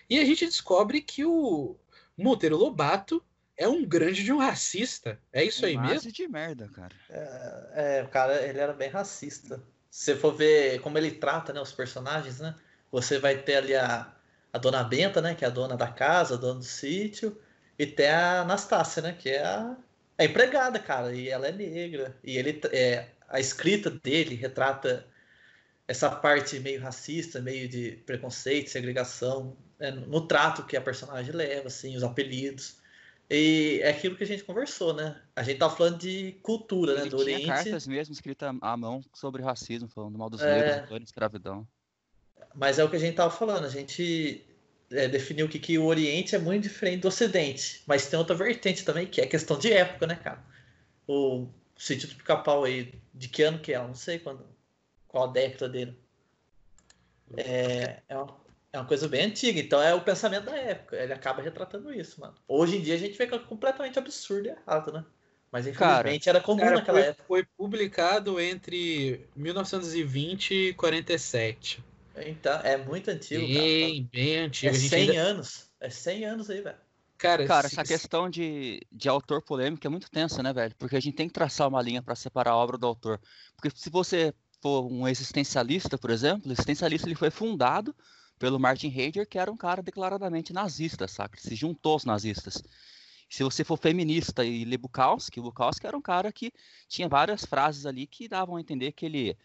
[0.09, 1.77] e a gente descobre que o
[2.17, 3.23] Monteiro Lobato
[3.57, 5.19] é um grande de um racista.
[5.33, 5.95] É isso aí Um mesmo?
[5.95, 6.95] nazi de merda, cara.
[7.09, 9.63] É, o cara, ele era bem racista.
[9.91, 12.55] Se você for ver como ele trata, né, os personagens, né?
[12.91, 14.13] Você vai ter ali a,
[14.53, 15.35] a dona Benta, né?
[15.35, 17.41] Que é a dona da casa, a dona do sítio.
[17.79, 19.13] E tem a Anastácia, né?
[19.13, 19.77] Que é a,
[20.19, 22.17] é empregada, cara, e ela é negra.
[22.25, 25.07] E ele é, a escrita dele retrata
[25.87, 31.69] essa parte meio racista, meio de preconceito, segregação, é, no trato que a personagem leva,
[31.69, 32.77] assim, os apelidos.
[33.29, 35.21] E é aquilo que a gente conversou, né?
[35.35, 37.01] A gente tá falando de cultura, né?
[37.03, 37.47] Ele Do tinha Oriente.
[37.47, 40.81] cartas mesmo escritas à mão sobre racismo, falando mal dos É.
[40.87, 41.67] negros, escravidão.
[42.55, 43.65] Mas é o que a gente tava falando.
[43.65, 44.45] A gente
[44.91, 47.83] é, definiu que, que o Oriente é muito diferente do Ocidente.
[47.87, 50.45] Mas tem outra vertente também, que é questão de época, né, cara?
[51.09, 53.77] O sítio do pica-pau aí, de que ano que é?
[53.77, 54.45] Eu não sei quando.
[55.15, 55.97] Qual a década dele.
[57.37, 58.37] É, é, uma,
[58.73, 59.61] é uma coisa bem antiga.
[59.61, 60.97] Então é o pensamento da época.
[60.97, 62.35] Ele acaba retratando isso, mano.
[62.49, 65.05] Hoje em dia a gente vê que é completamente absurdo e errado, né?
[65.53, 67.25] Mas infelizmente era comum Cara, naquela foi, época.
[67.29, 71.81] foi publicado entre 1920 e 47.
[72.17, 73.55] Então, é muito antigo, cara.
[73.61, 74.67] Bem, bem antigo.
[74.67, 75.71] É A gente 100 ainda- anos.
[75.81, 76.77] É 100 anos aí, velho.
[77.17, 80.75] Cara, Cara, se- essa questão de, de autor polêmico é muito tensa, né, velho?
[80.77, 83.21] Porque a gente tem que traçar uma linha para separar a obra do autor.
[83.57, 84.35] Porque se você
[84.65, 87.95] for um existencialista, por exemplo, o existencialista ele foi fundado
[88.39, 91.39] pelo Martin Heidegger, que era um cara declaradamente nazista, saca?
[91.39, 92.63] Se juntou aos nazistas.
[93.29, 96.51] Se você for feminista e ler Bukowski, Bukowski era um cara que
[96.89, 99.37] tinha várias frases ali que davam a entender que ele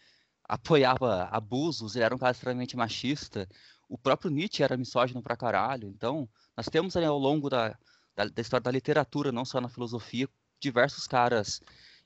[0.42, 3.46] apoiava abusos, ele era um cara extremamente machista.
[3.90, 5.86] O próprio Nietzsche era misógino pra caralho.
[5.88, 7.76] Então, nós temos ali ao longo da,
[8.16, 10.26] da, da história da literatura, não só na filosofia,
[10.58, 11.60] diversos caras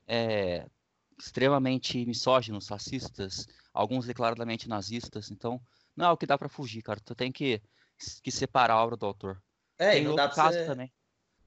[0.04, 0.66] é,
[1.18, 5.30] extremamente misóginos, racistas, alguns declaradamente nazistas.
[5.30, 5.60] Então,
[5.96, 7.00] não é o que dá pra fugir, cara.
[7.00, 7.60] Tu tem que,
[8.22, 9.42] que separar a obra do autor.
[9.78, 10.64] É, tem e não outro dá pra caso você...
[10.66, 10.92] também.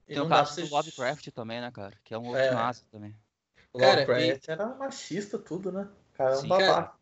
[0.06, 1.98] e Tem o não dá pra caso você- do Lovecraft também, né, cara?
[2.04, 2.50] Que é um outro É.
[2.50, 3.14] nazi também.
[3.72, 5.88] O Cara, Lovecraft era machista, tudo, né?
[6.14, 6.98] Cara é um Sim, babaca.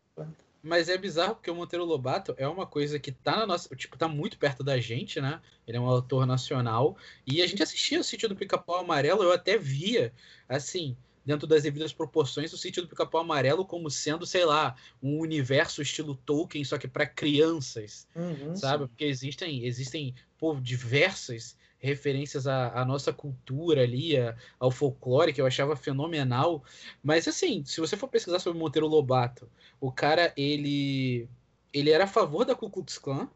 [0.61, 3.73] Mas é bizarro porque o Monteiro Lobato é uma coisa que tá na nossa.
[3.75, 5.39] Tipo, tá muito perto da gente, né?
[5.65, 6.97] Ele é um autor nacional.
[7.25, 10.11] E a gente assistia o sítio do Pica-Pau Amarelo, eu até via,
[10.49, 10.97] assim,
[11.27, 15.81] dentro das devidas proporções, o sítio do Pica-Pau Amarelo como sendo, sei lá, um universo
[15.81, 18.07] estilo Tolkien, só que para crianças.
[18.15, 18.55] Uhum.
[18.55, 18.87] sabe?
[18.87, 25.41] Porque existem, existem pô, diversas referências à, à nossa cultura ali, a- ao folclore, que
[25.41, 26.63] eu achava fenomenal.
[27.03, 29.49] Mas, assim, se você for pesquisar sobre Monteiro Lobato,
[29.81, 31.27] o cara, ele,
[31.73, 33.29] ele era a favor da Ku Klux Klan.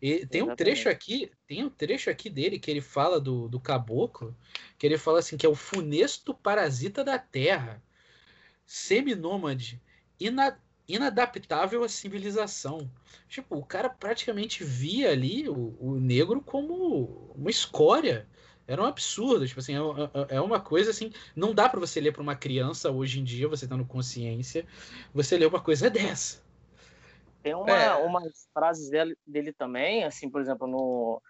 [0.00, 3.60] E tem um trecho aqui, tem um trecho aqui dele que ele fala do, do
[3.60, 4.36] caboclo,
[4.78, 7.82] que ele fala assim que é o funesto parasita da terra,
[8.66, 9.82] seminômade,
[10.18, 12.90] ina, inadaptável à civilização.
[13.28, 18.28] Tipo, o cara praticamente via ali o, o negro como uma escória.
[18.66, 19.78] Era um absurdo, tipo assim, é,
[20.32, 23.24] é- é uma coisa assim, não dá pra você ler pra uma criança hoje em
[23.24, 24.66] dia, você tendo consciência,
[25.14, 26.45] você ler uma coisa dessa.
[27.46, 27.94] Tem uma, É.
[28.04, 31.22] umas frases dele, dele também, assim, por exemplo, no,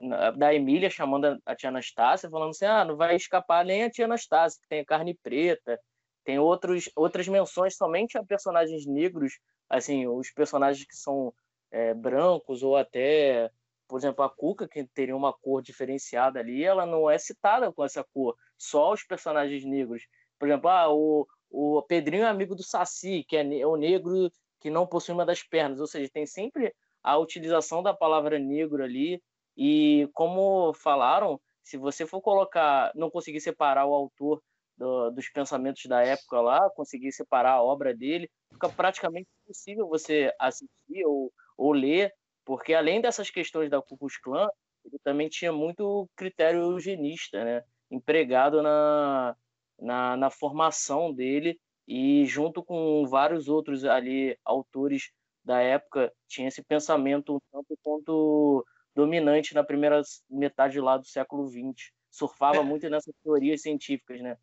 [0.00, 3.90] na- da Emília chamando a, tia Anastácia, falando assim, ah, não vai escapar nem a
[3.90, 5.76] tia Anastácia, que tem a carne preta.
[6.24, 11.34] Tem outros, outras menções somente a personagens negros, assim, os personagens que são
[11.72, 13.50] é, brancos ou até,
[13.88, 17.84] por exemplo, a Cuca, que teria uma cor diferenciada ali, ela não é citada com
[17.84, 20.04] essa cor, só os personagens negros.
[20.38, 24.30] Por exemplo, ah, o, o Pedrinho é amigo do Saci, que é é o negro
[24.66, 28.82] que não possui uma das pernas, ou seja, tem sempre a utilização da palavra negro
[28.82, 29.22] ali.
[29.56, 34.42] E como falaram, se você for colocar, não conseguir separar o autor
[34.76, 40.34] do- dos pensamentos da época lá, conseguir separar a obra dele, fica praticamente impossível você
[40.36, 42.12] assistir ou, ou ler,
[42.44, 44.48] porque além dessas questões da Ku Klux Klan,
[44.84, 49.36] ele também tinha muito critério eugenista, né, empregado na,
[49.78, 51.56] na, na formação dele
[51.86, 55.10] e junto com vários outros ali autores
[55.44, 58.64] da época tinha esse pensamento um tanto quanto
[58.94, 62.64] dominante na primeira metade lá do século XX surfava É.
[62.64, 64.36] muito nessas teorias científicas né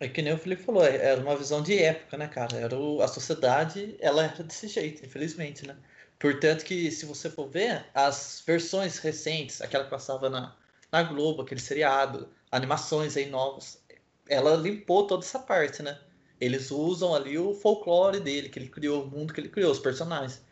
[0.00, 2.56] É que nem o Felipe falou, é- era uma visão de época, né, cara?
[2.56, 5.76] Era o- a sociedade, ela era desse jeito, infelizmente, né?
[6.18, 10.56] Portanto que, se você for ver, as versões recentes, aquela que passava na,
[10.92, 13.82] na Globo, aquele seriado, animações aí novas,
[14.28, 15.98] ela limpou toda essa parte, né?
[16.40, 19.78] Eles usam ali o folclore dele, que ele criou, o mundo que ele criou, os
[19.78, 20.44] personagens.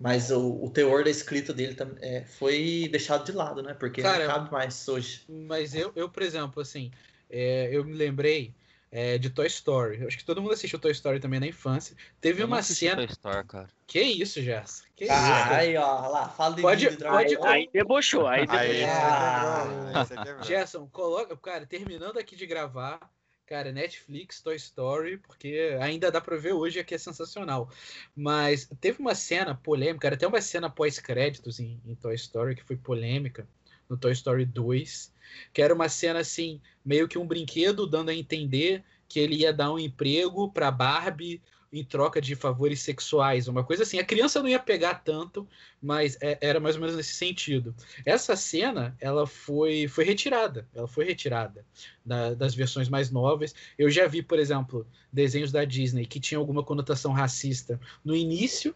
[0.00, 3.74] Mas o, o teor da escrita dele é, foi deixado de lado, né?
[3.74, 5.22] Porque Cara, não cabe mais hoje.
[5.28, 6.90] Mas eu, eu por exemplo, assim,
[7.28, 8.54] é, eu me lembrei
[8.92, 10.00] é, de Toy Story.
[10.00, 11.96] Eu acho que todo mundo assistiu Toy Story também na infância.
[12.20, 12.96] Teve Eu uma cena.
[12.96, 13.68] Toy Story, cara.
[13.88, 14.84] Que isso, Gerson?
[14.94, 15.12] Que isso?
[15.12, 15.56] Ah, cara?
[15.56, 17.46] aí, ó, lá, fala de Pode- pode- Ball.
[17.48, 18.60] aí debochou aí debochou.
[18.60, 20.42] Aí, Ah.
[20.42, 21.36] Gerson, coloca.
[21.36, 23.00] Cara, terminando aqui de gravar,
[23.48, 27.70] cara, Netflix, Toy Story, porque ainda dá pra ver hoje aqui é sensacional.
[28.14, 32.62] Mas teve uma cena polêmica, cara, até uma cena pós-créditos em, em Toy Story que
[32.62, 33.48] foi polêmica.
[33.88, 35.14] no Toy Story 2,
[35.50, 39.52] que era uma cena assim, meio que um brinquedo dando a entender que ele ia
[39.52, 41.40] dar um emprego para Barbie
[41.72, 43.98] em troca de favores sexuais, uma coisa assim.
[43.98, 45.46] A criança não ia pegar tanto,
[45.80, 47.74] mas é, era mais ou menos nesse sentido.
[48.04, 51.64] Essa cena, ela foi, foi retirada, ela foi retirada
[52.04, 53.54] da, das versões mais novas.
[53.76, 58.74] Eu já vi, por exemplo, desenhos da Disney que tinham alguma conotação racista no início.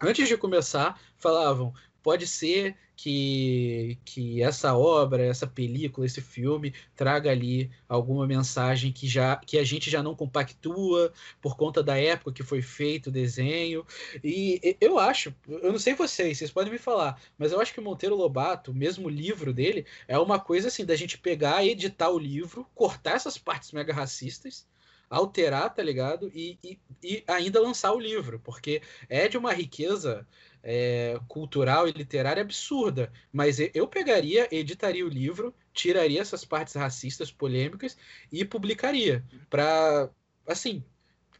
[0.00, 1.72] Antes de começar, falavam:
[2.02, 9.06] pode ser que, que essa obra, essa película, esse filme traga ali alguma mensagem que
[9.06, 13.12] já que a gente já não compactua por conta da época que foi feito o
[13.12, 13.86] desenho.
[14.22, 17.80] E eu acho, eu não sei vocês, vocês podem me falar, mas eu acho que
[17.80, 22.10] o Monteiro Lobato, mesmo o livro dele, é uma coisa assim da gente pegar, editar
[22.10, 24.66] o livro, cortar essas partes mega racistas
[25.10, 26.30] alterar, tá ligado?
[26.34, 30.26] E, e, e, ainda lançar o livro, porque é de uma riqueza
[30.62, 33.12] é, cultural e literária absurda.
[33.32, 37.96] Mas eu pegaria, editaria o livro, tiraria essas partes racistas, polêmicas
[38.30, 39.24] e publicaria.
[39.48, 40.10] Para,
[40.46, 40.84] assim,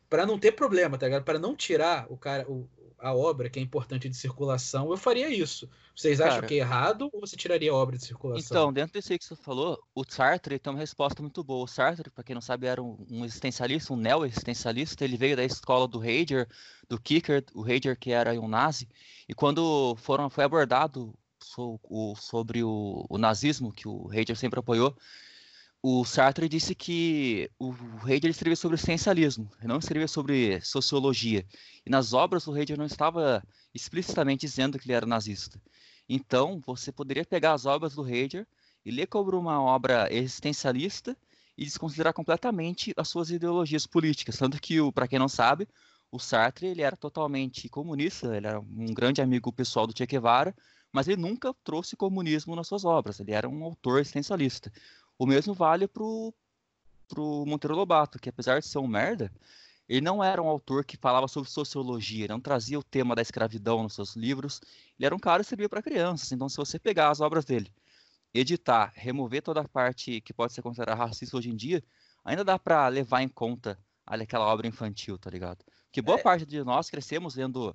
[0.09, 1.25] para não ter problema, tá ligado?
[1.25, 2.47] Para não tirar o cara,
[2.99, 5.69] a obra que é importante de circulação, eu faria isso.
[5.95, 8.45] Vocês acham Cara, que é errado ou você tiraria a obra de circulação?
[8.45, 11.65] Então, dentro disso aí que você falou, o Sartre tem uma resposta muito boa.
[11.65, 15.05] O Sartre, para quem não sabe, era um, um existencialista, um neo-existencialista.
[15.05, 16.49] Ele veio da escola do Heidegger,
[16.89, 18.89] do Kicker, o Heidegger que era um nazi.
[19.29, 24.61] E quando foram, foi abordado so, o, sobre o, o nazismo, que o Heidegger sempre
[24.61, 24.97] apoiou,
[25.83, 27.73] o Sartre disse que o
[28.05, 31.47] Heidegger escrevia sobre essencialismo, não escrevia sobre sociologia.
[31.87, 33.43] E nas obras o Heidegger não estava
[33.73, 35.61] explicitamente dizendo que ele era nazista.
[36.09, 38.47] Então, você poderia pegar as obras do Heidegger
[38.85, 41.17] e ler como uma obra existencialista
[41.57, 44.37] e desconsiderar completamente as suas ideologias políticas.
[44.37, 45.69] Tanto que, para quem não sabe,
[46.11, 50.55] o Sartre ele era totalmente comunista, ele era um grande amigo pessoal do Che Guevara,
[50.93, 54.73] mas ele nunca trouxe comunismo nas suas obras, ele era um autor existencialista.
[55.19, 56.33] O mesmo vale pro,
[57.09, 59.33] pro Monteiro Lobato, que apesar de ser um merda,
[59.89, 63.83] ele não era um autor que falava sobre sociologia, não trazia o tema da escravidão
[63.83, 64.61] nos seus livros.
[64.99, 66.31] Ele era um cara que escrevia para crianças.
[66.31, 67.73] Então, se você pegar as obras dele,
[68.33, 71.83] editar, remover toda a parte que pode ser considerada racista hoje em dia,
[72.25, 75.65] ainda dá para levar em conta aquela obra infantil, tá ligado?
[75.91, 76.23] Que boa é.
[76.23, 77.75] parte de nós crescemos lendo,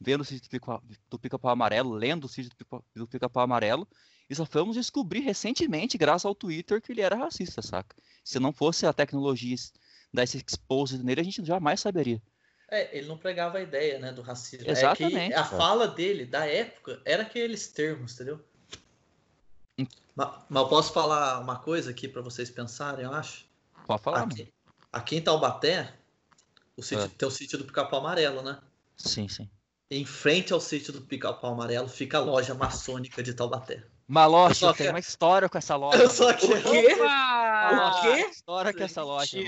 [0.00, 0.48] vendo o sítio
[1.10, 2.50] do Pica-Pau Amarelo, lendo o sítio
[2.94, 3.86] do Pica-Pau Amarelo,
[4.30, 7.96] e só fomos descobrir recentemente, graças ao Twitter, que ele era racista, saca?
[8.22, 9.56] Se não fosse a tecnologia
[10.14, 12.22] dar esse expose nele, a gente jamais saberia.
[12.70, 14.70] É, ele não pregava a ideia, né, do racismo.
[14.70, 15.34] Exatamente.
[15.34, 18.40] É a fala dele, da época, era aqueles termos, entendeu?
[19.76, 19.86] Hum.
[20.14, 23.44] Mas, mas eu posso falar uma coisa aqui para vocês pensarem, eu acho?
[23.84, 24.22] Pode falar.
[24.22, 24.48] Aqui,
[24.92, 25.92] aqui em Taubaté,
[26.76, 27.08] o sítio, é.
[27.08, 28.60] tem o sítio do Pica-Pau Amarelo, né?
[28.96, 29.50] Sim, sim.
[29.90, 33.84] Em frente ao sítio do Pica-Pau Amarelo fica a loja maçônica de Taubaté.
[34.10, 36.02] Uma loja, tem uma história com essa loja.
[36.02, 36.68] Eu só quero...
[36.68, 36.96] O quê?
[36.96, 38.28] O quê?
[38.28, 39.38] História com essa loja,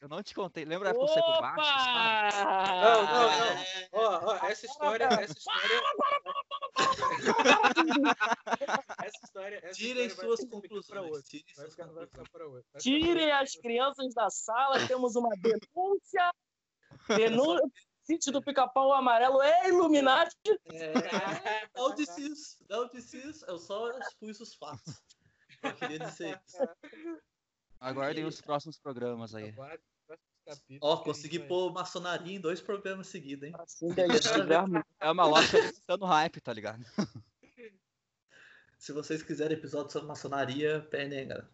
[0.00, 0.64] Eu não te contei.
[0.64, 2.44] Lembra a época você com baixo?
[2.44, 3.56] Não, não, não.
[3.90, 5.82] Ó, ó, essa história, essa história...
[9.02, 9.60] essa história...
[9.60, 11.24] Essa Tirem história suas conclusões.
[12.78, 16.32] Tirem as crianças da sala, temos uma denúncia.
[17.08, 20.36] Denúncia sítio do pica-pau amarelo é Illuminati.
[20.72, 20.92] É,
[21.76, 25.02] não disse isso, não disse isso, eu só expus os fatos.
[25.62, 26.58] Eu queria dizer isso.
[27.80, 29.54] Aguardem os próximos programas aí.
[30.80, 33.54] Ó, oh, consegui pôr maçonaria em dois programas seguidos, hein?
[33.58, 33.88] Assim
[35.00, 35.56] é uma loja
[35.88, 36.84] no hype, tá ligado?
[38.76, 41.48] Se vocês quiserem episódio sobre maçonaria, penem, galera.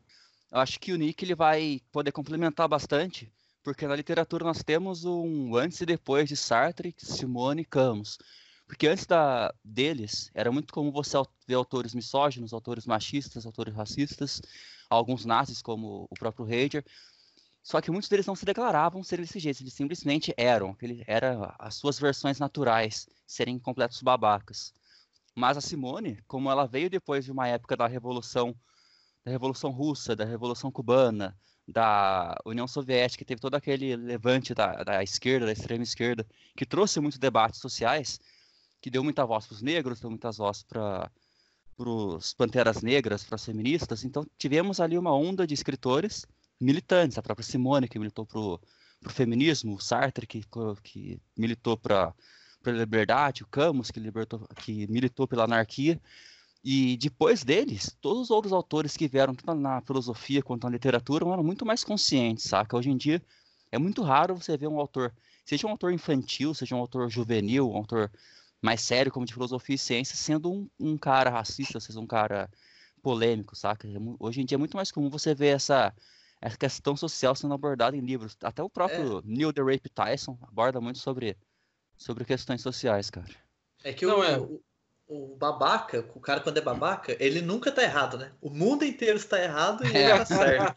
[0.51, 3.31] Eu acho que o Nick ele vai poder complementar bastante
[3.69, 8.17] porque na literatura nós temos um antes e depois de Sartre, Simone e Camus.
[8.67, 14.41] Porque antes da, deles, era muito comum você ver autores misóginos, autores machistas, autores racistas,
[14.89, 16.83] alguns nazis, como o próprio Heidegger.
[17.63, 20.75] Só que muitos deles não se declaravam ser desse jeito, eles simplesmente eram.
[20.81, 24.73] Ele era as suas versões naturais, serem completos babacas.
[25.35, 28.57] Mas a Simone, como ela veio depois de uma época da Revolução,
[29.23, 31.39] da Revolução Russa, da Revolução Cubana,
[31.69, 36.27] da União Soviética, teve todo aquele levante da, da esquerda, da extrema esquerda,
[36.57, 38.19] que trouxe muitos debates sociais,
[38.81, 41.11] que deu muita voz para os negros, deu muitas vozes para
[41.77, 44.03] os panteras negras, para as feministas.
[44.03, 46.25] Então tivemos ali uma onda de escritores
[46.59, 48.61] militantes, a própria Simone, que militou para o
[49.11, 50.43] feminismo, o Sartre, que,
[50.83, 52.15] que militou para
[52.65, 56.01] a liberdade, o Camus, que, libertou, que militou pela anarquia.
[56.63, 61.25] E depois deles, todos os outros autores que vieram tanto na filosofia quanto na literatura
[61.25, 62.77] eram muito mais conscientes, saca?
[62.77, 63.23] Hoje em dia
[63.71, 65.15] é muito raro você ver um autor,
[65.45, 68.11] seja um autor infantil, seja um autor juvenil, um autor
[68.61, 72.51] mais sério como de filosofia e ciência, sendo um, um cara racista, seja um cara
[73.03, 73.87] polêmico, saca?
[73.87, 75.95] É Hoje em dia é muito mais comum você ver essa,
[76.41, 78.37] essa questão social sendo abordada em livros.
[78.43, 81.37] Até o próprio Neil deGrasse Tyson aborda muito sobre,
[81.97, 83.31] sobre questões sociais, cara.
[83.85, 84.39] É que Não, o, é.
[84.39, 84.61] o,
[85.09, 88.31] o babaca, o cara quando é babaca, ele nunca tá errado, né?
[88.43, 90.19] O mundo inteiro está errado e ele É.
[90.19, 90.77] tá certo.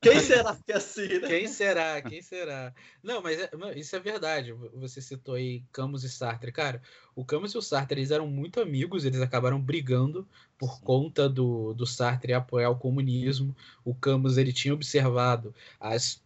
[0.00, 1.26] Quem será que é assim, né?
[1.26, 2.00] Quem será?
[2.00, 2.72] Quem será?
[3.02, 4.52] Não, mas é- isso é verdade.
[4.74, 6.52] Você citou aí Camus e Sartre.
[6.52, 6.80] Cara,
[7.16, 11.74] o Camus e o Sartre eles eram muito amigos, eles acabaram brigando por conta do,
[11.74, 13.54] do Sartre apoiar o comunismo.
[13.84, 16.22] O Camus ele tinha observado as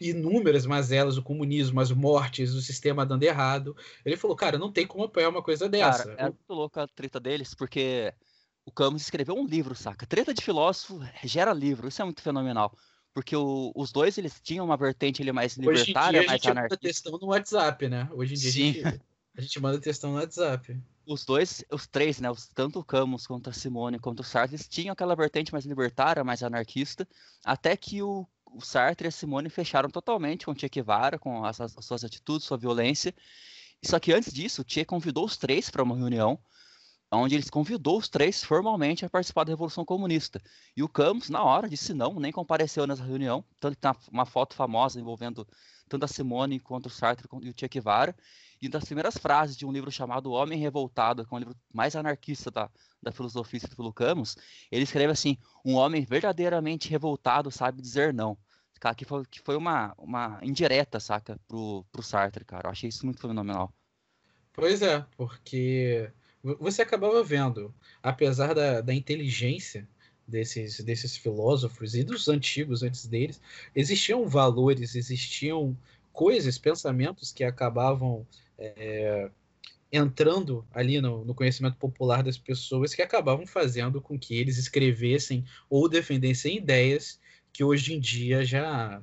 [0.00, 3.76] inúmeras mazelas do comunismo, as mortes, o sistema dando errado.
[4.04, 6.04] Ele falou, cara, não tem como apoiar uma coisa dessa.
[6.04, 8.14] Cara, era muito louca a treta deles, porque
[8.64, 10.06] o Camus escreveu um livro, saca?
[10.06, 12.72] Treta de filósofo gera livro, isso é muito fenomenal.
[13.12, 16.22] Porque o- os dois, eles tinham uma vertente ele mais Hoje em dia libertária, a
[16.24, 16.86] mais gente manda anarquista.
[16.86, 18.08] textão no WhatsApp, né?
[18.12, 18.72] Hoje em dia a Sim.
[18.72, 19.00] gente,
[19.36, 20.80] a gente manda textão no WhatsApp.
[21.06, 22.30] Os dois, os três, né?
[22.30, 25.64] Os, tanto o Camus quanto a Simone quanto o Sartre, eles tinham aquela vertente mais
[25.64, 27.06] libertária, mais anarquista,
[27.44, 31.44] até que o, o Sartre e a Simone fecharam totalmente com o Che Guevara, com
[31.44, 33.14] as, as suas atitudes, sua violência.
[33.82, 36.38] Só que antes disso, o Che convidou os três para uma reunião,
[37.10, 40.40] onde eles convidou os três formalmente a participar da Revolução Comunista.
[40.76, 44.26] E o Camus, na hora, disse não, nem compareceu nessa reunião, tanto que tem uma
[44.26, 45.46] foto famosa envolvendo
[45.88, 48.14] tanto a Simone quanto o Sartre e o Che Guevara.
[48.60, 51.96] E das primeiras frases de um livro chamado Homem Revoltado, que é um livro mais
[51.96, 52.70] anarquista da,
[53.02, 54.36] da filosofia escrito pelo Camus,
[54.70, 58.38] ele escreve assim: um homem verdadeiramente revoltado sabe dizer não.
[58.80, 62.68] Cara, que foi, que foi uma, uma indireta, saca, pro, pro Sartre, cara.
[62.68, 63.74] Eu achei isso muito fenomenal.
[64.52, 66.10] Pois é, porque
[66.42, 69.88] vo- você acabava vendo, apesar da, da inteligência
[70.26, 73.40] desses, desses filósofos e dos antigos antes deles,
[73.74, 75.76] existiam valores, existiam
[76.12, 78.26] coisas, pensamentos que acabavam
[78.60, 79.30] é,
[79.90, 85.44] entrando ali no, no conhecimento popular das pessoas que acabavam fazendo com que eles escrevessem
[85.68, 87.18] ou defendessem ideias
[87.52, 89.02] que hoje em dia já.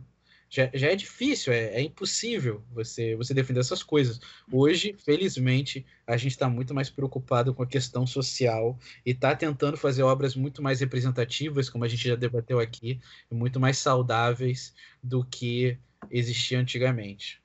[0.50, 4.18] Já, já é difícil, é, é impossível você, você defender essas coisas.
[4.50, 9.76] Hoje, felizmente, a gente está muito mais preocupado com a questão social e está tentando
[9.76, 14.74] fazer obras muito mais representativas, como a gente já debateu aqui, muito mais saudáveis
[15.04, 15.78] do que
[16.10, 17.42] existia antigamente.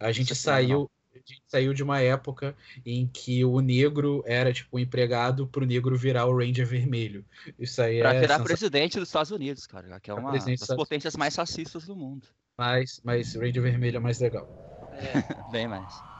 [0.00, 2.54] A gente Isso é saiu, a gente saiu de uma época
[2.84, 7.24] em que o negro era tipo um empregado para o negro virar o Ranger vermelho.
[7.58, 11.16] Isso aí Pra é virar presidente dos Estados Unidos, cara, que é uma das potências
[11.16, 12.26] mais racistas do mundo.
[12.56, 14.48] mas, mas Ranger vermelho é mais legal.
[14.92, 15.50] É.
[15.50, 16.19] Bem mais.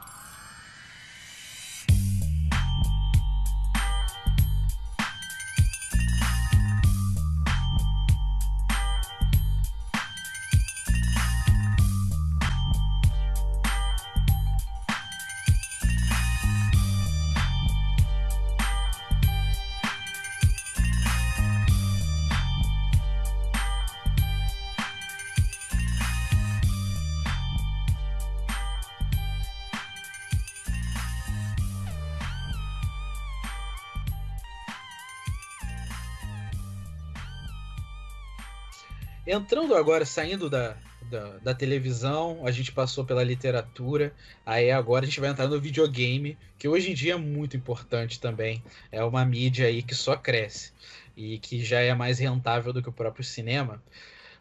[39.33, 40.75] Entrando agora, saindo da,
[41.09, 44.13] da, da televisão, a gente passou pela literatura,
[44.45, 48.19] aí agora a gente vai entrar no videogame, que hoje em dia é muito importante
[48.19, 48.61] também.
[48.91, 50.73] É uma mídia aí que só cresce
[51.15, 53.81] e que já é mais rentável do que o próprio cinema.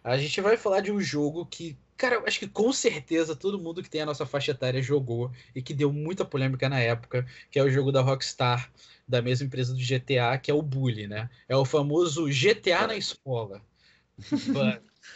[0.02, 3.84] A gente vai falar de um jogo que, cara, acho que com certeza todo mundo
[3.84, 7.60] que tem a nossa faixa etária jogou e que deu muita polêmica na época, que
[7.60, 8.68] é o jogo da Rockstar,
[9.06, 11.30] da mesma empresa do GTA, que é o Bully, né?
[11.48, 13.62] É o famoso GTA na escola.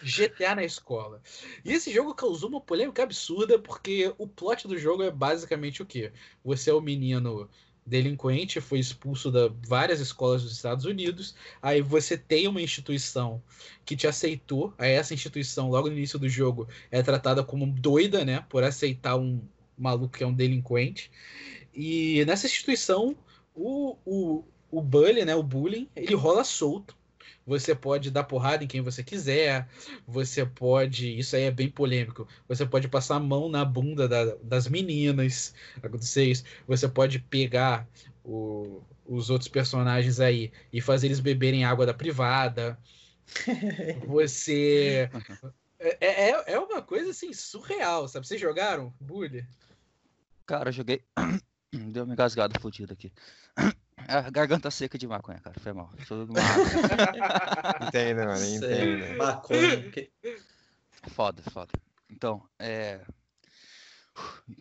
[0.03, 1.23] GTA na escola.
[1.65, 5.87] E esse jogo causou uma polêmica absurda porque o plot do jogo é basicamente o
[5.87, 6.13] quê?
[6.45, 7.49] Você é o menino
[7.87, 13.43] delinquente, foi expulso da várias escolas dos Estados Unidos, aí você tem uma instituição
[13.85, 18.25] que te aceitou, aí essa instituição logo no início do jogo é tratada como doida,
[18.25, 19.41] né, por aceitar um
[19.77, 21.11] maluco que é um delinquente.
[21.75, 23.15] E nessa instituição,
[23.55, 26.97] o, o, o bully, né, o bullying, ele rola solto.
[27.47, 29.69] Você pode dar porrada em quem você quiser.
[30.07, 31.19] Você pode.
[31.19, 32.27] Isso aí é bem polêmico.
[32.49, 35.55] Você pode passar a mão na bunda da- das meninas.
[35.83, 36.45] Acontecer isso.
[36.67, 37.87] Você pode pegar
[38.25, 42.79] o- os outros personagens aí e fazer eles beberem água da privada.
[44.07, 45.11] Você.
[46.01, 48.27] É, é, é uma coisa assim surreal, sabe?
[48.27, 49.47] Vocês jogaram Bully?
[50.47, 51.05] Cara, eu joguei.
[51.93, 53.13] Deu uma engasgada fodida aqui.
[54.09, 55.59] A garganta seca de maconha, cara.
[55.61, 55.91] Foi mal.
[57.87, 59.17] Entendo, mano, entendo.
[59.17, 59.93] Maconha.
[61.09, 61.71] Foda, foda.
[62.11, 63.01] Então, é.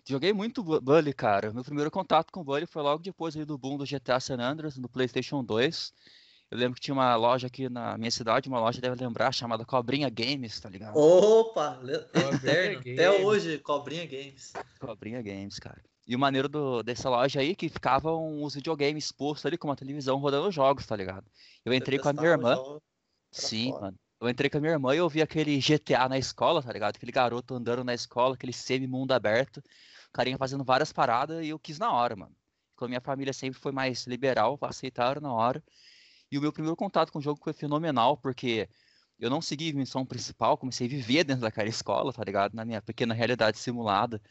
[0.08, 1.52] Joguei muito Bu- Bully, cara.
[1.54, 4.78] Meu primeiro contato com Bully foi logo depois aí do boom do GTA San Andreas
[4.78, 5.94] no PlayStation 2.
[6.52, 9.66] Eu lembro que tinha uma loja aqui na minha cidade, uma loja deve lembrar, chamada
[9.66, 10.96] Cobrinha Games, tá ligado?
[10.96, 12.80] Opa, eterno.
[12.80, 14.54] Até hoje, Cobrinha Games.
[14.80, 15.82] Cobrinha Games, cara.
[16.06, 19.76] E o maneiro do, dessa loja aí que ficavam os videogames expostos ali com uma
[19.76, 21.26] televisão rodando jogos, tá ligado?
[21.64, 22.58] Eu entrei com a minha irmã.
[23.32, 23.82] Sim, fora.
[23.84, 24.00] mano.
[24.20, 26.96] Eu entrei com a minha irmã e eu vi aquele GTA na escola, tá ligado?
[26.96, 31.60] Aquele garoto andando na escola, aquele semi-mundo aberto, o carinha fazendo várias paradas e eu
[31.60, 32.36] quis na hora, mano.
[32.76, 35.64] Com a minha família sempre foi mais liberal, aceitaram na hora.
[36.32, 38.68] E o meu primeiro contato com o jogo foi fenomenal, porque
[39.24, 42.54] eu não segui missão principal, comecei a viver dentro daquela escola, tá ligado?
[42.54, 44.22] Na minha pequena realidade simulada.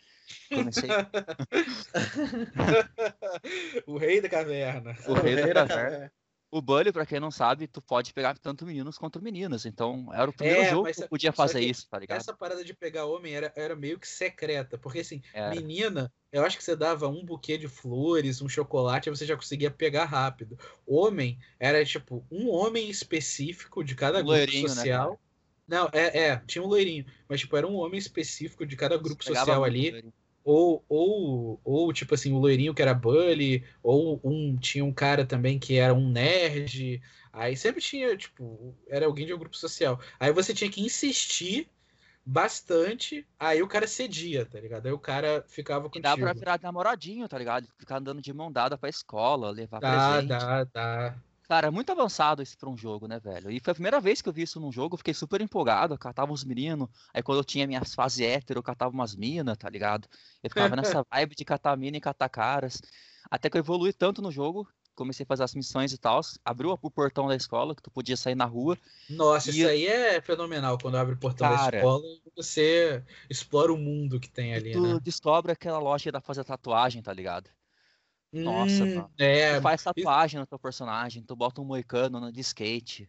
[0.53, 0.91] Comecei
[3.87, 4.95] o rei da caverna.
[5.09, 5.69] o rei da Rei da caverna.
[5.69, 6.13] caverna.
[6.53, 9.65] O Bully, pra quem não sabe, tu pode pegar tanto meninos quanto meninas.
[9.65, 12.19] Então, era o primeiro É, jogo mas que podia fazer que isso, tá ligado?
[12.19, 15.55] Essa parada de pegar homem era, era meio que secreta, porque assim, Era.
[15.55, 19.71] menina, eu acho que você dava um buquê de flores, um chocolate, você já conseguia
[19.71, 20.59] pegar rápido.
[20.87, 25.09] Homem era tipo um homem específico de cada Um grupo né, social.
[25.09, 25.21] cara?
[25.67, 29.25] Não, é, é, tinha um loirinho, mas tipo, era um homem específico de cada grupo
[29.25, 30.13] Pegava social ali.
[30.45, 35.25] Ou, ou, ou, tipo assim, o loirinho que era bully, ou um tinha um cara
[35.27, 37.01] também que era um nerd.
[37.33, 40.01] Aí sempre tinha, tipo, era alguém de um grupo social.
[40.19, 41.71] Aí você tinha que insistir
[42.25, 44.87] bastante, aí o cara cedia, tá ligado?
[44.87, 47.67] Aí o cara ficava E dá pra virar namoradinho, tá ligado?
[47.79, 50.51] Ficar andando de mão dada pra escola, levar Dá, presente.
[50.63, 51.23] dá, dá.
[51.53, 53.51] Cara, é muito avançado isso pra um jogo, né, velho?
[53.51, 55.93] E foi a primeira vez que eu vi isso num jogo, eu fiquei super empolgado,
[55.93, 59.59] eu catava uns meninos, aí quando eu tinha minhas fases hétero, eu catava umas minas,
[59.59, 60.09] tá ligado?
[60.43, 62.81] Eu ficava nessa vibe de catar mina e catar caras.
[63.31, 66.71] Até que eu evolui tanto no jogo, comecei a fazer as missões e tal, abriu
[66.71, 68.79] o portão da escola, que tu podia sair na rua.
[69.11, 71.77] Nossa, isso eu- aí é fenomenal quando abre o portão da Cara.
[71.77, 75.01] escola e você explora o mundo que tem ali, tu né?
[75.05, 77.51] descobre aquela loja da fazer tatuagem, tá ligado?
[78.33, 79.15] Nossa, Hum, mano.
[79.19, 83.09] É, Tu faz tatuagem no teu personagem, tu bota um moicano no- de skate.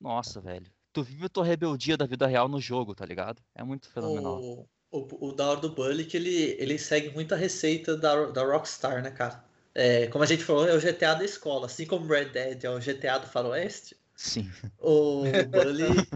[0.00, 0.70] Nossa, velho.
[0.92, 3.42] Tu vive a tua rebeldia da vida real no jogo, tá ligado?
[3.54, 4.40] É muito fenomenal.
[4.40, 7.96] O, o, o da hora do Bully é que ele, ele segue muito a receita
[7.96, 9.44] da, da Rockstar, né, cara?
[9.74, 11.66] É, como a gente falou, é o GTA da escola.
[11.66, 14.50] Assim como Red Dead é o GTA do faroeste, Sim.
[14.78, 16.08] o Bully...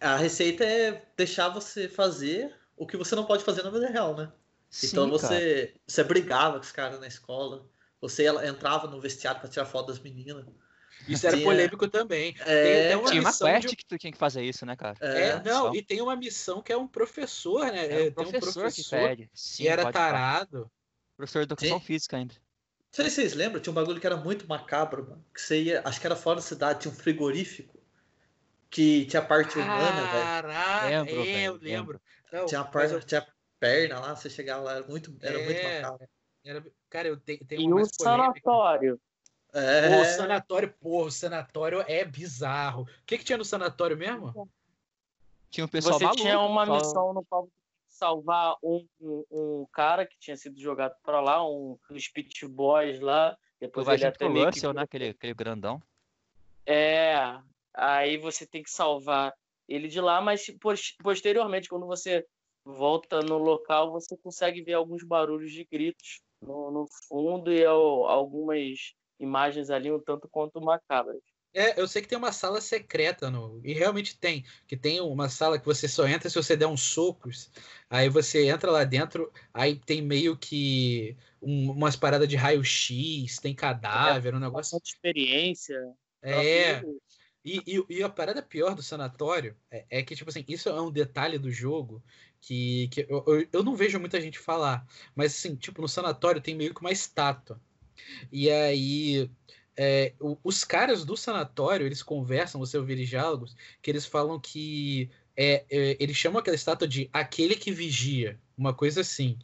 [0.00, 4.16] a receita é deixar você fazer o que você não pode fazer na vida real,
[4.16, 4.32] né?
[4.84, 5.34] Então Sim, cara.
[5.34, 7.66] você, você brigava com os caras na escola.
[8.00, 10.44] Você ia- entrava no vestiário pra tirar foto das meninas.
[11.08, 12.34] isso era Tinha- polêmico também.
[12.40, 14.76] É, tem uma Tinha uma missão quest de- que tu tinha que fazer isso, né,
[14.76, 14.96] cara?
[15.00, 15.74] É, É, não, só.
[15.74, 17.86] e tem uma missão que é um professor, né?
[17.86, 19.30] É É, o tem um professor, que professor pede.
[19.34, 20.10] Sim, que era pode falar.
[20.12, 20.70] tarado.
[21.16, 21.84] Professor de educação Sim.
[21.86, 22.34] física ainda.
[22.34, 22.40] Não
[22.92, 25.24] sei se vocês lembram, tinha um bagulho que era muito macabro, mano.
[25.34, 27.78] Que você ia, acho que era fora da cidade, tinha um frigorífico
[28.70, 30.24] que tinha parte humana, velho.
[30.24, 32.00] Caraca, Lembro, é, eu lembro.
[32.32, 33.26] Não, Tinha, a mas par- eu- tinha
[33.66, 35.80] perna lá, você chegava lá, era muito, era muito É.
[35.82, 36.08] macabro.
[36.44, 38.40] era- cara, eu tenho, tenho E uma o mais polêmica.
[38.40, 39.00] sanatório.
[39.52, 42.82] Pô, É, o sanatório, porra, o sanatório é bizarro.
[42.82, 44.48] O que, que tinha no sanatório mesmo?
[45.50, 46.22] Tinha um pessoal Você maluco.
[46.22, 50.18] tinha uma só- missão no qual você tinha que salvar um, um, um cara que
[50.18, 53.32] tinha sido jogado pra lá, um dos Pit Boys lá.
[53.32, 54.82] O Depois ele Vagito até meio que Russell, né?
[54.82, 55.82] Aquele, aquele grandão.
[56.66, 57.14] É,
[57.72, 59.32] aí você tem que salvar
[59.68, 62.26] ele de lá, mas pos- posteriormente, quando você
[62.66, 68.06] volta no local, você consegue ver alguns barulhos de gritos no, no fundo e al-
[68.08, 71.22] algumas imagens ali um tanto quanto macabras.
[71.54, 73.62] É, eu sei que tem uma sala secreta no.
[73.64, 74.44] E realmente tem.
[74.66, 77.50] Que tem uma sala que você só entra se você der uns socos.
[77.88, 83.54] Aí você entra lá dentro, aí tem meio que um- umas paradas de raio-x, tem
[83.54, 84.78] cadáver, um negócio.
[84.84, 85.80] Experiência.
[86.20, 86.82] É.
[87.46, 90.80] E, e, e a parada pior do sanatório é, é que, tipo assim, isso é
[90.80, 92.02] um detalhe do jogo
[92.40, 94.84] que, que eu, eu, eu não vejo muita gente falar.
[95.14, 97.60] Mas, assim, tipo, no sanatório tem meio que uma estátua.
[98.32, 99.30] E aí,
[99.76, 100.12] é,
[100.42, 105.96] os caras do sanatório, eles conversam, você ouvir diálogos, que eles falam que é, é,
[106.00, 109.38] eles chamam aquela estátua de aquele que vigia, uma coisa assim.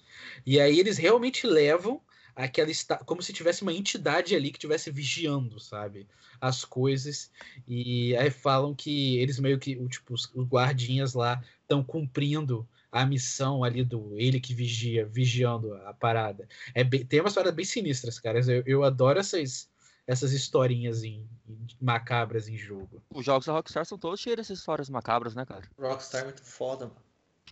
[0.44, 2.02] E aí eles realmente levam
[2.34, 6.06] aquela estátua, como se tivesse uma entidade ali que estivesse vigiando, sabe?
[6.40, 7.30] As coisas.
[7.68, 13.64] E aí falam que eles meio que, tipo, os, guardinhas lá estão cumprindo a missão
[13.64, 16.46] ali do ele que vigia, vigiando a parada.
[16.74, 18.40] É bem- tem umas paradas bem sinistras, cara.
[18.40, 19.68] Eu, eu adoro essas,
[20.06, 23.02] essas historinhas em, em- macabras em jogo.
[23.14, 25.62] Os jogos da Rockstar são todos cheios dessas histórias macabras, né, cara?
[25.78, 27.00] Rockstar é muito foda, mano.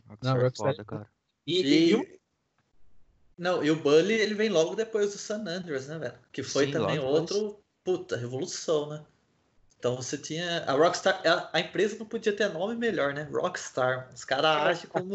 [0.08, 1.10] Rockstar é Rockstar foda, é- cara.
[1.46, 2.19] E, E, e
[3.40, 6.18] não, e o Bully, ele vem logo depois do San Andreas, né, velho?
[6.30, 9.02] Que foi Sim, também outro, puta, revolução, né?
[9.78, 10.62] Então você tinha.
[10.66, 11.22] A Rockstar.
[11.26, 13.26] A, a empresa não podia ter nome melhor, né?
[13.32, 14.10] Rockstar.
[14.14, 15.14] Os caras agem como.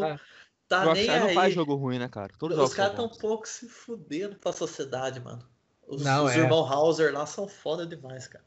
[0.68, 1.36] Tá nem Rockstar não aí.
[1.36, 2.34] faz jogo ruim, né, cara?
[2.40, 5.48] Todos os caras tão um pouco se fudendo pra sociedade, mano.
[5.88, 6.40] Os, Não, os é.
[6.40, 8.44] irmãos Hauser lá são foda demais, cara.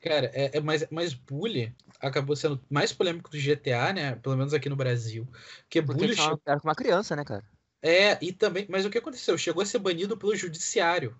[0.00, 4.16] Cara, é, é, mas, mas Bully acabou sendo mais polêmico do GTA, né?
[4.16, 5.28] Pelo menos aqui no Brasil.
[5.60, 7.44] Porque, Porque Bully era com uma criança, né, cara?
[7.82, 8.66] É, e também.
[8.68, 9.36] Mas o que aconteceu?
[9.36, 11.16] Chegou a ser banido pelo judiciário.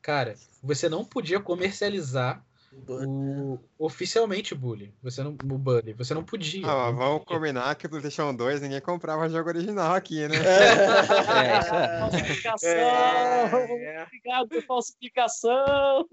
[0.00, 2.45] Cara, você não podia comercializar
[2.88, 4.94] o, oficialmente Bully.
[5.02, 5.92] Você não, o Bully.
[5.94, 6.66] Você não podia.
[6.66, 7.36] Ah, Não vamos podia.
[7.38, 10.36] combinar que o PlayStation 2 ninguém comprava jogo original aqui, né?
[10.36, 11.98] É, isso é.
[12.00, 12.68] Falsificação!
[12.70, 16.06] É, Obrigado por falsificação!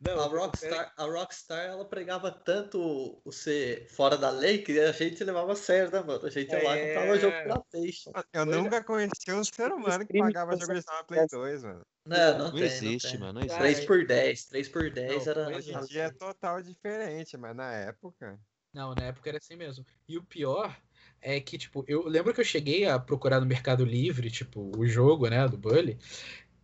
[0.00, 4.92] não, A Rockstar, a Rockstar, ela pregava tanto o ser fora da lei que a
[4.92, 6.26] gente levava a sério, né, mano?
[6.26, 7.18] A gente ia lá e comprava É.
[7.20, 8.10] jogo pra PlayStation.
[8.32, 8.60] Eu Pois é.
[8.62, 11.80] nunca conheci um ser humano que pagava jogo original na Play 2, mano.
[12.04, 13.20] Não, não, Não tem, existe, tem.
[13.20, 13.34] mano.
[13.34, 13.58] Não existe.
[13.58, 15.56] Cara, 3 por 10, 3 por 10 Não, era.
[15.56, 18.40] Hoje em dia é total diferente, mas na época.
[18.72, 19.84] Não, na época era assim mesmo.
[20.08, 20.76] E o pior
[21.20, 24.86] é que, tipo, eu lembro que eu cheguei a procurar no Mercado Livre, tipo, o
[24.86, 25.98] jogo, né, do Bully.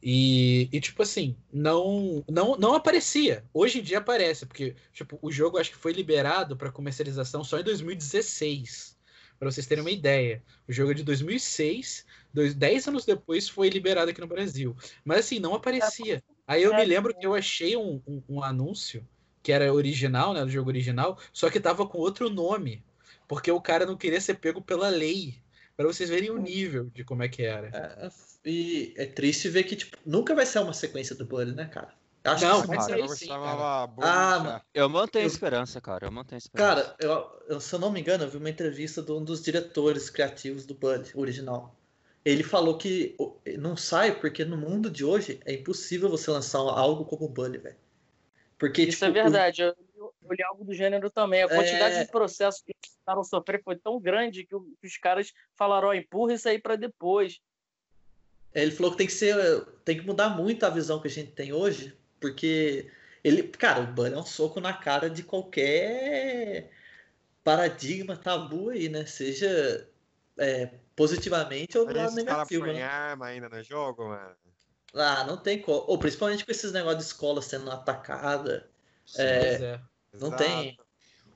[0.02, 3.44] E, e, tipo assim, não, não não aparecia.
[3.52, 7.58] Hoje em dia aparece, porque, tipo, o jogo acho que foi liberado para comercialização só
[7.58, 8.95] em 2016.
[9.38, 10.42] Pra vocês terem uma ideia.
[10.68, 14.76] O jogo é de 2006, dois, 10 anos depois foi liberado aqui no Brasil.
[15.04, 16.22] Mas assim, não aparecia.
[16.46, 19.06] Aí eu me lembro que eu achei um, um, um anúncio
[19.42, 22.82] que era original, né, do jogo original, só que tava com outro nome,
[23.28, 25.40] porque o cara não queria ser pego pela lei.
[25.76, 27.68] Pra vocês verem o nível de como é que era.
[27.68, 28.10] É,
[28.44, 31.92] e é triste ver que, tipo, nunca vai ser uma sequência do Bully, né, cara?
[32.27, 32.93] Acho Não, que ser ser.
[32.94, 34.62] aí sim, Ah.
[34.74, 36.07] Eu mantenho a Eu- esperança, cara.
[36.07, 36.82] Eu mantenho esperança.
[36.82, 39.43] Cara, eu, eu- se eu não me engano, eu vi uma entrevista de um dos
[39.43, 41.74] diretores criativos do Bully original.
[42.24, 46.59] Ele falou que o- não sai porque no mundo de hoje é impossível você lançar
[46.59, 47.77] algo como o Bully, velho.
[48.59, 49.62] Porque, Isso tipo, é o- verdade.
[49.62, 51.43] Eu, eu li algo do gênero também.
[51.43, 52.05] A quantidade É.
[52.05, 55.89] de processos que eles precisaram sofrer foi tão grande que, o- que os caras falaram:
[55.89, 57.39] ó, empurra isso aí pra depois.
[58.55, 59.36] Ele falou que tem que ser,
[59.85, 62.90] tem que mudar muito a visão que a gente tem hoje, porque
[63.22, 66.70] ele, cara, o Bunny é um soco na cara de qualquer
[67.43, 69.06] paradigma tabu aí, né?
[69.06, 69.88] Seja
[70.38, 72.82] é, positivamente ou do lado negativo, né?
[72.82, 74.36] arma ainda no jogo, mano.
[74.94, 75.84] Ah, não tem como.
[75.86, 78.70] Ou principalmente com esses negócios de escola sendo atacada.
[79.05, 79.80] Pois É, é.
[80.14, 80.43] não Exato.
[80.43, 80.78] tem.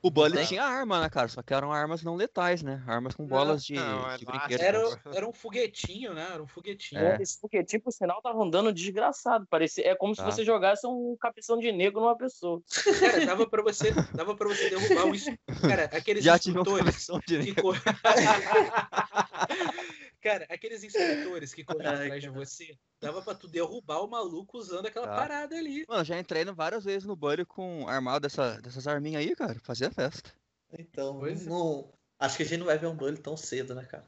[0.03, 0.47] O Bully Tem?
[0.47, 1.29] tinha arma, né, cara?
[1.29, 2.83] Só que eram armas não letais, né?
[2.87, 4.61] Armas com bolas de, não, de brinquedo.
[4.63, 6.27] Era, era um foguetinho, né?
[6.33, 7.01] Era um foguetinho.
[7.03, 7.19] É.
[7.21, 9.47] Esse foguetinho, por sinal, tava andando desgraçado.
[9.49, 10.31] Parecia, é como se Tá.
[10.31, 12.63] você jogasse um cabeção de negro numa pessoa.
[12.99, 15.31] Cara, dava pra você, dava pra você derrubar isso.
[15.61, 17.77] Cara, aqueles Já tive um que cor...
[20.21, 24.87] Cara, aqueles instrutores que corriam atrás de você, dava pra tu derrubar o maluco usando
[24.87, 25.15] aquela Tá.
[25.17, 25.85] parada ali.
[25.89, 29.59] Mano, já entrei no várias vezes no Bully com armado dessa, dessas arminhas aí, cara.
[29.61, 30.31] Fazia festa.
[30.79, 31.49] Então, Pois é.
[31.51, 34.05] não, acho que a gente não vai ver um Bully tão cedo, né, cara?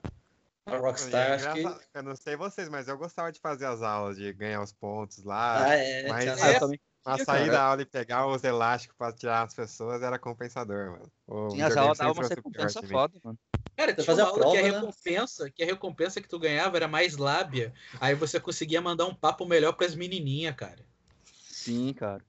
[0.66, 1.86] A Rockstar, E é acho que.
[1.94, 5.24] Eu não sei vocês, mas eu gostava de fazer as aulas, de ganhar os pontos
[5.24, 5.64] lá.
[5.64, 6.09] Ah, é.
[6.09, 6.56] mas- Ah, É.
[6.56, 7.53] eu também Mas tinha, sair cara.
[7.53, 11.12] da aula e pegar os elásticos pra tirar as pessoas era compensador, mano.
[11.27, 13.39] O Tinha as videogame aulas, sempre dava uma pior recompensa foda, mano.
[13.77, 14.81] Cara, Você tinha fazia uma aula que a prova, né?
[14.81, 17.73] recompensa, que a recompensa que tu ganhava era mais lábia.
[18.01, 20.87] Aí você conseguia mandar um papo melhor pras menininhas, cara.
[21.24, 22.23] Sim, cara.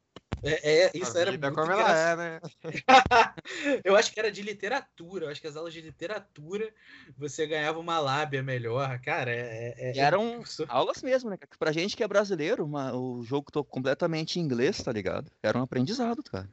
[0.43, 2.41] É, é, isso A era vida muito como ela é, né?
[3.83, 5.25] Eu acho que era de literatura.
[5.25, 6.69] Eu acho que as aulas de literatura
[7.17, 8.99] você ganhava uma lábia melhor.
[8.99, 9.73] Cara, é.
[9.77, 11.37] é- E é- eram aulas mesmo, né?
[11.57, 15.31] Pra gente que é brasileiro, uma- o jogo tô completamente em inglês, tá ligado?
[15.41, 16.49] Era um aprendizado, cara.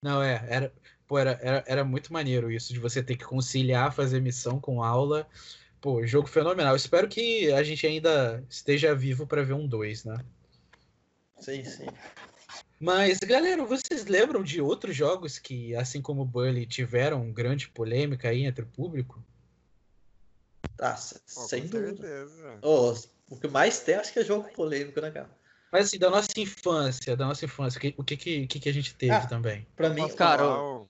[0.00, 0.46] Não, é.
[0.48, 0.72] Era,
[1.06, 4.82] pô, era, era, era muito maneiro isso, de você ter que conciliar fazer missão com
[4.84, 5.28] aula.
[5.80, 6.76] Pô, jogo fenomenal.
[6.76, 10.16] Espero que a gente ainda esteja vivo pra ver um 2, né?
[11.38, 11.86] Sim, sim.
[12.82, 18.30] Mas, galera, vocês lembram de outros jogos que, assim como o Bully, tiveram grande polêmica
[18.30, 19.22] aí entre o público?
[20.80, 20.94] Ah,
[21.34, 22.08] Pô, sem dúvida.
[22.62, 22.94] Ô,
[23.28, 25.28] o que mais tem, acho que é jogo polêmico, né, cara?
[25.70, 28.16] Mas assim, da nossa infância, da nossa infância, o que, o que,
[28.58, 29.26] que, a gente teve Ah.
[29.26, 29.66] também?
[29.76, 30.88] Pra mim, Cara, o-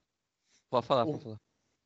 [0.70, 1.40] Pode falar, O- pode falar.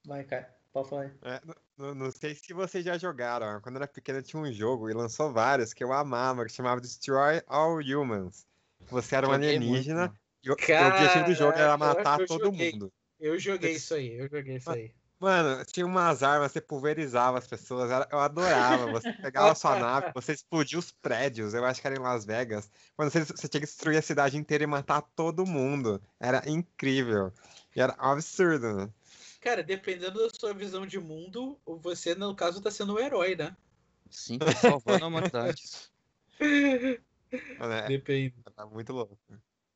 [0.07, 0.55] vai, cara.
[0.71, 1.11] Pode falar aí.
[1.23, 3.59] é, n- n- não sei se vocês já jogaram.
[3.63, 6.79] Quando eu era pequeno tinha um jogo e lançou vários que eu amava, que chamava
[6.81, 8.47] Destroy All Humans.
[8.91, 12.73] Você era um alienígena muito, e o, o objetivo do jogo era matar todo joguei.
[12.73, 12.93] mundo.
[13.19, 14.93] Eu joguei isso aí, eu joguei isso aí.
[15.19, 18.89] Mano, tinha umas armas, você pulverizava as pessoas, eu adorava.
[18.89, 22.27] Você pegava a sua nave, você explodia os prédios, eu acho que era em Las
[22.27, 22.71] Vegas.
[22.99, 26.03] Mano, você, você tinha que destruir a cidade inteira e matar todo mundo.
[26.21, 27.33] Era incrível.
[27.75, 28.91] E era um absurdo, né?
[29.41, 33.57] Cara, dependendo da sua visão de mundo, você, no caso, tá sendo um herói, né?
[34.11, 35.63] Sim, tô salvando a humanidade.
[37.33, 38.35] É, Depende.
[38.57, 39.19] era muito louco.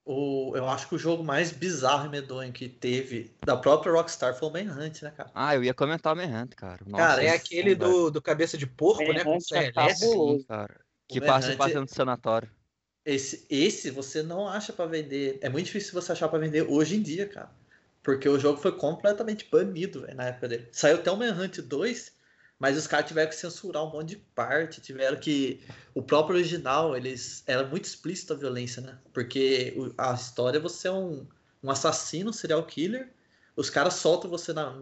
[0.04, 4.34] O, eu acho que o jogo mais bizarro e medonho que teve da própria Rockstar
[4.34, 5.30] foi o Manhunt, né, cara?
[5.34, 6.80] Ah, eu ia comentar o Manhunt, cara.
[6.86, 9.22] Nossa, Cara, É aquele do, do cabeça de porco, né?
[9.22, 10.00] Com Manhunt serra é elétrica.
[10.00, 10.38] cabuloso.
[10.38, 10.80] sim, cara.
[11.06, 12.50] Que passa Manhunt- passa no sanatório.
[13.04, 15.38] Esse, esse você não acha pra vender.
[15.42, 17.50] É muito difícil você achar pra vender hoje em dia, cara.
[18.02, 20.68] Porque o jogo foi completamente banido, velho, na época dele.
[20.72, 22.12] Saiu até o Manhunt 2,
[22.58, 24.80] mas os caras tiveram que censurar um monte de parte.
[24.80, 25.60] Tiveram que.
[25.94, 27.42] O próprio original, eles.
[27.46, 28.98] Era muito explícito a violência, né?
[29.12, 31.26] Porque a história você é um,
[31.62, 33.08] um assassino, um serial killer.
[33.56, 34.76] Os caras soltam você na,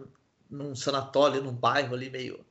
[0.49, 2.43] num sanatório, num bairro ali meio.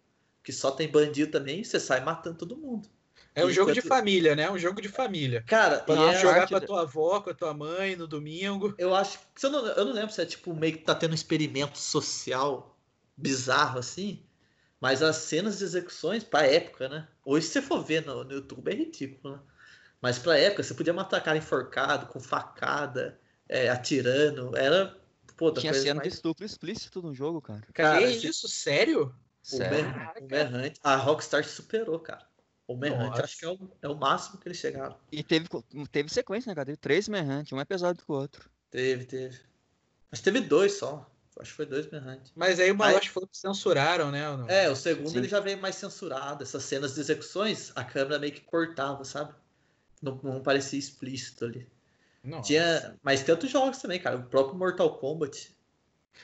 [0.42, 2.88] Que só tem bandido também, e você sai matando todo mundo.
[3.34, 4.44] É um jogo de Enquanto- família, né?
[4.44, 5.42] É um jogo de família.
[5.46, 8.06] Cara, Pra e é- jogar parte com a tua avó, com a tua mãe no
[8.06, 8.74] domingo.
[8.78, 9.18] Eu acho.
[9.42, 12.78] Eu não, eu não lembro se é tipo meio que tá tendo um experimento social
[13.16, 14.22] bizarro assim.
[14.80, 17.08] Mas as cenas de execuções, pra época, né?
[17.24, 19.42] Hoje, se você for ver no, no YouTube, é ridículo, né?
[20.00, 24.56] Mas pra época, você podia matar cara enforcado, com facada, é, atirando.
[24.56, 24.96] Era.
[25.36, 26.14] Pô, da Tinha coisa cena de mais...
[26.14, 27.62] estupro explícito no jogo, cara.
[27.72, 28.48] Cara, que isso?
[28.48, 29.14] Sério?
[29.52, 29.84] o, Sério.
[29.84, 32.26] Man, o Manhunt, a Rockstar superou, cara.
[32.66, 34.96] O Manhunt, acho que é o, é o máximo que eles chegaram.
[35.12, 35.48] E teve,
[35.90, 36.66] teve sequência, né, cara?
[36.66, 38.50] Teve três Manhunt, um é pesado que o outro.
[38.70, 39.38] Teve, teve.
[40.10, 41.08] Mas teve dois só.
[41.38, 42.30] Acho que foi dois Manhunt.
[42.34, 44.36] Mas aí o Malote falou que censuraram, né?
[44.36, 44.48] não?
[44.48, 45.18] É, o segundo Sim.
[45.18, 46.42] ele já veio mais censurado.
[46.42, 49.34] Essas cenas de execuções, a câmera meio que cortava, sabe?
[50.02, 51.68] Não, não parecia explícito ali.
[52.24, 52.46] Nossa.
[52.48, 54.16] Tinha, mas tem outros jogos também, cara.
[54.16, 55.54] O próprio Mortal Kombat.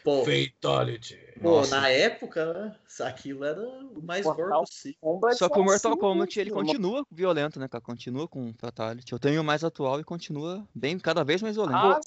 [0.03, 1.19] Pô, Fatality.
[1.41, 1.79] pô Nossa.
[1.79, 4.99] na época, né, aquilo era o mais gore Mortal possível.
[5.01, 6.67] Kombat Só que o Mortal assim, Kombat ele mano.
[6.67, 7.85] continua violento, né, cara?
[7.85, 9.13] Continua com Fatality.
[9.13, 11.77] Eu tenho o mais atual e continua bem, cada vez mais violento.
[11.77, 12.01] Ah,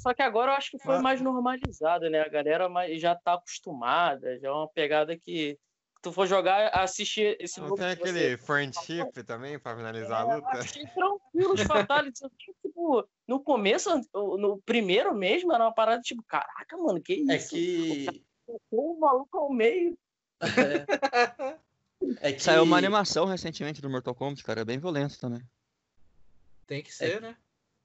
[0.00, 1.02] só, que agora eu acho que foi Ah.
[1.02, 2.20] mais normalizado, né?
[2.20, 2.68] A galera
[2.98, 5.58] já tá acostumada, já é uma pegada que
[6.02, 7.80] tu for jogar, assistir esse Não jogo.
[7.80, 10.48] tem que você- aquele friendship também pra finalizar a É, luta?
[10.58, 12.22] achei tranquilo os fatalities.
[12.22, 17.30] Eu, tipo, no começo, no primeiro mesmo, era uma parada tipo, caraca, mano, que isso?
[17.32, 18.24] É que.
[18.70, 19.96] O maluco ao meio.
[20.40, 21.56] É,
[22.28, 22.40] é que.
[22.42, 25.42] Saiu uma animação recentemente do Mortal Kombat, cara, é bem violento também.
[26.66, 27.36] Tem que ser, né?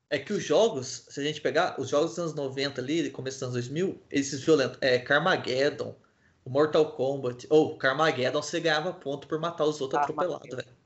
[0.09, 3.37] É que os jogos, se a gente pegar os jogos dos anos 90 ali, começo
[3.37, 5.95] dos anos 2000, esses violentos, é Carmageddon,
[6.43, 10.35] o Mortal Kombat, ou Carmageddon você ganhava ponto por matar os outros Carmageddon.
[10.35, 10.77] atropelados, velho.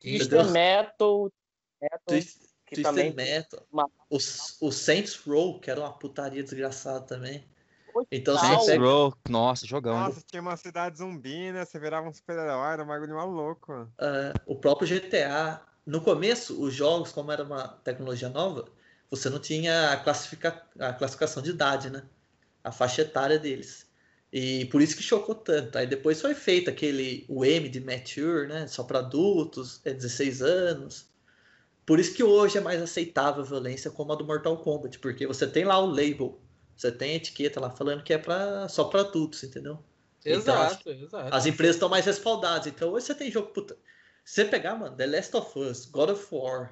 [0.00, 0.50] Twisted.
[0.52, 1.32] Metal,
[1.80, 3.66] Metal Twist- que Twisted também Metal.
[3.72, 7.46] uma- O, o Saints Row, que era uma putaria desgraçada também.
[8.10, 8.84] Então você Saints pega...
[8.84, 9.96] Row, nossa, jogão.
[9.98, 10.04] hein?
[10.04, 11.64] Nossa, tinha uma cidade zumbi, né?
[11.64, 13.90] Você virava um super-herói, era um bagulho maluco.
[13.98, 15.60] ah, o próprio GTA.
[15.88, 18.66] No começo, os jogos, como era uma tecnologia nova,
[19.10, 20.62] você não tinha a, classifica...
[20.78, 22.02] a classificação de idade, né?
[22.62, 23.86] A faixa etária deles.
[24.30, 25.78] E por isso que chocou tanto.
[25.78, 28.66] Aí depois foi feito aquele o M de mature, né?
[28.66, 31.06] Só para adultos, é 16 anos.
[31.86, 35.26] Por isso que hoje é mais aceitável a violência como a do Mortal Kombat, porque
[35.26, 36.38] você tem lá o label,
[36.76, 39.82] você tem a etiqueta lá falando que é pra, só para adultos, entendeu?
[40.20, 41.34] Então, Exato, exato.
[41.34, 42.66] As empresas estão mais respaldadas.
[42.66, 43.74] Então hoje você tem jogo puta.
[44.28, 46.70] Você pegar, mano, The Last of Us, God of War,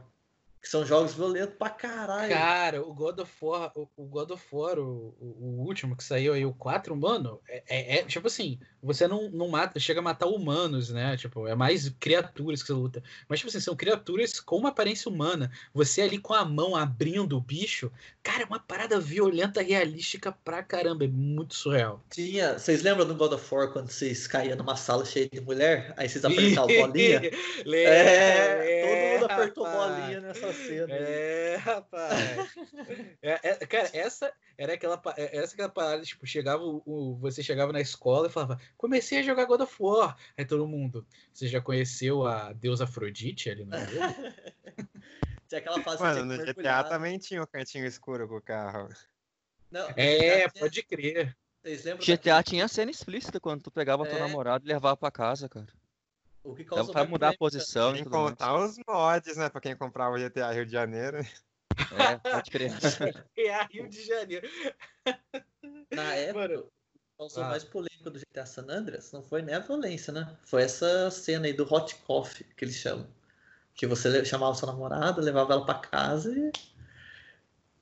[0.66, 2.28] que são jogos violentos pra caralho.
[2.32, 6.02] Cara, o God of War, o, o God of War, o, o- o último que
[6.02, 10.00] saiu aí, o 4, mano, é, é- é, tipo assim, você não, não mata, chega
[10.00, 11.16] a matar humanos, né?
[11.16, 13.00] Tipo, é mais criaturas que você luta.
[13.28, 15.52] Mas, tipo assim, são criaturas com uma aparência humana.
[15.72, 20.64] Você ali com a mão abrindo o bicho, cara, é uma parada violenta, realística pra
[20.64, 21.04] caramba.
[21.04, 22.02] É muito surreal.
[22.10, 22.58] Tinha.
[22.58, 25.94] Vocês lembram do God of War quando vocês caíam numa sala cheia de mulher?
[25.96, 27.20] Aí vocês apertavam bolinha?
[27.66, 30.00] É, todo mundo apertou rapaz.
[30.00, 30.90] bolinha nessa aí.
[30.90, 32.54] É, rapaz.
[33.22, 37.42] É, é, cara, essa era aquela, é, essa aquela parada, tipo, chegava o, o- você
[37.42, 40.16] chegava na escola e falava, comecei a jogar God of War.
[40.36, 44.14] Aí todo mundo, você já conheceu a deusa Afrodite ali no jogo?
[45.48, 48.88] Tinha aquela fase que Mano, no GTA também tinha um cantinho escuro com o carro.
[49.70, 51.36] Não, É, tinha- pode crer.
[51.62, 54.20] Vocês lembram GTA daquele- tinha cena explícita quando tu pegava tua É.
[54.20, 55.66] namorada e levava pra casa, cara.
[56.46, 58.30] O que Dava causou pra mudar a posição e tudo mais.
[58.30, 59.48] contar os mods, né?
[59.48, 61.18] Pra quem comprava o GTA Rio de Janeiro.
[61.18, 62.70] É, pode crer.
[63.36, 64.48] É a Rio de Janeiro.
[65.92, 66.62] Na época, Mano,
[66.92, 67.48] que causou ah.
[67.48, 70.36] mais polêmica do GTA San Andreas não foi nem a violência, né?
[70.44, 73.08] Foi essa cena aí do hot coffee, que eles chamam.
[73.74, 76.52] Que você chamava sua namorada, levava ela pra casa e Você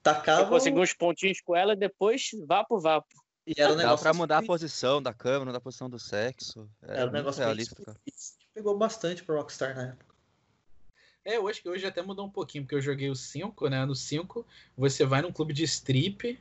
[0.03, 0.49] tacava.
[0.49, 3.24] conseguiu uns pontinhos com ela e depois vapo vapo.
[3.47, 5.89] E era um Dá negócio pra mudar a que- posição da câmera, mudar a posição
[5.91, 6.69] do sexo.
[6.83, 7.97] É Era um negócio realista.
[8.55, 10.15] Pegou bastante pro Rockstar na época.
[11.25, 13.85] É, eu acho que hoje até mudou um pouquinho, porque eu joguei o 5, né?
[13.85, 14.47] No 5,
[14.77, 16.39] você vai num clube de strip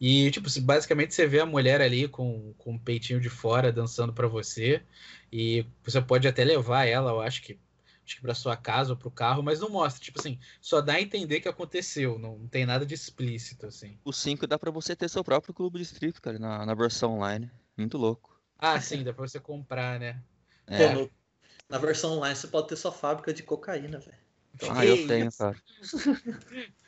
[0.00, 3.72] e, tipo, se- basicamente você vê a mulher ali com, com o peitinho de fora
[3.72, 4.82] dançando pra você.
[5.32, 7.58] E você pode até levar ela, eu acho que,
[8.08, 10.02] acho que pra sua casa ou pro carro, mas não mostra.
[10.02, 12.18] Tipo assim, só dá a entender que aconteceu.
[12.18, 13.98] Não, não tem nada de explícito, assim.
[14.04, 17.12] O 5 dá pra você ter seu próprio clube de strip, cara, na, na versão
[17.14, 17.50] online.
[17.76, 18.40] Muito louco.
[18.58, 20.20] Ah, sim, dá pra você comprar, né?
[20.66, 21.10] É, Pô, no-
[21.68, 24.18] na versão online você pode ter sua fábrica de cocaína, velho.
[24.70, 25.56] Ah, eu tenho, cara.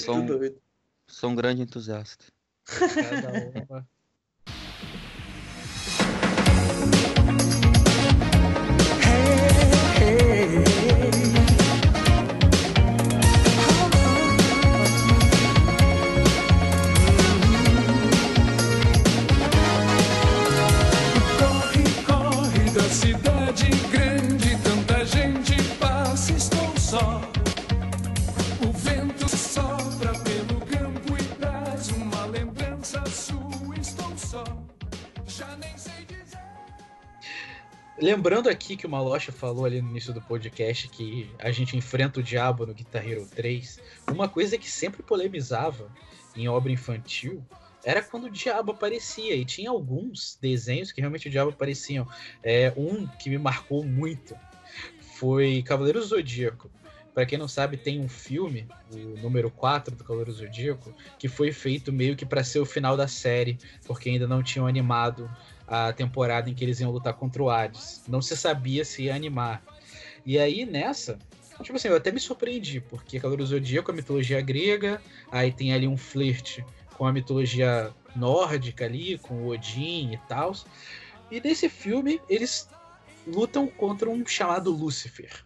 [0.00, 0.60] Sou um, doido.
[1.08, 2.26] sou um grande entusiasta.
[2.64, 3.88] Cada uma.
[10.42, 10.81] yeah.
[38.02, 42.18] Lembrando aqui que o Malocha falou ali no início do podcast que a gente enfrenta
[42.18, 43.78] o diabo no Guitar Hero 3,
[44.10, 45.88] uma coisa que sempre polemizava
[46.34, 47.46] em obra infantil
[47.84, 52.04] era quando o diabo aparecia, e tinha alguns desenhos que realmente o diabo apareciam.
[52.42, 54.34] É, um que me marcou muito
[55.00, 56.68] foi Cavaleiro Zodíaco.
[57.14, 61.52] Pra quem não sabe, tem um filme, o número 4 do Cavaleiro Zodíaco, que foi
[61.52, 65.30] feito meio que pra ser o final da série, porque ainda não tinham animado
[65.66, 68.02] a temporada em que eles iam lutar contra o Hades.
[68.08, 69.62] Não se sabia se ia animar.
[70.24, 71.18] E aí, nessa,
[71.62, 75.72] tipo assim, eu até me surpreendi, porque Cavaleiro Zodíaco é a mitologia grega, aí tem
[75.72, 76.64] ali um flerte
[76.96, 80.52] com a mitologia nórdica ali, com o Odin e tal.
[81.30, 82.68] E nesse filme, eles
[83.26, 85.44] lutam contra um chamado Lúcifer.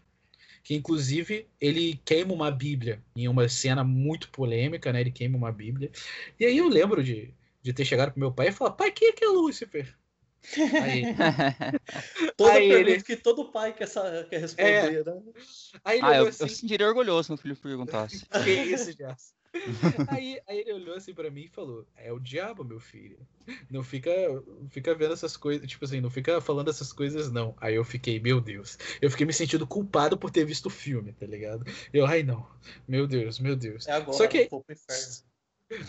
[0.62, 5.00] Que inclusive ele queima uma Bíblia em uma cena muito polêmica, né?
[5.00, 5.92] Ele queima uma Bíblia.
[6.40, 7.32] E aí eu lembro de,
[7.62, 9.96] de ter chegado pro meu pai e falar: pai, quem é que é Lúcifer?
[10.82, 11.04] Aí,
[12.36, 13.88] Toda Aí pergunta ele- que todo pai quer,
[14.28, 15.22] quer responder, né?
[15.84, 18.26] aí ele Ah, eu, olhou eu assim, sentiria orgulhoso se meu filho perguntasse.
[18.44, 19.34] Que isso, Jass?
[20.08, 23.18] aí, aí ele olhou assim pra mim e falou: É o diabo, meu filho.
[23.70, 24.10] Não fica,
[24.68, 27.54] fica vendo essas coisas, tipo assim, não fica falando essas coisas, não.
[27.58, 28.76] Aí eu fiquei, meu Deus.
[29.00, 31.64] Eu fiquei me sentindo culpado por ter visto o filme, tá ligado?
[31.92, 32.46] Eu, ai não.
[32.86, 33.86] Meu Deus, meu Deus.
[33.88, 35.24] É agora, Só que- vou pro inferno.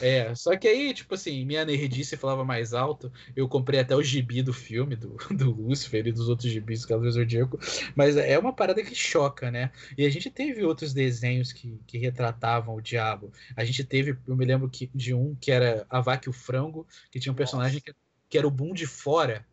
[0.02, 3.12] É, só que aí, tipo assim, minha nerdice falava mais alto.
[3.36, 6.88] Eu comprei até o gibi do filme, do, do Lúcifer e dos outros gibis do
[6.88, 7.60] Cavaleiro Zodíaco.
[7.96, 9.72] Mas é uma parada que choca, né?
[9.98, 13.32] E a gente teve outros desenhos que, que retratavam o diabo.
[13.56, 16.34] A gente teve, eu me lembro que, de um que era a Vaca e o
[16.34, 17.94] Frango, que tinha um personagem que,
[18.30, 19.46] que era o Boom de Fora.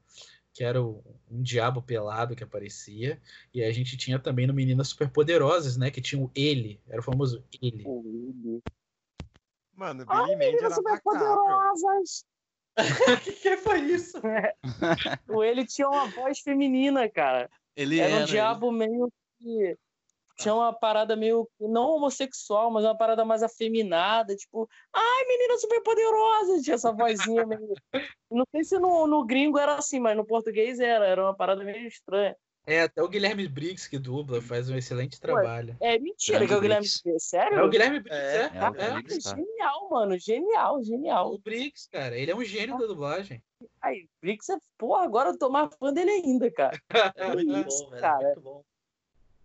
[0.55, 1.03] Que era um
[1.43, 3.21] diabo pelado que aparecia.
[3.53, 5.91] E a gente tinha também no Meninas Superpoderosas, né?
[5.91, 6.81] Que tinha o Ele.
[6.89, 7.83] Era o famoso Ele.
[9.77, 11.43] Mano, Ai, Billy Mandy era macabro.
[12.77, 12.77] O
[13.23, 14.21] que, que foi isso?
[15.29, 17.49] O ele tinha uma voz feminina, cara.
[17.77, 19.77] Ele Era um era, diabo meio que.
[20.37, 21.49] Tinha uma parada meio.
[21.61, 24.35] Não homossexual, mas uma parada mais afeminada.
[24.35, 26.61] Tipo, ai, menina super poderosa.
[26.63, 27.75] Tinha essa vozinha meio.
[28.31, 31.07] Não sei se no, no gringo era assim, mas no português era.
[31.07, 32.37] Era uma parada meio estranha.
[32.67, 35.77] É, até o Guilherme Briggs que dubla, faz um excelente trabalho.
[35.81, 36.87] É mentira Grande que é o Guilherme.
[36.87, 37.29] Briggs.
[37.29, 37.59] Sério?
[37.59, 38.41] É o Guilherme Briggs, É, é?
[38.41, 38.93] É, é.
[38.93, 39.37] Briggs, cara.
[39.37, 40.19] Genial, mano.
[40.19, 41.35] Genial, genial.
[41.35, 43.43] O Briggs, cara, ele é um gênio da dublagem.
[43.83, 44.57] Aí, Brix é.
[44.79, 46.79] Porra, agora eu tô mais fã dele ainda, cara.
[47.17, 48.01] É muito Isso, bom, velho.
[48.01, 48.25] cara.
[48.29, 48.65] Muito bom.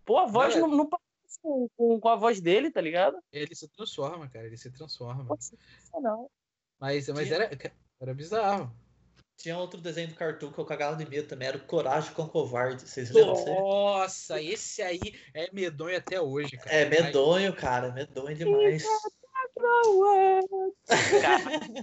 [0.06, 2.80] Pô, a voz Não, é- não, não parece com, com, com a voz dele, tá
[2.80, 3.18] ligado?
[3.30, 5.26] Ele se transforma, cara, ele se transforma.
[5.26, 6.30] Pô, sensacional.
[6.78, 7.50] Mas, mas era,
[8.00, 8.74] era bizarro.
[9.40, 12.24] Tinha outro desenho do Cartoon que eu cagava de medo também, era o Coragem com
[12.24, 12.86] o Covarde.
[12.86, 13.42] Vocês lembram?
[13.46, 15.00] Nossa, esse aí
[15.32, 16.76] é medonho até hoje, cara.
[16.76, 17.90] É medonho, cara.
[17.90, 18.84] Medonho demais.
[19.56, 21.10] Mas,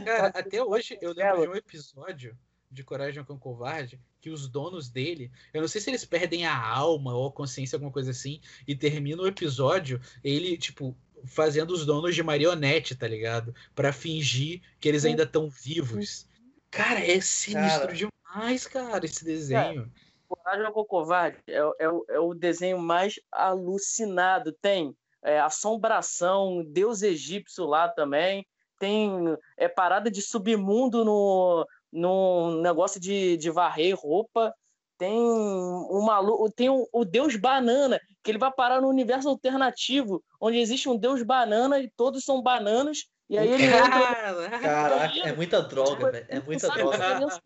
[0.05, 2.38] cara, até hoje eu lembro de um episódio
[2.69, 6.45] de Coragem com o Covarde que os donos dele, eu não sei se eles perdem
[6.45, 11.71] a alma ou a consciência, alguma coisa assim, e termina o episódio ele, tipo, fazendo
[11.71, 13.55] os donos de marionete, tá ligado?
[13.73, 16.27] Pra fingir que eles ainda estão vivos.
[16.72, 17.94] Cara, é sinistro Cara.
[17.94, 19.91] demais, cara, esse desenho.
[20.27, 24.52] Coragem com o Covarde é, o- é, é o desenho mais alucinado.
[24.61, 28.45] Tem é, assombração, deus egípcio lá também.
[28.80, 29.10] Tem
[29.57, 34.53] é, parada de submundo no, no negócio de, de varrer roupa.
[34.98, 40.23] Tem um maluco, tem o, o deus banana, que ele vai parar no universo alternativo,
[40.41, 43.07] onde existe um deus banana e todos são bananas.
[43.29, 45.19] E aí ele entra Caraca.
[45.19, 46.25] É muita droga, velho.
[46.29, 46.97] É muita droga.
[46.97, 47.41] diferença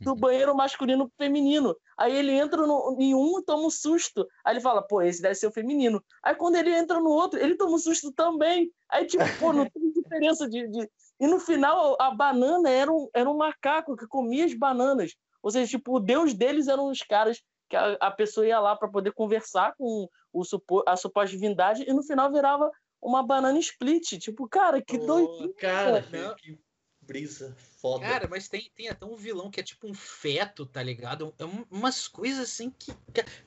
[0.00, 1.76] do banheiro masculino pro feminino.
[1.96, 4.26] Aí ele entra no, em um e toma um susto.
[4.44, 6.02] Aí ele fala, pô, esse deve ser o feminino.
[6.22, 8.70] Aí quando ele entra no outro, ele toma um susto também.
[8.88, 10.66] Aí, tipo, pô, não tem diferença de.
[10.68, 10.90] de-
[11.20, 15.14] E no final, a banana era um, era um macaco que comia as bananas.
[15.40, 18.76] Ou seja, tipo, o deus deles eram os caras que a, a pessoa ia lá
[18.76, 22.70] para poder conversar com o, supo, a suposta divindade e no final virava
[23.02, 24.18] uma banana split.
[24.18, 25.54] Tipo, cara, que Pô, doido.
[25.54, 26.02] Cara,
[26.40, 26.56] que,
[27.00, 28.06] brisa foda.
[28.06, 31.34] Cara, mas tem, tem até um vilão que é tipo um feto, tá ligado?
[31.36, 32.92] É um- umas coisas assim que.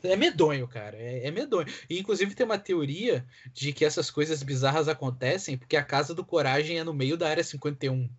[0.04, 0.98] É medonho, cara.
[0.98, 1.68] É, é medonho.
[1.90, 6.26] E inclusive tem uma teoria de que essas coisas bizarras acontecem porque a casa do
[6.26, 8.10] Coragem é no meio da área 51.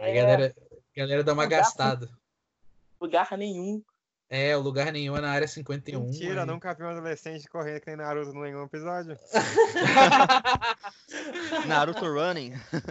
[0.00, 2.08] A É, galera, a galera dá uma Lugar- gastada.
[3.00, 3.82] lugar nenhum.
[4.36, 6.06] É, o lugar nenhum é na área 51.
[6.06, 9.16] Mentira, aí- nunca vi um adolescente correndo que nem Naruto em nenhum episódio.
[11.68, 12.52] Naruto Running.
[12.72, 12.82] Mas,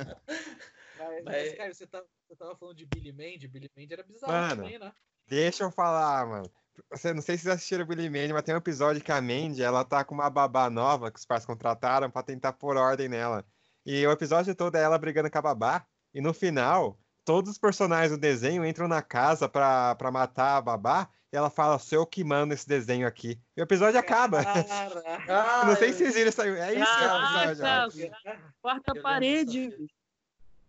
[0.97, 3.47] Mas- mas, cara, você, tá, você tava falando de Billy Mandy.
[3.49, 4.91] Billy Mandy era bizarro Mano, também, né?
[5.27, 6.49] Deixa eu falar, mano.
[6.91, 9.21] Você, não sei se vocês assistiram o Billy Mandy, mas tem um episódio que a
[9.21, 13.09] Mandy, ela tá com uma babá nova que os pais contrataram pra tentar pôr ordem
[13.09, 13.45] nela.
[13.85, 15.85] E o episódio todo é ela brigando com a babá.
[16.13, 20.61] E no final, todos os personagens do desenho entram na casa pra, pra matar a
[20.61, 21.09] babá.
[21.33, 23.39] E ela fala, sou eu que mando esse desenho aqui.
[23.57, 24.43] E o episódio acaba.
[24.43, 25.03] Caraca.
[25.27, 26.49] Ah, não sei se vocês viram isso aí.
[26.49, 28.11] É isso que é o episódio.
[28.11, 28.61] Caraca, ó.
[28.61, 29.89] quarta parede.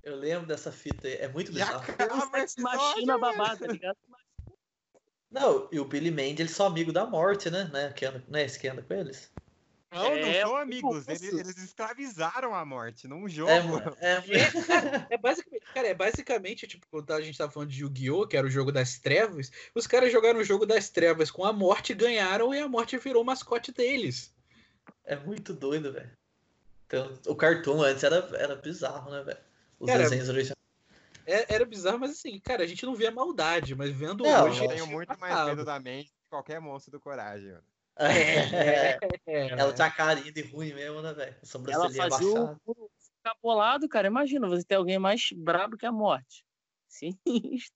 [0.02, 3.98] Eu lembro dessa fita aí, é muito esse Machina episódio, babada, tá ligado?
[5.30, 7.70] Não, e o Billy Mandy, eles são amigo da morte, né?
[7.72, 7.92] né?
[7.92, 9.30] Que anda, não é esse que anda com eles?
[9.94, 11.06] Não, não É, são amigos.
[11.06, 13.50] Eles, eles escravizaram a morte num jogo.
[14.00, 18.26] É, é, É basicamente, cara, é basicamente, tipo, quando a gente tava falando de Yu-Gi-Oh!,
[18.26, 21.52] que era o jogo das trevas, os caras jogaram o jogo das trevas com a
[21.52, 24.34] morte, ganharam e a morte virou o mascote deles.
[25.04, 26.10] é muito doido, velho.
[26.86, 29.38] Então, o cartoon antes era, era bizarro, né, velho?
[29.78, 30.54] Os Cara, desenhos originais.
[31.26, 34.62] É- era bizarro, mas assim, cara, a gente não via maldade, mas vendo Não, hoje.
[34.64, 37.64] Eu tenho muito mais medo da mente que qualquer monstro do coragem, mano.
[37.96, 41.36] É, É, ela tinha carinha de ruim mesmo, né, velho?
[41.42, 42.60] A Ela fazia o abaixada.
[42.66, 44.06] o ficar bolado, cara.
[44.08, 46.44] Imagina, você ter alguém mais brabo que a morte.
[46.88, 47.74] Sinistro.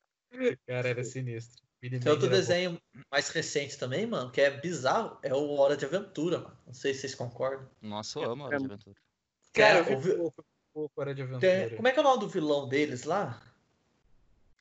[0.67, 1.63] Cara, era sinistro.
[1.81, 2.81] Billy Tem outro desenho
[3.11, 6.59] mais recente também, mano, que é bizarro, é o Hora de Aventura, mano.
[6.67, 7.69] Não sei se vocês concordam.
[7.81, 8.97] Nossa, eu amo Hora de Aventura.
[8.97, 9.53] bom.
[9.53, 11.77] Cara, É, eu o vi vi- pouco, pouco Hora de Tem- Aventura.
[11.77, 13.41] como é que é o nome do vilão deles lá?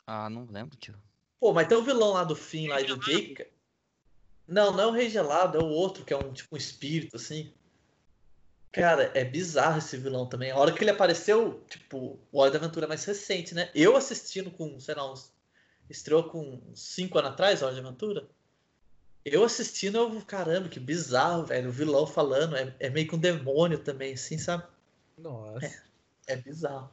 [0.05, 0.95] Ah, não lembro, tio.
[1.39, 3.47] Pô, mas tem o vilão lá do fim, lá do Jake.
[4.48, 7.18] Não, não é o Rei Gelado, é o outro, que é um tipo um espírito,
[7.18, 7.52] assim.
[8.72, 10.52] Cara, é bizarro esse vilão também.
[10.52, 13.72] A hora que ele apareceu, tipo, o Hora da Aventura é mais recente, né?
[13.74, 15.32] Eu assistindo com, sei lá, uns.
[15.90, 18.28] Estreou com 5 anos atrás, Hora de Aventura.
[19.26, 21.69] Eu assistindo, eu, caramba, que bizarro, velho.
[21.69, 24.64] O vilão falando, é, é meio que um demônio também, assim, sabe?
[25.18, 25.84] Nossa.
[26.28, 26.90] É bizarro.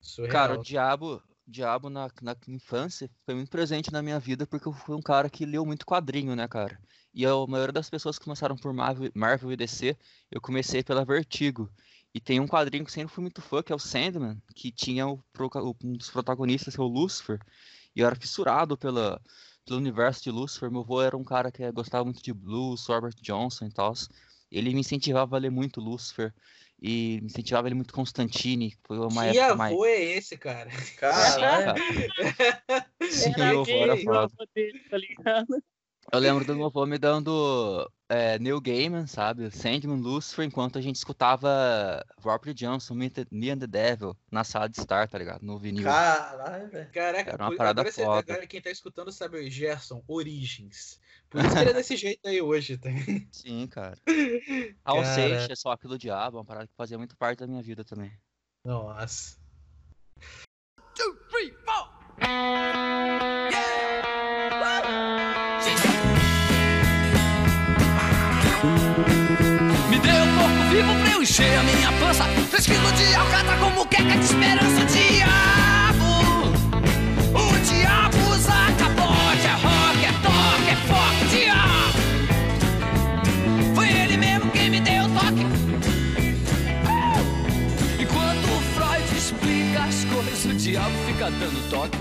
[0.00, 0.32] Surreal.
[0.32, 4.72] Cara, o Diabo, Diabo na, na infância foi muito presente na minha vida porque eu
[4.72, 6.78] fui um cara que leu muito quadrinho, né, cara?
[7.12, 9.96] E a maioria das pessoas que começaram por Marvel, Marvel e DC,
[10.30, 11.70] eu comecei pela Vertigo.
[12.14, 15.06] E tem um quadrinho que sempre fui muito fã, que é o Sandman, que tinha
[15.08, 15.22] o-
[15.84, 17.38] um dos protagonistas, que é o Lucifer.
[17.94, 19.20] E eu era fissurado pela,
[19.64, 20.70] pelo universo de Lucifer.
[20.70, 23.92] Meu avô era um cara que gostava muito de blues, Robert Johnson e tal.
[24.50, 26.34] Ele me incentivava a ler muito Lucifer.
[26.82, 28.74] E me incentivava ele muito Constantine.
[28.84, 29.72] Foi uma que época mais.
[29.74, 30.70] avô é esse, cara?
[33.10, 33.32] Sim,
[34.04, 34.20] foda.
[34.24, 35.44] avô dele, tá?
[36.12, 39.50] Eu lembro do meu avô me dando é, Neil Gaiman, sabe?
[39.50, 44.80] Sandman, Lucifer, enquanto a gente escutava Robert Johnson, Me, and the Devil, na sala de
[44.80, 45.42] estar, tá ligado?
[45.42, 45.84] No vinil.
[45.84, 46.90] Caralho, velho.
[46.90, 48.32] Caraca, Era uma parada agora, você- foda.
[48.32, 50.98] agora quem tá escutando sabe o Gerson, Origens.
[51.30, 52.88] Por isso que ele é desse jeito aí hoje, tá?
[53.30, 53.96] Sim, cara.
[54.84, 55.14] Raul Cara.
[55.14, 58.12] Seixas, Só Aquilo Diabo, uma parada que fazia muito parte da minha vida também.
[58.64, 59.38] Nossa.
[69.88, 72.24] Me dê um corpo vivo pra eu encher a minha pança.
[72.50, 74.82] Três quilos de alcatra como queca de esperança.
[74.82, 75.69] O diabo,
[91.38, 91.96] dando toque.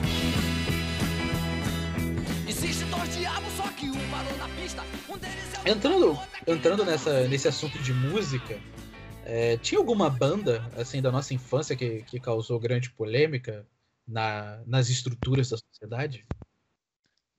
[2.47, 4.84] Existe dois diabos, só que um parou na pista.
[5.10, 8.60] Um deles é o Entrando, entrando nessa, nesse assunto de música,
[9.26, 13.68] é, tinha alguma banda assim da nossa infância que, que causou grande polêmica
[14.07, 16.26] na, nas estruturas da sociedade?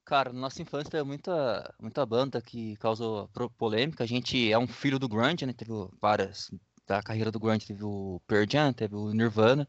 [0.05, 4.03] Cara, na nossa infância teve muita, muita banda que causou polêmica.
[4.03, 5.53] A gente é um filho do grunge, né?
[5.53, 6.49] Teve várias
[6.87, 9.67] da carreira do grunge, teve o Pearl Jam, teve o Nirvana,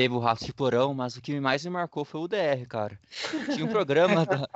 [0.00, 2.98] teve o Rato de Porão, mas o que mais me marcou foi o DR, cara.
[3.52, 4.48] Tinha um programa da-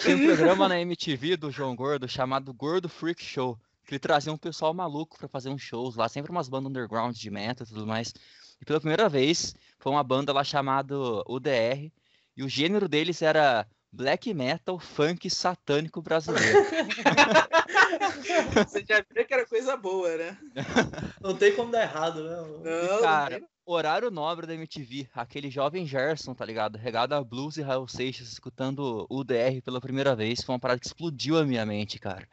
[0.00, 4.32] tinha um programa na MTV do João Gordo chamado Gordo Freak Show, que ele trazia
[4.32, 7.68] um pessoal maluco pra fazer uns shows lá, sempre umas bandas underground de metal e
[7.68, 8.14] tudo mais.
[8.60, 10.94] E pela primeira vez foi uma banda lá chamada
[11.26, 11.90] UDR,
[12.36, 16.58] e o gênero deles era Black metal funk satânico brasileiro.
[18.68, 20.38] Você já viu que era coisa boa, né?
[21.20, 22.36] Não tem como dar errado, né?
[22.62, 26.76] Não, Cara, horário nobre da MTV, aquele jovem Gerson, tá ligado?
[26.76, 30.80] Regado a blues e Raul Seixas, escutando o DR pela primeira vez, foi uma parada
[30.80, 32.26] que explodiu a minha mente, cara.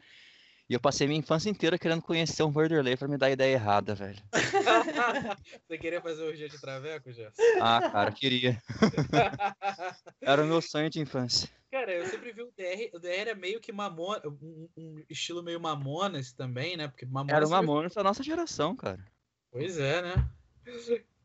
[0.69, 3.95] E eu passei minha infância inteira querendo conhecer um Borderlay pra me dar ideia errada,
[3.95, 4.21] velho.
[5.65, 7.41] Você queria fazer orgia de traveco, Gerson?
[7.61, 8.61] Ah, cara, queria.
[10.21, 11.49] Era o meu sonho de infância.
[11.71, 12.89] Cara, eu sempre vi o DR.
[12.93, 16.87] O DR era meio que mamona, um, um estilo meio mamonas também, né?
[16.87, 17.35] Porque mamonas.
[17.35, 19.05] Era uma Mamonas da nossa geração, cara.
[19.51, 20.29] Pois é, né?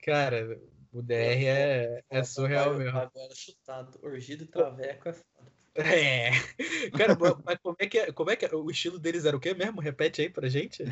[0.04, 0.60] Cara,
[0.92, 2.98] o DR é, é surreal mesmo.
[2.98, 3.98] Agora chutado.
[4.02, 5.51] Orgia de traveco é foda.
[5.74, 6.30] É.
[6.96, 8.54] Cara, mas como é, que é, como é que é?
[8.54, 9.80] o estilo deles era o quê mesmo?
[9.80, 10.84] Repete aí pra gente.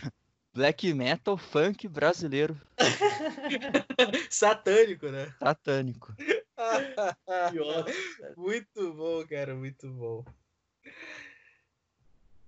[0.53, 2.61] Black metal funk brasileiro
[4.31, 5.33] Satânico, né?
[5.39, 6.15] satânico.
[8.37, 10.25] Muito bom, cara, muito bom.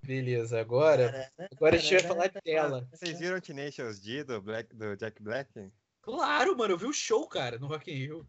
[0.02, 2.86] Beleza, agora, agora a gente vai falar dela.
[2.92, 5.70] Vocês viram Tenacious D do, Black, do Jack Black?
[6.02, 8.26] Claro, mano, eu vi o show, cara, no Rock in Rio.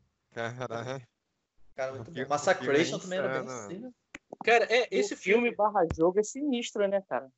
[1.76, 2.26] Cara, muito O bom.
[2.30, 3.94] Massacration o é também era bem assim?
[4.44, 7.30] Cara, é, Esse esse filme, filme barra jogo é sinistro, né, cara?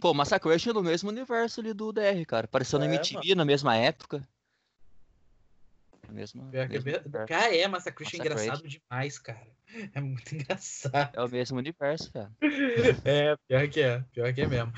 [0.00, 2.46] Pô, Massacration é do mesmo universo ali do DR, cara.
[2.46, 4.26] Apareceu na É, MTV na mesma época.
[6.08, 7.10] Na mesma, Pior que é mesmo.
[7.26, 9.46] Cara, é, Massacration é engraçado demais, cara.
[9.94, 11.10] É muito engraçado.
[11.14, 12.30] É o mesmo universo, cara.
[13.04, 14.72] É, pior que é, pior que é mesmo.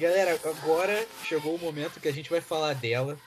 [0.00, 3.20] Galera, agora chegou o momento que a gente vai falar dela.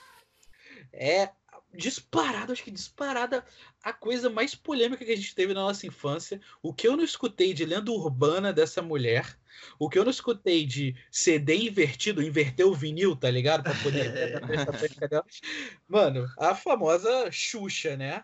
[0.91, 1.29] É
[1.71, 3.45] disparado, acho que disparada
[3.83, 6.41] a coisa mais polêmica que a gente teve na nossa infância.
[6.63, 9.37] O que eu não escutei de lenda urbana dessa mulher.
[9.77, 13.61] O que eu não escutei de CD invertido, inverter o vinil, tá ligado?
[13.61, 14.41] Pra poder.
[15.87, 18.23] Mano, a famosa Xuxa, né?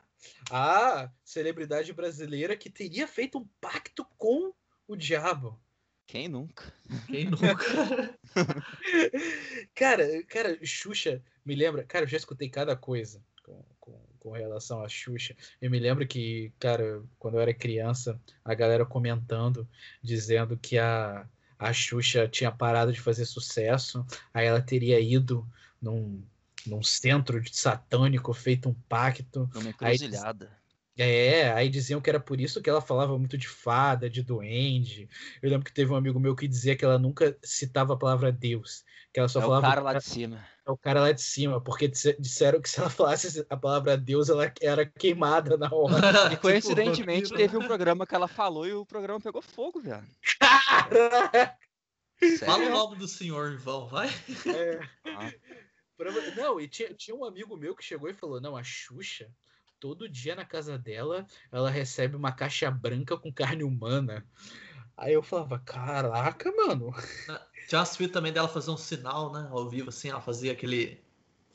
[0.50, 4.52] A celebridade brasileira que teria feito um pacto com
[4.88, 5.62] o diabo.
[6.10, 6.74] Quem nunca?
[7.06, 8.18] Quem nunca?
[9.76, 11.84] Cara, cara, Xuxa me lembra.
[11.84, 15.36] Cara, eu já escutei cada coisa com, com, com relação a Xuxa.
[15.62, 19.70] Eu me lembro que, cara, quando eu era criança, a galera comentando,
[20.02, 21.28] dizendo que a,
[21.60, 24.04] a Xuxa tinha parado de fazer sucesso,
[24.34, 25.48] aí ela teria ido
[25.80, 26.24] num,
[26.66, 29.48] num centro satânico, feito um pacto.
[29.54, 30.59] Numa Aí- encruzilhada.
[31.02, 35.08] É, aí diziam que era por isso que ela falava muito de fada, de duende.
[35.42, 38.34] Eu lembro que teve um amigo meu que dizia que ela nunca citava a palavra
[38.34, 40.46] Deus, que ela só É o falava cara lá de cima.
[40.68, 43.96] é o cara lá de cima, porque disse- disseram que se ela falasse a palavra
[43.98, 45.90] Deus, ela era queimada na hora.
[46.34, 50.04] E coincidentemente teve um programa que ela falou e o programa pegou fogo, velho.
[52.46, 54.10] Fala o nome do senhor em vão, vai.
[55.98, 59.30] Prova- Não, e tinha, tinha um amigo meu que chegou e falou: Não, a Xuxa,
[59.80, 64.26] todo dia na casa dela, ela recebe uma caixa branca com carne humana.
[64.98, 66.94] Aí eu falava: Caraca, mano.
[67.68, 69.48] Tinha umas fitas também dela fazer um sinal, né?
[69.52, 71.00] Ao vivo, assim, ela fazia aquele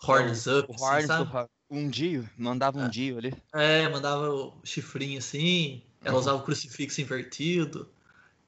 [0.02, 1.28] horns up, O assim,
[1.70, 3.34] um dia, mandava um dia ali.
[3.52, 7.88] É, mandava o chifrinho assim, ela usava o crucifixo invertido,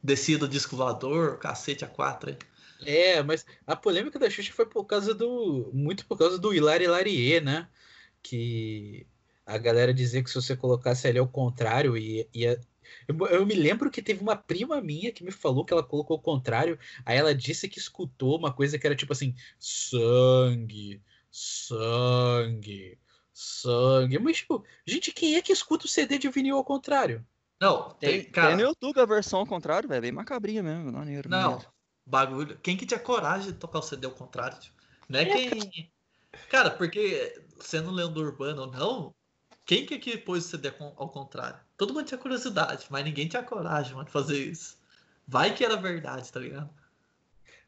[0.02, 2.30] descia do disco voador, cacete a quatro.
[2.30, 2.36] aí.
[2.84, 5.70] É, mas a polêmica da Xuxa foi por causa do.
[5.72, 7.68] Muito por causa do Hilari Hilarie, né?
[8.22, 9.06] Que
[9.46, 12.26] a galera dizia que se você colocasse ali ao contrário, ia.
[12.34, 12.60] ia...
[13.06, 16.16] Eu, eu me lembro que teve uma prima minha que me falou que ela colocou
[16.16, 21.00] o contrário, aí ela disse que escutou uma coisa que era tipo assim: sangue,
[21.30, 22.98] sangue,
[23.32, 24.18] sangue.
[24.18, 27.24] Mas, tipo, gente, quem é que escuta o CD de vinil ao contrário?
[27.60, 30.02] Não, Tem, tem, cara, tem no YouTube a versão ao contrário, velho.
[30.02, 31.28] Bem macabrinha mesmo, maneiro.
[31.28, 31.72] não, maneiro.
[32.04, 32.58] bagulho.
[32.62, 34.58] Quem que tinha coragem de tocar o CD ao contrário?
[34.58, 34.72] tio?
[35.08, 35.90] Não é quem.
[36.50, 39.14] Cara, porque sendo lenda urbana ou não,
[39.66, 41.58] quem que aqui pôs o CD ao contrário?
[41.76, 44.78] Todo mundo tinha curiosidade, mas ninguém tinha coragem de fazer isso.
[45.26, 46.70] Vai que era verdade, tá ligado?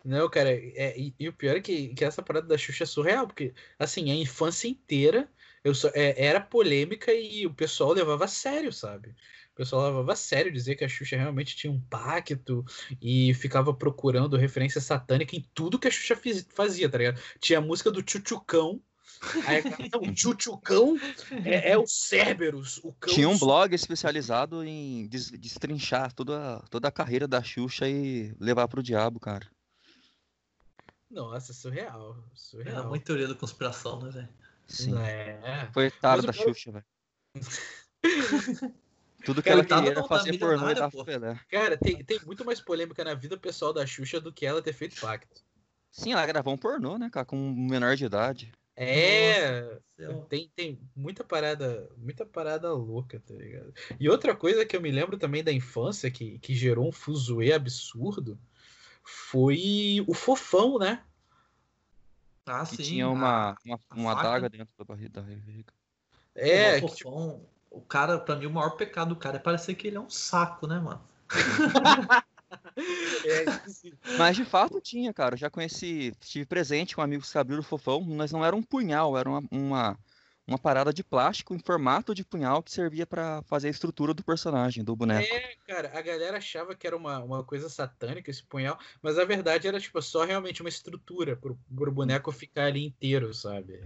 [0.04, 2.86] Não, cara, é, e, e o pior é que, que essa parada da Xuxa é
[2.86, 5.28] surreal, porque, assim, a infância inteira
[5.64, 9.10] eu só, é, era polêmica e o pessoal levava a sério, sabe?
[9.52, 12.64] O pessoal levava a sério dizer que a Xuxa realmente tinha um pacto
[13.02, 17.20] e ficava procurando referência satânica em tudo que a Xuxa fiz- fazia, tá ligado?
[17.40, 18.80] Tinha a música do Tchutchucão,
[19.92, 20.96] não, o Tchutchucão
[21.44, 23.12] é, é o Cerberus, o cão.
[23.12, 28.68] Tinha um blog especializado em des- destrinchar toda, toda a carreira da Xuxa e levar
[28.68, 29.46] pro diabo, cara.
[31.10, 32.12] Nossa, surreal.
[32.18, 32.88] Era Surreal.
[32.88, 34.28] muito teoria da conspiração, né, velho?
[34.66, 34.98] Sim.
[34.98, 35.68] É.
[35.72, 36.84] Coitado da cara- Xuxa, velho.
[39.24, 40.90] Tudo que Cara, ela queria era numa fazer pornô e dar.
[40.90, 41.40] Pelé.
[41.50, 44.72] Cara, tem, tem muito mais polêmica na vida pessoal da Xuxa do que ela ter
[44.72, 45.42] feito pacto.
[45.90, 48.52] Sim, ela gravou um pornô, né, cara, com um menor de idade.
[48.80, 49.80] É,
[50.28, 53.74] tem, tem muita parada, muita parada louca, tá ligado?
[53.98, 57.52] E outra coisa que eu me lembro também da infância que, que gerou um fuzuê
[57.52, 58.38] absurdo
[59.02, 61.02] foi o fofão, né?
[62.46, 62.82] Ah, Que sim.
[62.84, 64.28] tinha uma, uma, a uma faca.
[64.28, 65.10] adaga dentro da barriga.
[65.10, 65.72] Da barriga.
[66.36, 69.40] É, o que, tipo, fofão, o cara, pra mim, o maior pecado do cara é
[69.40, 71.02] parecer que ele é um saco, né, mano?
[73.28, 73.44] é,
[74.18, 75.34] Mas de fato tinha, cara.
[75.34, 78.62] Eu já conheci, estive presente com amigos que abriram o fofão, mas não era um
[78.62, 79.98] punhal, era uma, uma,
[80.46, 84.24] uma parada de plástico em formato de punhal que servia pra fazer a estrutura do
[84.24, 85.32] personagem, do boneco.
[85.32, 89.24] É, cara, a galera achava que era uma, uma coisa satânica esse punhal, mas a
[89.24, 93.78] verdade era, tipo, só realmente uma estrutura pro, pro boneco ficar ali inteiro, sabe?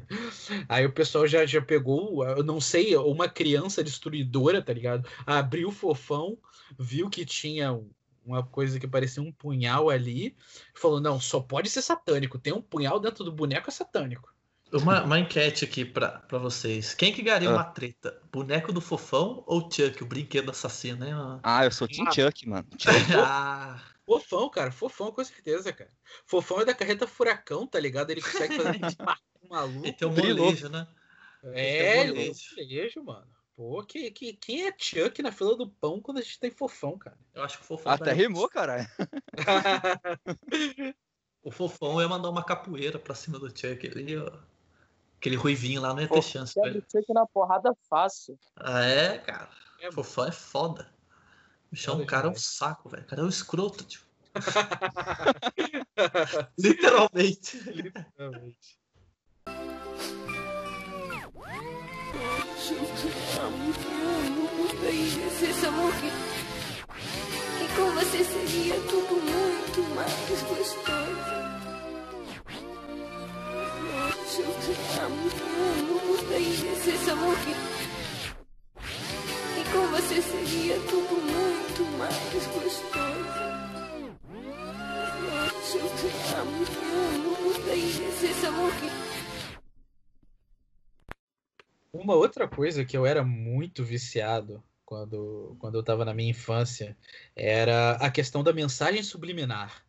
[0.69, 5.09] Aí o pessoal já, já pegou, eu não sei, uma criança destruidora, tá ligado?
[5.27, 6.39] Abriu o fofão,
[6.79, 7.91] viu que tinha um-
[8.25, 10.37] uma coisa que parecia um punhal ali,
[10.75, 14.33] falou, não, só pode ser satânico, tem um punhal dentro do boneco, é satânico.
[14.73, 16.95] Uma, uma enquete aqui pra, pra vocês.
[16.95, 17.53] Quem que ganharia Ah.
[17.53, 18.19] uma treta?
[18.33, 21.41] Boneco do fofão ou Chuck, o brinquedo assassino, hein, mano?
[21.43, 22.11] Ah, eu sou Team Ah.
[22.11, 22.67] Chuck, mano.
[23.23, 25.91] ah, Fofão, cara, fofão com certeza, cara.
[26.27, 28.11] Fofão é da carreta furacão, tá ligado?
[28.11, 28.81] Ele consegue fazer
[29.45, 29.87] um maluco.
[29.87, 30.87] ele tem um molejo, né?
[31.45, 33.27] É, Ele tem um molejo, mano.
[33.55, 36.97] Pô, que, que, quem é Chuck na fila do pão quando a gente tem fofão,
[36.99, 37.19] cara?
[37.35, 37.93] Eu acho que o fofão.
[37.93, 38.87] Até vai- rimou, caralho.
[41.45, 44.31] O fofão ia mandar uma capoeira pra cima do Chuck ali, ó.
[45.19, 46.79] Aquele ruivinho lá não ia ter Pô, chance Quebra ele.
[46.79, 48.39] o Chuck na porrada fácil.
[48.55, 49.51] Ah, é, cara.
[49.81, 50.89] É, fofão é foda.
[51.67, 53.03] O bichão, o cara é um saco, velho.
[53.03, 54.07] O cara é um escroto, tipo.
[56.57, 57.59] Literalmente.
[58.17, 58.82] Realmente.
[62.71, 63.75] Amo,
[64.25, 65.03] amo muito aí,
[65.43, 66.07] esse amor que...
[66.07, 71.43] E com você seria tudo muito mais gostoso.
[75.03, 75.27] Amo,
[75.79, 76.53] amo muito aí,
[76.87, 77.53] esse amor que...
[79.59, 82.93] E com você seria tudo muito mais gostoso.
[86.39, 86.65] Amo,
[87.15, 87.89] amo muito aí,
[88.23, 89.22] esse amor que...
[91.93, 96.97] Uma outra coisa que eu era muito viciado quando, quando eu tava na minha infância
[97.37, 99.85] era a questão da mensagem subliminar.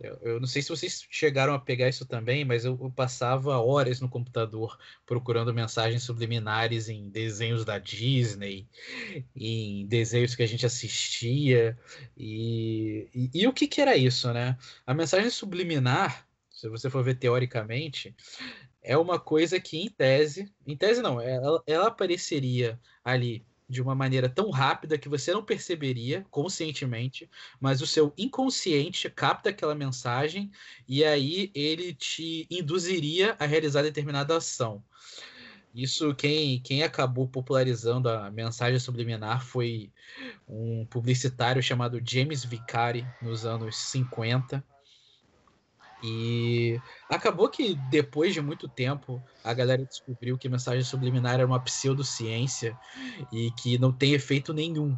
[0.00, 3.58] Eu, eu não sei se vocês chegaram a pegar isso também, mas eu, eu passava
[3.58, 8.68] horas no computador procurando mensagens subliminares em desenhos da Disney,
[9.34, 11.78] em desenhos que a gente assistia.
[12.16, 14.56] E, e, e o que, que era isso, né?
[14.86, 18.14] A mensagem subliminar, se você for ver teoricamente,
[18.82, 23.94] é uma coisa que, em tese, em tese não, ela, ela apareceria ali de uma
[23.94, 30.50] maneira tão rápida que você não perceberia conscientemente, mas o seu inconsciente capta aquela mensagem
[30.86, 34.84] e aí ele te induziria a realizar determinada ação.
[35.74, 39.90] Isso quem, quem acabou popularizando a mensagem subliminar foi
[40.46, 44.62] um publicitário chamado James Vicari nos anos 50.
[46.02, 51.62] E acabou que depois de muito tempo a galera descobriu que mensagem subliminar era uma
[51.62, 52.76] pseudociência
[53.32, 54.96] e que não tem efeito nenhum.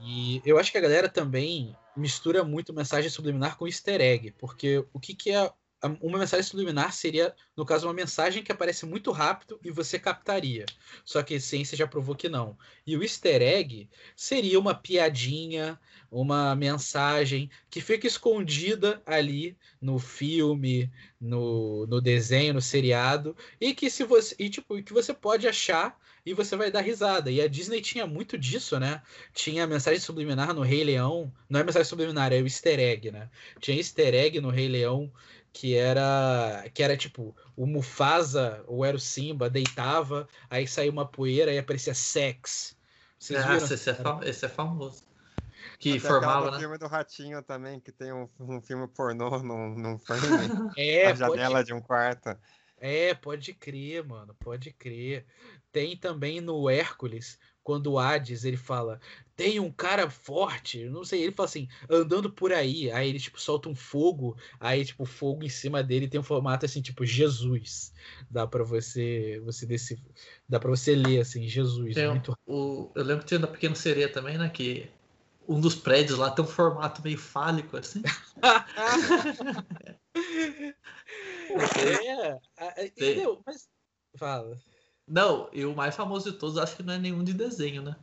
[0.00, 4.84] E eu acho que a galera também mistura muito mensagem subliminar com easter egg, porque
[4.92, 5.50] o que, que é
[6.00, 10.64] uma mensagem subliminar seria, no caso, uma mensagem que aparece muito rápido e você captaria.
[11.04, 12.56] Só que a ciência já provou que não.
[12.86, 15.78] E o easter egg seria uma piadinha,
[16.10, 20.90] uma mensagem que fica escondida ali no filme,
[21.20, 24.36] no, no desenho, no seriado, e que se você.
[24.38, 27.30] E tipo, que você pode achar e você vai dar risada.
[27.30, 29.02] E a Disney tinha muito disso, né?
[29.34, 31.32] Tinha mensagem subliminar no Rei Leão.
[31.48, 33.28] Não é mensagem subliminar, é o easter egg, né?
[33.60, 35.12] Tinha easter egg no Rei Leão
[35.52, 41.06] que era que era tipo o Mufasa ou era o Simba deitava, aí saía uma
[41.06, 42.76] poeira e aparecia sex.
[43.18, 43.60] Vocês viram?
[43.60, 45.02] Nossa, esse é, fam- esse é famoso.
[45.78, 46.58] Que Tem aquela formava, do né?
[46.60, 51.14] filme do Ratinho também, que tem um, um filme pornô num, num frame, É, a
[51.14, 52.36] pode janela de um quarto.
[52.78, 55.24] É, pode crer, mano, pode crer.
[55.70, 58.98] Tem também no Hércules, quando o Hades ele fala,
[59.42, 63.40] tem um cara forte, não sei, ele fala assim, andando por aí, aí ele tipo
[63.40, 67.04] solta um fogo, aí tipo o fogo em cima dele tem um formato assim, tipo
[67.04, 67.92] Jesus.
[68.30, 70.00] Dá para você você desse,
[70.48, 73.74] dá para você ler assim, Jesus, Tem muito o, eu lembro que tinha da Pequena
[73.74, 74.48] Sereia também, né?
[74.48, 74.88] Que
[75.48, 78.00] um dos prédios lá tem um formato meio fálico, assim.
[82.06, 83.42] É, a- entendeu?
[83.44, 83.68] Mas
[84.16, 84.56] fala.
[85.08, 87.96] Não, e o mais famoso de todos, acho que não é nenhum de desenho, né?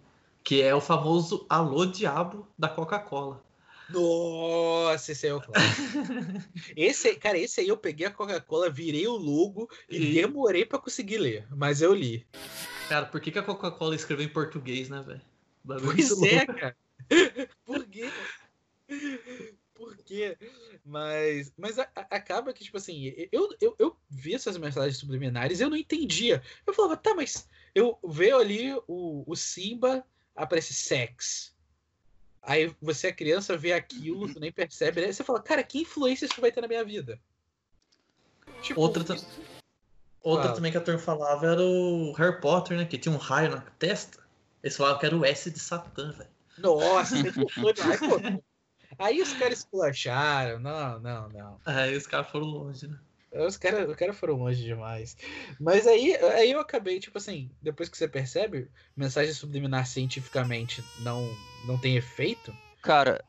[0.43, 3.43] Que é o famoso Alô Diabo da Coca-Cola.
[3.89, 5.81] Nossa, esse aí é o clássico.
[6.75, 10.77] esse, cara, esse aí eu peguei a Coca-Cola, virei o logo e E- demorei pra
[10.79, 12.25] conseguir ler, mas eu li.
[12.87, 15.21] Cara, por que, que a Coca-Cola escreveu em português, né, velho?
[15.83, 16.75] Pois é, cara.
[17.65, 18.09] Por quê?
[19.73, 20.37] Por quê?
[20.85, 25.59] Mas, mas a- a- acaba que, tipo assim, eu, eu, eu vi essas mensagens subliminares
[25.59, 26.41] e eu não entendia.
[26.65, 30.05] Eu falava, tá, mas eu vejo ali o, o Simba,
[30.43, 31.55] aparece sex.
[32.41, 36.25] Aí você, a criança, vê aquilo, tu nem percebe, aí você fala, cara, que influência
[36.25, 37.19] isso vai ter na minha vida?
[38.61, 39.15] Tipo, Outra ta-
[40.21, 40.55] Outra Fala.
[40.55, 42.85] também que a turma falava era o Harry Potter, né?
[42.85, 44.21] Que tinha um raio na testa.
[44.61, 46.29] Eles falavam que era o S de Satã, velho.
[46.57, 47.15] Nossa,
[47.99, 48.43] pô.
[48.97, 50.59] Aí os caras esculacharam.
[50.59, 51.61] Não, não, não.
[51.65, 52.99] Aí os caras foram longe, né?
[53.31, 55.15] Os caras os cara foram longe demais.
[55.59, 61.21] Mas aí, aí eu acabei, tipo assim, depois que você percebe, mensagem subliminar cientificamente não,
[61.67, 63.23] não tem efeito, Cara,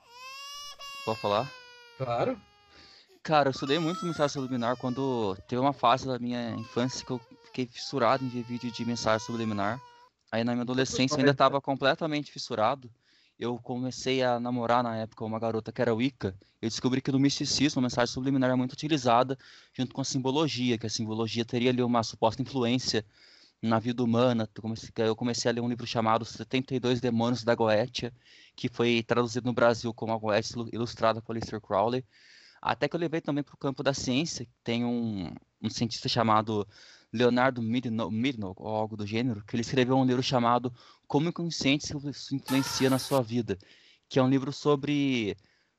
[1.04, 1.52] pode falar?
[1.98, 2.40] claro.
[3.22, 7.20] Cara, eu estudei muito mensagem subliminar quando teve uma fase da minha infância que eu
[7.44, 9.80] fiquei fissurado em ver vídeo de mensagem subliminar.
[10.32, 12.90] Aí na minha adolescência eu ainda estava completamente fissurado.
[13.40, 16.36] Eu comecei a namorar na época uma garota que era Wicca.
[16.60, 19.38] Eu descobri que no misticismo a mensagem subliminar é muito utilizada
[19.72, 23.02] junto com a simbologia, que a simbologia teria ali uma suposta influência
[23.62, 24.46] na vida humana.
[24.98, 28.12] Eu comecei, a ler um livro chamado 72 Demônios da Goetia,
[28.54, 32.04] que foi traduzido no Brasil como a Goetia Ilu- Ilustrada por Aleister Crowley.
[32.60, 34.46] Até que eu levei também para o campo da ciência.
[34.62, 36.68] Tem um, um cientista chamado
[37.12, 40.72] Leonardo Midnow, ou algo do gênero, que ele escreveu um livro chamado
[41.06, 43.58] Como o Inconsciente se influ- se Influencia na Sua Vida,
[44.08, 45.36] que é um livro sobre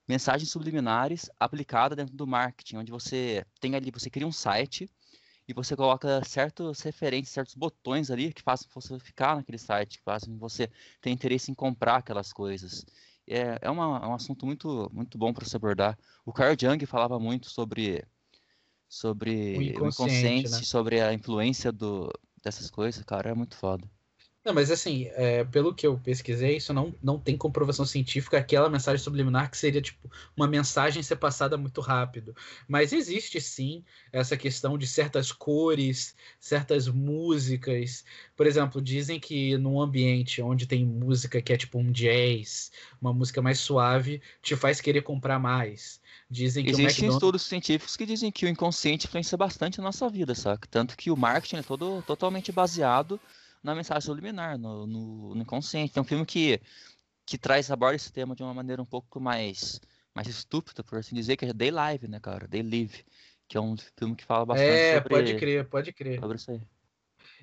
[0.07, 4.89] mensagens subliminares aplicadas dentro do marketing, onde você tem ali, você cria um site
[5.47, 10.03] e você coloca certas referências, certos botões ali que fazem você ficar naquele site, que
[10.03, 10.69] fazem você
[11.01, 12.85] ter interesse em comprar aquelas coisas.
[13.27, 15.97] É, é, uma- é um assunto muito, muito bom para se abordar.
[16.25, 18.03] O Carl Jung falava muito sobre,
[18.91, 20.63] sobre O o inconsciente, inconsciente, né?
[20.63, 22.11] sobre a influência do,
[22.43, 23.89] dessas coisas, cara, é muito foda.
[24.43, 28.69] Não, mas assim, é, pelo que eu pesquisei, isso não, não tem comprovação científica, aquela
[28.72, 32.35] mensagem subliminar que seria tipo uma mensagem ser passada muito rápido.
[32.68, 38.03] Mas existe sim essa questão de certas cores, certas músicas.
[38.35, 43.13] Por exemplo, dizem que num ambiente onde tem música que é tipo um jazz, uma
[43.13, 46.01] música mais suave, te faz querer comprar mais.
[46.31, 47.15] Dizem que Existem McDonald's.
[47.15, 50.65] estudos científicos que dizem que o inconsciente influencia bastante a nossa vida, saca?
[50.71, 53.19] Tanto que o marketing é todo totalmente baseado
[53.61, 55.93] na mensagem subliminar, no, no, no inconsciente.
[55.93, 56.61] Tem um filme que,
[57.25, 59.81] que traz, aborda esse tema de uma maneira um pouco mais,
[60.15, 62.47] mais estúpida, por assim dizer, que é Day Live, né, cara?
[62.47, 63.03] Day Live,
[63.47, 66.19] que é um filme que fala bastante É, sobre, pode crer, pode crer.
[66.19, 66.61] sobre isso aí.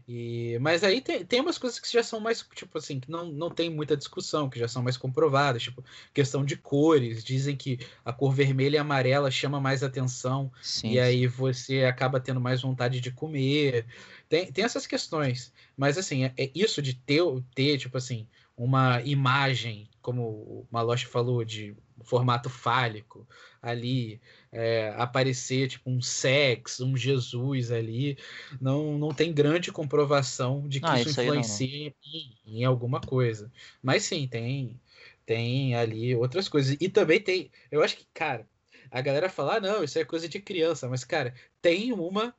[0.08, 3.26] E, mas aí tem, tem umas coisas que já são mais, tipo assim, que não,
[3.26, 7.22] não tem muita discussão, que já são mais comprovadas, tipo, questão de cores.
[7.22, 12.18] Dizem que a cor vermelha e amarela chama mais atenção, Sim, e aí você acaba
[12.18, 13.84] tendo mais vontade de comer.
[14.30, 15.52] Tem, tem essas questões.
[15.76, 17.22] Mas assim, é, é isso de ter,
[17.54, 18.26] ter, tipo assim,
[18.56, 23.28] uma imagem, como o Maloche falou, de formato fálico
[23.60, 24.20] ali,
[24.52, 28.18] é, aparecer tipo um sex, um Jesus ali,
[28.60, 31.40] não, não tem grande comprovação de que Ah, isso isso aí não, não.
[31.40, 33.50] influencia em, em alguma coisa.
[33.82, 34.80] Mas sim, tem,
[35.26, 36.76] tem ali outras coisas.
[36.80, 38.48] E também tem, eu acho que, cara,
[38.90, 42.34] a galera fala, ah, não, isso é coisa de criança, mas, cara, tem uma,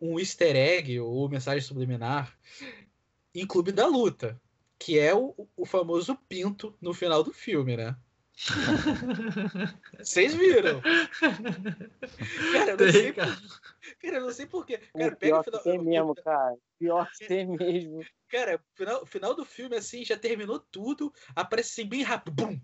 [0.00, 2.36] um easter egg ou mensagem subliminar
[3.34, 4.40] em Clube da Luta,
[4.78, 7.96] que é o, o famoso pinto no final do filme, né?
[9.98, 10.80] Vocês viram?
[12.52, 13.30] Cara, eu não sei, cara.
[13.36, 13.60] por-
[14.00, 14.80] cara, eu não sei porquê.
[14.94, 15.60] O Cara, pega pior o final.
[15.62, 16.56] que tem mesmo, cara.
[16.78, 18.04] Pior que tem mesmo.
[18.28, 22.60] Cara, final, final do filme, assim, já terminou tudo, aparece assim, bem rápido, bum!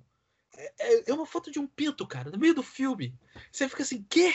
[0.57, 3.15] É, é- é uma foto de um pinto, cara, no meio do filme.
[3.53, 4.35] Você fica assim, quê?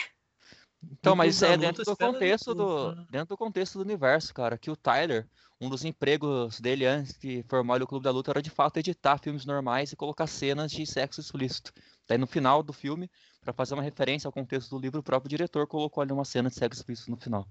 [0.92, 4.58] Então, mas é dentro do contexto do, dentro do contexto do universo, cara.
[4.58, 5.26] Que o Tyler,
[5.60, 9.18] um dos empregos dele antes de formar o Clube da Luta era de fato editar
[9.18, 11.72] filmes normais e colocar cenas de sexo explícito.
[12.06, 13.10] Daí no final do filme,
[13.40, 16.48] pra fazer uma referência ao contexto do livro, o próprio diretor colocou ali uma cena
[16.48, 17.48] de sexo explícito no final.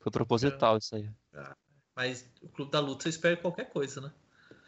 [0.00, 1.10] Foi proposital isso aí.
[1.94, 4.12] Mas o Clube da Luta você espera qualquer coisa, né?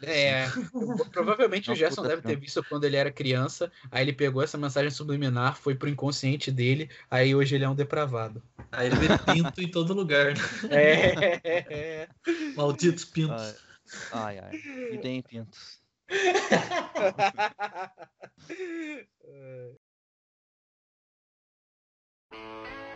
[0.01, 0.45] É,
[1.11, 4.41] provavelmente É o um Gerson deve ter visto quando ele era criança, aí ele pegou
[4.41, 8.41] essa mensagem subliminar, foi pro inconsciente dele, aí hoje ele é um depravado.
[8.71, 10.41] Aí ele vê pinto em todo lugar, né?
[10.69, 12.07] É.
[12.55, 13.57] Malditos pintos.
[14.11, 14.51] Ai, ai.
[14.91, 15.79] Me deem pintos.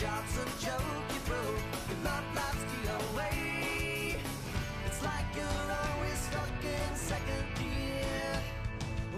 [0.00, 0.80] A joke,
[1.12, 1.60] you broke.
[1.90, 4.16] Your love life's the away.
[4.86, 8.40] It's like you're always stuck in second gear.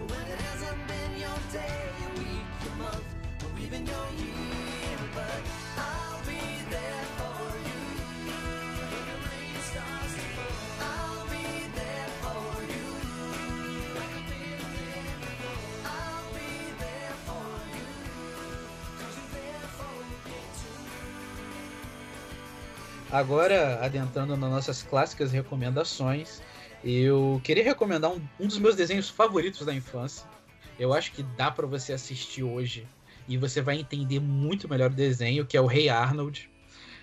[0.09, 3.05] When it hasn't been your day, your week, your month,
[3.45, 4.52] or even your year.
[23.13, 26.41] Agora, adentrando nas nossas clássicas recomendações,
[26.83, 30.27] eu queria recomendar um, um dos meus desenhos favoritos da infância.
[30.79, 32.89] Eu acho que dá pra você assistir hoje
[33.29, 36.51] e você vai entender muito melhor o desenho, que é o Rei Arnold.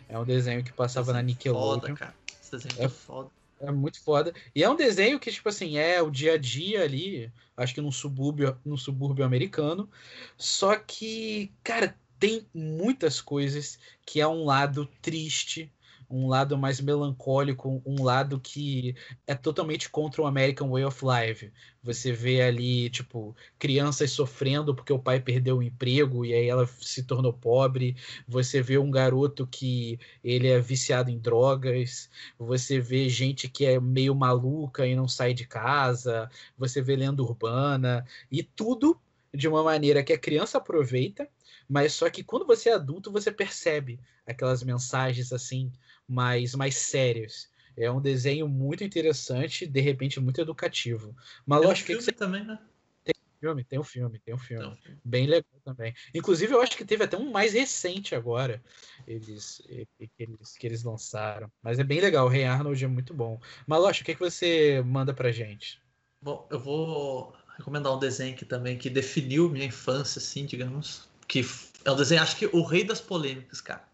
[0.10, 1.80] É um desenho que passava na Nickelodeon.
[1.80, 2.16] Foda, cara.
[2.42, 3.30] Esse desenho É é foda.
[3.62, 4.34] É muito foda.
[4.56, 7.82] E é um desenho que, tipo assim, é o dia a dia ali, acho que
[7.82, 9.88] num subúrbio, num subúrbio americano.
[10.36, 15.72] Só que, cara, tem muitas coisas que é um lado triste,
[16.10, 18.96] um lado mais melancólico, um lado que
[19.28, 21.52] é totalmente contra o American Way of Life.
[21.84, 26.68] Você vê ali, tipo, crianças sofrendo porque o pai perdeu o emprego e aí ela
[26.82, 27.96] se tornou pobre.
[28.28, 32.10] Você vê um garoto que ele é viciado em drogas.
[32.38, 36.30] Você vê gente que é meio maluca e não sai de casa.
[36.58, 38.06] Você vê lenda urbana.
[38.32, 39.00] E tudo
[39.34, 41.30] de uma maneira que a criança aproveita,
[41.68, 45.72] mas só que quando você é adulto, você percebe aquelas mensagens assim,
[46.10, 47.50] mais, mais sérias.
[47.78, 51.16] É um desenho muito interessante, de repente muito educativo.
[51.46, 52.60] Mas Tem um lógico que, filme também, né?
[53.06, 53.64] você filme?
[53.64, 54.64] Tem um filme, tem um filme.
[54.64, 55.00] Tem um filme.
[55.04, 55.94] Bem legal também.
[56.14, 58.62] Inclusive, eu acho que teve até um mais recente agora,
[59.08, 59.62] eles,
[59.98, 61.50] que, eles, que eles lançaram.
[61.62, 63.40] Mas é bem legal, o Rei Arnold é muito bom.
[63.66, 65.82] Malocha, o que, que você manda pra gente?
[66.22, 71.08] Bom, eu vou recomendar um desenho aqui também que definiu minha infância, assim, digamos.
[71.28, 71.42] Que
[71.86, 73.88] é um desenho, acho que o rei das polêmicas, cara.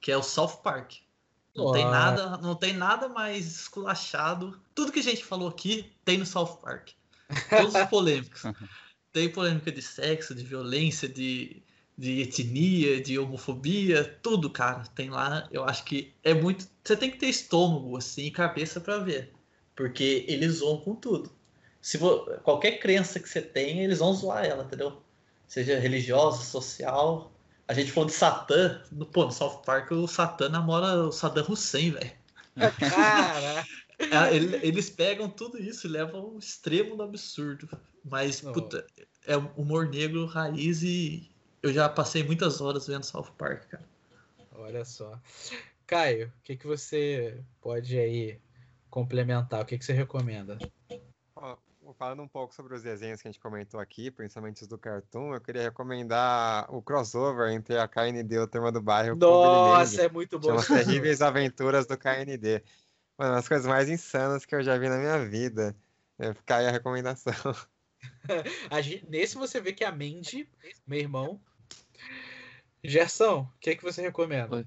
[0.00, 0.96] Que é o South Park.
[1.54, 1.90] Não tem Ó.
[1.90, 4.60] nada, não tem nada mais esculachado.
[4.74, 6.90] Tudo que a gente falou aqui tem no South Park.
[7.48, 8.42] Todos os polêmicos.
[9.12, 11.60] Tem polêmica de sexo, de violência, de,
[11.98, 14.84] de etnia, de homofobia, tudo, cara.
[14.94, 15.48] Tem lá.
[15.50, 16.68] Eu acho que é muito.
[16.84, 19.32] Você tem que ter estômago, assim, e cabeça pra ver.
[19.74, 21.32] Porque eles zoam com tudo.
[21.82, 25.02] Se vo- Qualquer crença que você tenha, eles vão zoar ela, entendeu?
[25.48, 27.32] Seja religiosa, social.
[27.70, 28.82] A gente falou de Satã.
[28.90, 32.10] No, pô, no South Park, o Satã namora o Saddam Hussein, velho.
[32.80, 33.64] Cara!
[34.34, 37.68] Ele- Eles pegam tudo isso e levam ao extremo do absurdo.
[38.04, 38.52] Mas, Não.
[38.52, 38.84] puta,
[39.24, 41.30] é humor negro raiz e
[41.62, 43.88] eu já passei muitas horas vendo South Park, cara.
[44.50, 45.16] Olha só.
[45.86, 48.40] Caio, o que, que você pode aí
[48.90, 49.62] complementar?
[49.62, 50.58] O que, que você recomenda?
[51.90, 54.78] Ó, Falando um pouco sobre os desenhos que a gente comentou aqui, principalmente os do
[54.78, 59.18] Cartoon, eu queria recomendar o crossover entre a KND e o Turma do Bairro.
[59.18, 60.48] com o Billy Nossa, é muito bom.
[60.48, 62.62] Chama As Terríveis Aventuras do KND.
[63.18, 65.76] Mano, uma das coisas mais insanas que eu já vi na minha vida.
[66.18, 67.34] É, Fica aí a recomendação.
[69.08, 70.48] Nesse você vê que a Mandy,
[70.86, 71.40] meu irmão.
[72.82, 74.56] Gerson, o que, que você recomenda?
[74.56, 74.66] Oi.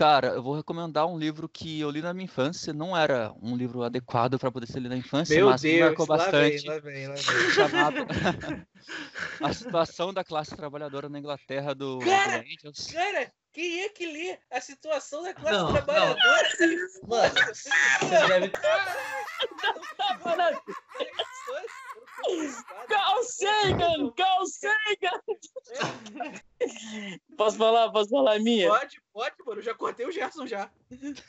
[0.00, 2.72] Cara, eu vou recomendar um livro que eu li na minha infância.
[2.72, 5.88] Não era um livro adequado para poder ser lido na infância, Meu mas me Deus,
[5.88, 6.56] marcou lá bastante.
[6.56, 7.20] vem, lá vem, lá vem.
[7.52, 8.06] chamado
[9.44, 12.38] A Situação da Classe Trabalhadora na Inglaterra do, do Cara!
[12.38, 12.86] Angels.
[12.90, 15.72] Cara, quem é que lê a situação da classe Não, não.
[15.74, 16.48] trabalhadora?
[17.06, 17.68] Mano, você
[18.08, 18.52] deve.
[22.88, 24.10] Carl Sagan!
[24.16, 25.20] Carl Sagan!
[27.36, 27.90] Posso falar?
[27.90, 28.68] Posso falar a minha?
[28.68, 29.58] Pode, pode, mano.
[29.60, 30.70] Eu já cortei o Gerson já.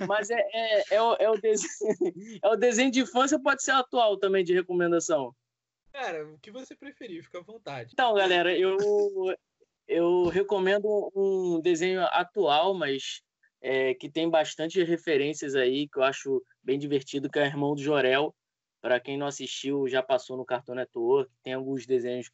[0.08, 1.70] Mas é, é, é, o, é, o desenho,
[2.44, 5.34] é o desenho de infância, pode ser atual também de recomendação.
[5.94, 7.92] Cara, o que você preferir, fica à vontade.
[7.94, 8.78] Então, galera, eu,
[9.88, 13.22] eu recomendo um desenho atual, mas
[13.62, 17.82] é, que tem bastante referências aí, que eu acho bem divertido, que é Irmão do
[17.82, 18.34] Jorel.
[18.82, 22.32] Para quem não assistiu, já passou no Cartoon Network, tem alguns desenhos,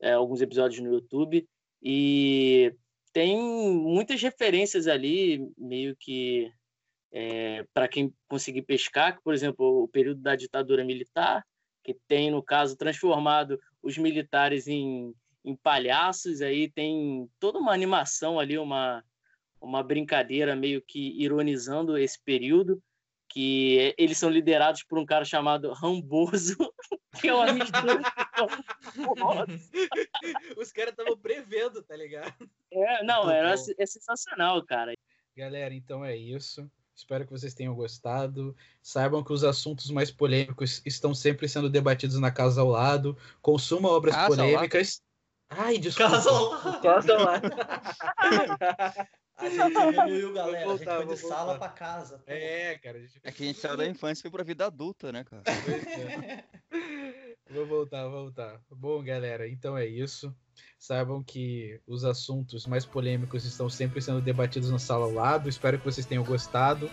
[0.00, 1.46] é, alguns episódios no YouTube,
[1.82, 2.74] e
[3.12, 6.50] tem muitas referências ali, meio que
[7.74, 11.44] para quem conseguir pescar, por exemplo, o período da ditadura militar,
[11.82, 15.12] que tem, no caso, transformado os militares em,
[15.44, 16.40] em palhaços.
[16.40, 19.02] Aí tem toda uma animação ali, uma,
[19.60, 22.82] uma brincadeira meio que ironizando esse período,
[23.30, 26.56] que eles são liderados por um cara chamado Ramboso,
[27.20, 28.02] que é uma mistura.
[30.56, 32.34] Os caras estavam prevendo, tá ligado?
[32.72, 34.92] é, não, era, é sensacional, cara.
[35.36, 36.68] Galera, então é isso.
[36.94, 38.54] Espero que vocês tenham gostado.
[38.82, 43.16] Saibam que os assuntos mais polêmicos estão sempre sendo debatidos na casa ao lado.
[43.40, 45.00] Consuma obras Casa ao polêmicas.
[45.48, 46.10] Ai, desculpa.
[46.10, 46.80] Casa ao lado.
[46.82, 47.50] Casa ao lado.
[49.40, 50.64] A gente evoluiu, galera.
[50.64, 51.58] Vou a gente voltar, foi de sala voltar.
[51.58, 52.18] pra casa.
[52.18, 52.24] pô.
[52.26, 52.98] É, cara.
[52.98, 55.24] a gente- É que a gente saiu da infância e foi pra vida adulta, né,
[55.24, 55.42] cara?
[55.46, 56.44] É.
[57.52, 58.60] Vou voltar, vou voltar.
[58.70, 60.32] Bom, galera, então é isso.
[60.78, 65.48] Saibam que os assuntos mais polêmicos estão sempre sendo debatidos na sala ao lado.
[65.48, 66.88] Espero que vocês tenham gostado.